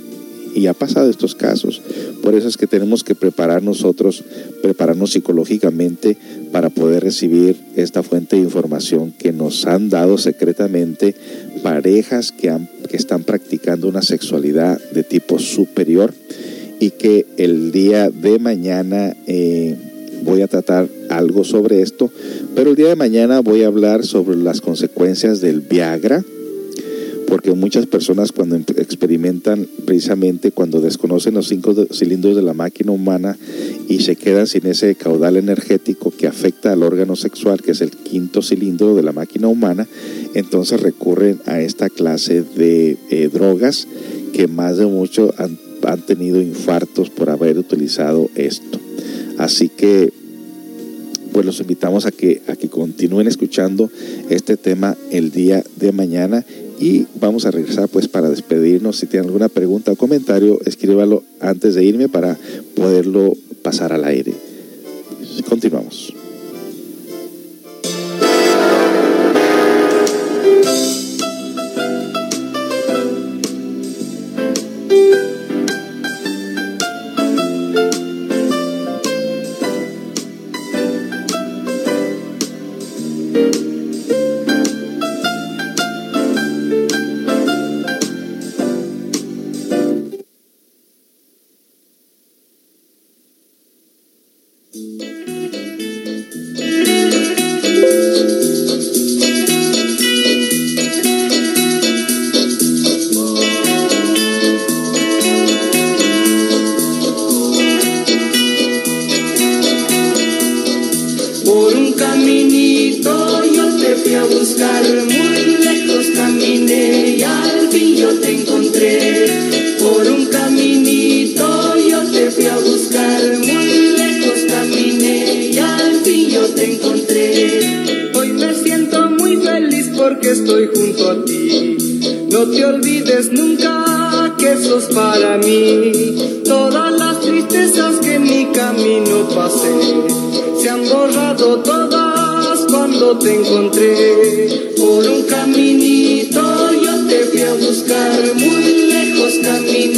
ha 0.67 0.73
pasado 0.73 1.09
estos 1.09 1.35
casos. 1.35 1.81
Por 2.23 2.33
eso 2.33 2.47
es 2.47 2.57
que 2.57 2.65
tenemos 2.65 3.03
que 3.03 3.13
preparar 3.13 3.61
nosotros, 3.61 4.23
prepararnos 4.63 5.11
psicológicamente 5.11 6.17
para 6.51 6.69
poder 6.69 7.03
recibir 7.03 7.57
esta 7.75 8.03
fuente 8.03 8.37
de 8.37 8.43
información 8.43 9.11
que 9.11 9.31
nos 9.31 9.65
han 9.65 9.89
dado 9.89 10.17
secretamente 10.17 11.13
parejas 11.61 12.31
que, 12.31 12.49
han, 12.49 12.69
que 12.89 12.95
están 12.95 13.23
practicando 13.23 13.89
una 13.89 14.01
sexualidad 14.01 14.79
de 14.91 15.03
tipo 15.03 15.39
superior 15.39 16.13
y 16.79 16.91
que 16.91 17.25
el 17.37 17.71
día 17.71 18.09
de 18.09 18.39
mañana 18.39 19.15
eh, 19.27 19.75
voy 20.25 20.41
a 20.41 20.47
tratar 20.47 20.89
algo 21.09 21.43
sobre 21.43 21.81
esto, 21.81 22.11
pero 22.55 22.71
el 22.71 22.75
día 22.75 22.89
de 22.89 22.95
mañana 22.95 23.39
voy 23.39 23.63
a 23.63 23.67
hablar 23.67 24.05
sobre 24.05 24.35
las 24.35 24.59
consecuencias 24.59 25.39
del 25.39 25.61
Viagra, 25.61 26.25
porque 27.27 27.53
muchas 27.53 27.85
personas 27.85 28.31
cuando 28.31 28.55
experimentan 28.55 29.67
precisamente 29.85 30.51
cuando 30.51 30.79
desconocen 30.79 31.33
los 31.33 31.47
cinco 31.47 31.73
cilindros 31.91 32.35
de 32.35 32.41
la 32.41 32.53
máquina 32.53 32.91
humana 32.91 33.37
y 33.87 34.01
se 34.01 34.15
quedan 34.15 34.47
sin 34.47 34.65
ese 34.67 34.95
caudal 34.95 35.37
energético 35.37 36.11
que 36.11 36.27
afecta 36.27 36.71
al 36.71 36.83
órgano 36.83 37.15
sexual, 37.15 37.61
que 37.61 37.71
es 37.71 37.81
el 37.81 37.91
quinto 37.91 38.41
cilindro 38.41 38.95
de 38.95 39.03
la 39.03 39.11
máquina 39.11 39.47
humana, 39.47 39.87
entonces 40.33 40.81
recurren 40.81 41.39
a 41.45 41.61
esta 41.61 41.89
clase 41.89 42.43
de 42.43 42.97
eh, 43.09 43.29
drogas 43.31 43.87
que 44.33 44.47
más 44.47 44.77
de 44.77 44.85
mucho 44.85 45.33
han 45.37 46.01
tenido 46.05 46.41
infartos 46.41 47.09
por 47.09 47.29
haber 47.29 47.57
utilizado 47.57 48.29
esto. 48.35 48.84
Así 49.37 49.69
que 49.69 50.11
pues 51.33 51.45
los 51.45 51.59
invitamos 51.59 52.05
a 52.05 52.11
que, 52.11 52.41
a 52.47 52.55
que 52.55 52.69
continúen 52.69 53.27
escuchando 53.27 53.91
este 54.29 54.55
tema 54.55 54.95
el 55.11 55.31
día 55.31 55.63
de 55.75 55.91
mañana 55.91 56.45
y 56.79 57.07
vamos 57.19 57.45
a 57.45 57.51
regresar 57.51 57.89
pues 57.89 58.07
para 58.07 58.29
despedirnos. 58.29 58.97
Si 58.97 59.07
tienen 59.07 59.27
alguna 59.27 59.49
pregunta 59.49 59.91
o 59.91 59.95
comentario, 59.95 60.59
escríbalo 60.65 61.23
antes 61.41 61.75
de 61.75 61.83
irme 61.83 62.07
para 62.07 62.37
poderlo 62.75 63.33
pasar 63.63 63.91
al 63.91 64.05
aire. 64.05 64.33
Continuamos. 65.49 66.13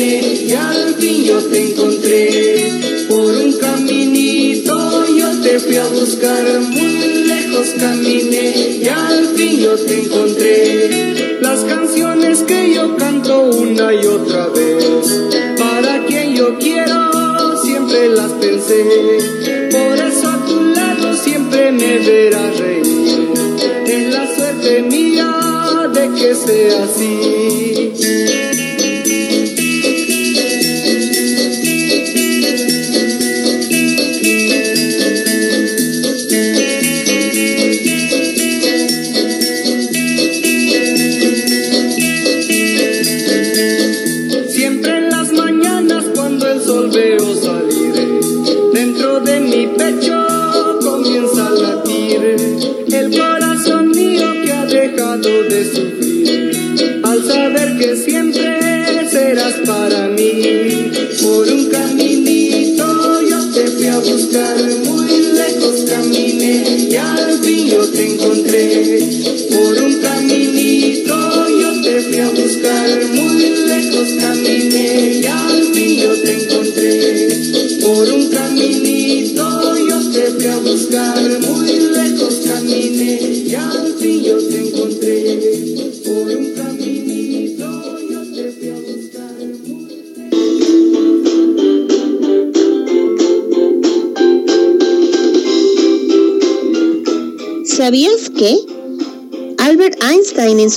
En 0.07 1.96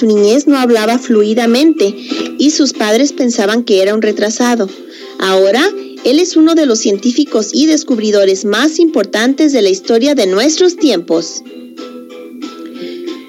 su 0.01 0.07
niñez 0.07 0.47
no 0.47 0.57
hablaba 0.57 0.99
fluidamente 0.99 1.95
y 2.39 2.51
sus 2.53 2.73
padres 2.73 3.13
pensaban 3.13 3.65
que 3.65 3.83
era 3.83 3.95
un 3.95 4.01
retrasado. 4.01 4.67
Ahora, 5.19 5.63
él 6.05 6.19
es 6.19 6.37
uno 6.37 6.55
de 6.55 6.65
los 6.65 6.79
científicos 6.79 7.51
y 7.53 7.67
descubridores 7.67 8.47
más 8.47 8.79
importantes 8.79 9.53
de 9.53 9.61
la 9.61 9.69
historia 9.69 10.15
de 10.15 10.27
nuestros 10.27 10.77
tiempos. 10.77 11.43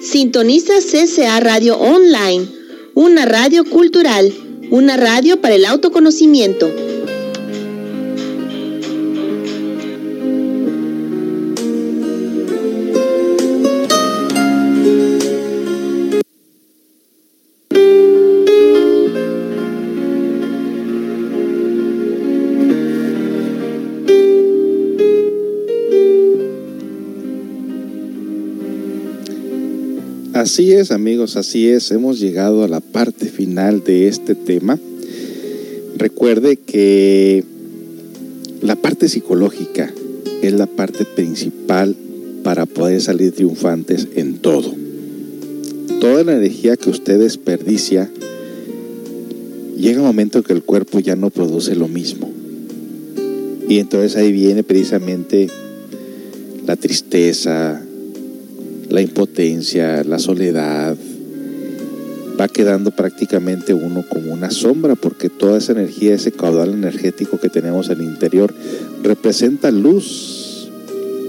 Sintoniza 0.00 0.72
CCA 0.80 1.40
Radio 1.40 1.76
Online, 1.76 2.48
una 2.94 3.26
radio 3.26 3.64
cultural, 3.64 4.32
una 4.70 4.96
radio 4.96 5.42
para 5.42 5.56
el 5.56 5.66
autoconocimiento. 5.66 6.72
Así 30.42 30.72
es, 30.72 30.90
amigos, 30.90 31.36
así 31.36 31.68
es. 31.68 31.92
Hemos 31.92 32.18
llegado 32.18 32.64
a 32.64 32.68
la 32.68 32.80
parte 32.80 33.26
final 33.26 33.84
de 33.84 34.08
este 34.08 34.34
tema. 34.34 34.76
Recuerde 35.96 36.56
que 36.56 37.44
la 38.60 38.74
parte 38.74 39.08
psicológica 39.08 39.94
es 40.42 40.52
la 40.54 40.66
parte 40.66 41.04
principal 41.04 41.94
para 42.42 42.66
poder 42.66 43.00
salir 43.00 43.30
triunfantes 43.30 44.08
en 44.16 44.38
todo. 44.38 44.74
Toda 46.00 46.24
la 46.24 46.32
energía 46.32 46.76
que 46.76 46.90
usted 46.90 47.20
desperdicia, 47.20 48.10
llega 49.78 50.00
un 50.00 50.08
momento 50.08 50.42
que 50.42 50.54
el 50.54 50.64
cuerpo 50.64 50.98
ya 50.98 51.14
no 51.14 51.30
produce 51.30 51.76
lo 51.76 51.86
mismo. 51.86 52.28
Y 53.68 53.78
entonces 53.78 54.16
ahí 54.16 54.32
viene 54.32 54.64
precisamente 54.64 55.46
la 56.66 56.74
tristeza, 56.74 57.80
la 58.92 59.00
impotencia, 59.00 60.04
la 60.04 60.18
soledad, 60.18 60.94
va 62.38 62.46
quedando 62.46 62.90
prácticamente 62.90 63.72
uno 63.72 64.04
como 64.06 64.34
una 64.34 64.50
sombra, 64.50 64.96
porque 64.96 65.30
toda 65.30 65.56
esa 65.56 65.72
energía, 65.72 66.14
ese 66.14 66.30
caudal 66.30 66.74
energético 66.74 67.40
que 67.40 67.48
tenemos 67.48 67.88
en 67.88 68.00
el 68.00 68.04
interior, 68.04 68.52
representa 69.02 69.70
luz, 69.70 70.68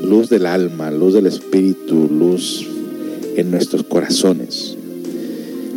luz 0.04 0.28
del 0.28 0.46
alma, 0.46 0.92
luz 0.92 1.14
del 1.14 1.26
espíritu, 1.26 2.10
luz 2.12 2.68
en 3.38 3.50
nuestros 3.50 3.84
corazones. 3.84 4.76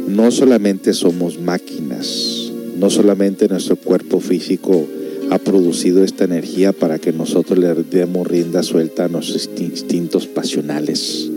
No 0.09 0.33
solamente 0.33 0.93
somos 0.93 1.41
máquinas, 1.41 2.51
no 2.81 2.91
solamente 2.91 3.47
nuestro 3.47 3.77
cuerpo 3.77 4.19
físico 4.19 4.89
ha 5.31 5.39
producido 5.39 6.03
esta 6.03 6.25
energía 6.25 6.73
para 6.73 6.99
que 6.99 7.13
nosotros 7.13 7.61
le 7.61 7.75
demos 7.75 8.27
rienda 8.27 8.65
suelta 8.65 9.05
a 9.05 9.09
nuestros 9.09 9.49
instintos 9.57 10.27
pasionales. 10.27 11.31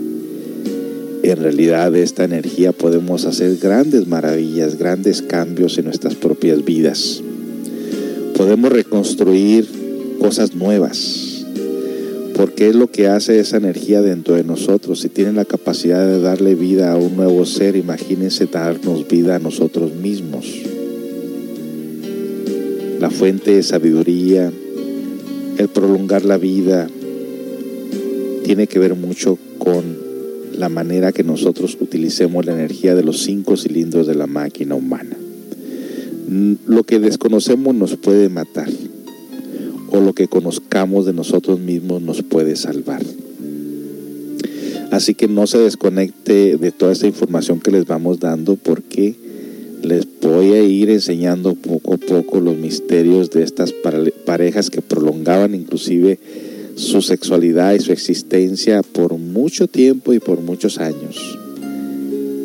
En 1.30 1.36
realidad 1.36 1.92
de 1.92 2.02
esta 2.02 2.24
energía 2.24 2.72
podemos 2.72 3.24
hacer 3.24 3.56
grandes 3.58 4.08
maravillas, 4.08 4.76
grandes 4.76 5.22
cambios 5.22 5.78
en 5.78 5.84
nuestras 5.84 6.16
propias 6.16 6.64
vidas. 6.64 7.22
Podemos 8.36 8.72
reconstruir 8.72 9.68
cosas 10.18 10.56
nuevas, 10.56 11.46
porque 12.34 12.68
es 12.68 12.74
lo 12.74 12.90
que 12.90 13.06
hace 13.06 13.38
esa 13.38 13.58
energía 13.58 14.02
dentro 14.02 14.34
de 14.34 14.42
nosotros. 14.42 15.02
Si 15.02 15.08
tiene 15.08 15.32
la 15.32 15.44
capacidad 15.44 16.04
de 16.04 16.20
darle 16.20 16.56
vida 16.56 16.90
a 16.90 16.96
un 16.96 17.14
nuevo 17.14 17.46
ser, 17.46 17.76
imagínense 17.76 18.46
darnos 18.46 19.06
vida 19.06 19.36
a 19.36 19.38
nosotros 19.38 19.94
mismos 19.94 20.46
la 22.98 23.08
fuente 23.08 23.54
de 23.54 23.62
sabiduría, 23.62 24.52
el 25.56 25.68
prolongar 25.68 26.24
la 26.24 26.36
vida, 26.36 26.86
tiene 28.44 28.66
que 28.66 28.78
ver 28.78 28.94
mucho 28.94 29.38
con 29.58 29.99
la 30.60 30.68
manera 30.68 31.10
que 31.10 31.24
nosotros 31.24 31.78
utilicemos 31.80 32.44
la 32.44 32.52
energía 32.52 32.94
de 32.94 33.02
los 33.02 33.22
cinco 33.22 33.56
cilindros 33.56 34.06
de 34.06 34.14
la 34.14 34.26
máquina 34.26 34.74
humana. 34.74 35.16
Lo 36.66 36.84
que 36.84 37.00
desconocemos 37.00 37.74
nos 37.74 37.96
puede 37.96 38.28
matar 38.28 38.68
o 39.90 40.00
lo 40.00 40.12
que 40.12 40.28
conozcamos 40.28 41.06
de 41.06 41.14
nosotros 41.14 41.58
mismos 41.58 42.02
nos 42.02 42.22
puede 42.22 42.56
salvar. 42.56 43.02
Así 44.90 45.14
que 45.14 45.28
no 45.28 45.46
se 45.46 45.58
desconecte 45.58 46.58
de 46.58 46.72
toda 46.72 46.92
esta 46.92 47.06
información 47.06 47.60
que 47.60 47.70
les 47.70 47.86
vamos 47.86 48.20
dando 48.20 48.56
porque 48.56 49.14
les 49.82 50.06
voy 50.20 50.52
a 50.52 50.62
ir 50.62 50.90
enseñando 50.90 51.54
poco 51.54 51.94
a 51.94 51.96
poco 51.96 52.38
los 52.38 52.56
misterios 52.56 53.30
de 53.30 53.44
estas 53.44 53.72
parejas 54.26 54.68
que 54.68 54.82
prolongaban 54.82 55.54
inclusive 55.54 56.18
su 56.80 57.02
sexualidad 57.02 57.74
y 57.74 57.80
su 57.80 57.92
existencia 57.92 58.82
por 58.82 59.16
mucho 59.18 59.66
tiempo 59.66 60.14
y 60.14 60.18
por 60.18 60.40
muchos 60.40 60.78
años. 60.78 61.38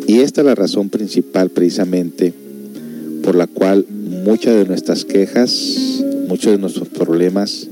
Y 0.07 0.19
esta 0.19 0.41
es 0.41 0.47
la 0.47 0.55
razón 0.55 0.89
principal 0.89 1.49
precisamente 1.49 2.33
por 3.23 3.35
la 3.35 3.47
cual 3.47 3.85
muchas 3.89 4.55
de 4.55 4.65
nuestras 4.65 5.05
quejas, 5.05 6.03
muchos 6.27 6.51
de 6.51 6.57
nuestros 6.57 6.89
problemas, 6.89 7.67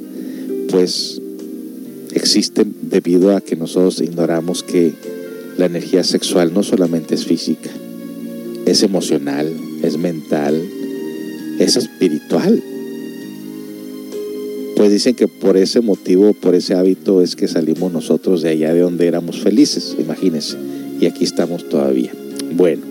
pues 0.69 1.21
existen 2.13 2.73
debido 2.81 3.35
a 3.35 3.41
que 3.41 3.55
nosotros 3.55 4.01
ignoramos 4.01 4.63
que 4.63 4.93
la 5.57 5.65
energía 5.65 6.03
sexual 6.03 6.53
no 6.53 6.63
solamente 6.63 7.13
es 7.13 7.25
física, 7.25 7.69
es 8.65 8.81
emocional, 8.83 9.51
es 9.83 9.97
mental, 9.97 10.59
es 11.59 11.75
espiritual. 11.75 12.63
Pues 14.83 14.91
dicen 14.91 15.15
que 15.15 15.29
por 15.29 15.55
ese 15.55 15.79
motivo, 15.79 16.33
por 16.33 16.55
ese 16.55 16.73
hábito 16.73 17.21
es 17.21 17.37
que 17.37 17.47
salimos 17.47 17.93
nosotros 17.93 18.41
de 18.41 18.49
allá 18.49 18.73
de 18.73 18.81
donde 18.81 19.07
éramos 19.07 19.39
felices, 19.39 19.95
imagínense. 19.97 20.57
Y 20.99 21.05
aquí 21.05 21.23
estamos 21.23 21.69
todavía. 21.69 22.11
Bueno, 22.53 22.81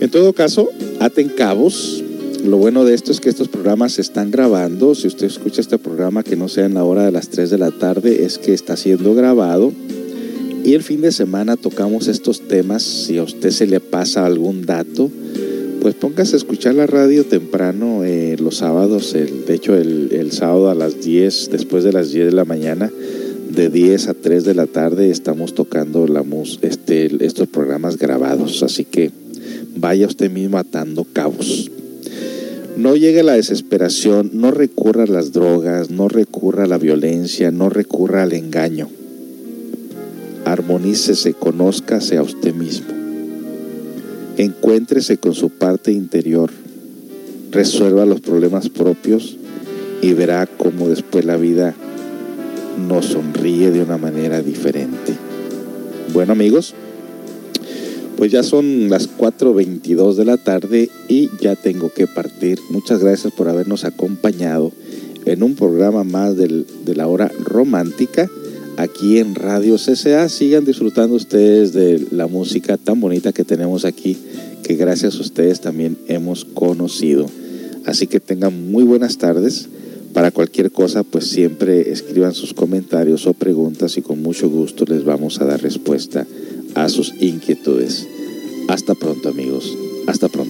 en 0.00 0.10
todo 0.10 0.34
caso, 0.34 0.68
aten 0.98 1.30
cabos. 1.30 2.04
Lo 2.44 2.58
bueno 2.58 2.84
de 2.84 2.92
esto 2.92 3.10
es 3.10 3.20
que 3.20 3.30
estos 3.30 3.48
programas 3.48 3.92
se 3.92 4.02
están 4.02 4.30
grabando. 4.30 4.94
Si 4.94 5.06
usted 5.06 5.28
escucha 5.28 5.62
este 5.62 5.78
programa 5.78 6.22
que 6.22 6.36
no 6.36 6.46
sea 6.46 6.66
en 6.66 6.74
la 6.74 6.84
hora 6.84 7.06
de 7.06 7.12
las 7.12 7.30
3 7.30 7.48
de 7.48 7.56
la 7.56 7.70
tarde, 7.70 8.26
es 8.26 8.36
que 8.36 8.52
está 8.52 8.76
siendo 8.76 9.14
grabado 9.14 9.72
y 10.62 10.74
el 10.74 10.82
fin 10.82 11.00
de 11.00 11.10
semana 11.10 11.56
tocamos 11.56 12.06
estos 12.06 12.46
temas. 12.48 12.82
Si 12.82 13.16
a 13.16 13.22
usted 13.22 13.50
se 13.50 13.66
le 13.66 13.80
pasa 13.80 14.26
algún 14.26 14.66
dato, 14.66 15.10
pues 15.80 15.94
póngase 15.94 16.36
a 16.36 16.38
escuchar 16.38 16.74
la 16.74 16.86
radio 16.86 17.24
temprano 17.24 18.04
eh, 18.04 18.36
los 18.38 18.58
sábados. 18.58 19.14
El, 19.14 19.46
de 19.46 19.54
hecho, 19.54 19.74
el, 19.74 20.32
sábado 20.32 20.70
a 20.70 20.74
las 20.74 21.00
10, 21.00 21.50
después 21.50 21.84
de 21.84 21.92
las 21.92 22.12
10 22.12 22.26
de 22.26 22.32
la 22.32 22.44
mañana, 22.44 22.90
de 23.50 23.68
10 23.68 24.08
a 24.08 24.14
3 24.14 24.44
de 24.44 24.54
la 24.54 24.66
tarde, 24.66 25.10
estamos 25.10 25.54
tocando 25.54 26.06
la 26.06 26.22
mus, 26.22 26.58
este, 26.62 27.24
estos 27.24 27.48
programas 27.48 27.96
grabados. 27.96 28.62
Así 28.62 28.84
que 28.84 29.10
vaya 29.76 30.06
usted 30.06 30.30
mismo 30.30 30.58
atando 30.58 31.04
cabos. 31.04 31.70
No 32.76 32.96
llegue 32.96 33.20
a 33.20 33.24
la 33.24 33.34
desesperación, 33.34 34.30
no 34.34 34.50
recurra 34.50 35.04
a 35.04 35.06
las 35.06 35.32
drogas, 35.32 35.90
no 35.90 36.08
recurra 36.08 36.64
a 36.64 36.68
la 36.68 36.78
violencia, 36.78 37.50
no 37.50 37.68
recurra 37.68 38.22
al 38.22 38.32
engaño 38.32 38.88
armonícese, 40.44 41.34
conózcase 41.34 42.16
a 42.16 42.22
usted 42.22 42.54
mismo. 42.54 42.99
Encuéntrese 44.40 45.18
con 45.18 45.34
su 45.34 45.50
parte 45.50 45.92
interior, 45.92 46.50
resuelva 47.50 48.06
los 48.06 48.22
problemas 48.22 48.70
propios 48.70 49.36
y 50.00 50.14
verá 50.14 50.46
cómo 50.46 50.88
después 50.88 51.26
la 51.26 51.36
vida 51.36 51.74
nos 52.88 53.04
sonríe 53.04 53.70
de 53.70 53.82
una 53.82 53.98
manera 53.98 54.40
diferente. 54.40 55.12
Bueno 56.14 56.32
amigos, 56.32 56.72
pues 58.16 58.32
ya 58.32 58.42
son 58.42 58.88
las 58.88 59.10
4.22 59.14 60.14
de 60.14 60.24
la 60.24 60.38
tarde 60.38 60.88
y 61.06 61.28
ya 61.38 61.54
tengo 61.54 61.92
que 61.92 62.06
partir. 62.06 62.58
Muchas 62.70 63.00
gracias 63.00 63.34
por 63.34 63.50
habernos 63.50 63.84
acompañado 63.84 64.72
en 65.26 65.42
un 65.42 65.54
programa 65.54 66.02
más 66.02 66.34
de 66.38 66.94
la 66.94 67.08
hora 67.08 67.30
romántica 67.44 68.30
aquí 68.80 69.18
en 69.18 69.34
Radio 69.34 69.76
CCA. 69.76 70.28
Sigan 70.28 70.64
disfrutando 70.64 71.14
ustedes 71.14 71.72
de 71.72 72.06
la 72.10 72.26
música 72.26 72.76
tan 72.76 73.00
bonita 73.00 73.32
que 73.32 73.44
tenemos 73.44 73.84
aquí, 73.84 74.16
que 74.62 74.74
gracias 74.74 75.16
a 75.16 75.20
ustedes 75.20 75.60
también 75.60 75.98
hemos 76.08 76.44
conocido. 76.44 77.26
Así 77.84 78.06
que 78.06 78.20
tengan 78.20 78.70
muy 78.70 78.84
buenas 78.84 79.18
tardes. 79.18 79.68
Para 80.12 80.32
cualquier 80.32 80.72
cosa, 80.72 81.04
pues 81.04 81.28
siempre 81.28 81.92
escriban 81.92 82.34
sus 82.34 82.52
comentarios 82.52 83.26
o 83.26 83.34
preguntas 83.34 83.96
y 83.96 84.02
con 84.02 84.20
mucho 84.22 84.48
gusto 84.48 84.84
les 84.86 85.04
vamos 85.04 85.40
a 85.40 85.44
dar 85.44 85.62
respuesta 85.62 86.26
a 86.74 86.88
sus 86.88 87.14
inquietudes. 87.20 88.06
Hasta 88.68 88.94
pronto 88.94 89.28
amigos. 89.28 89.72
Hasta 90.06 90.28
pronto. 90.28 90.49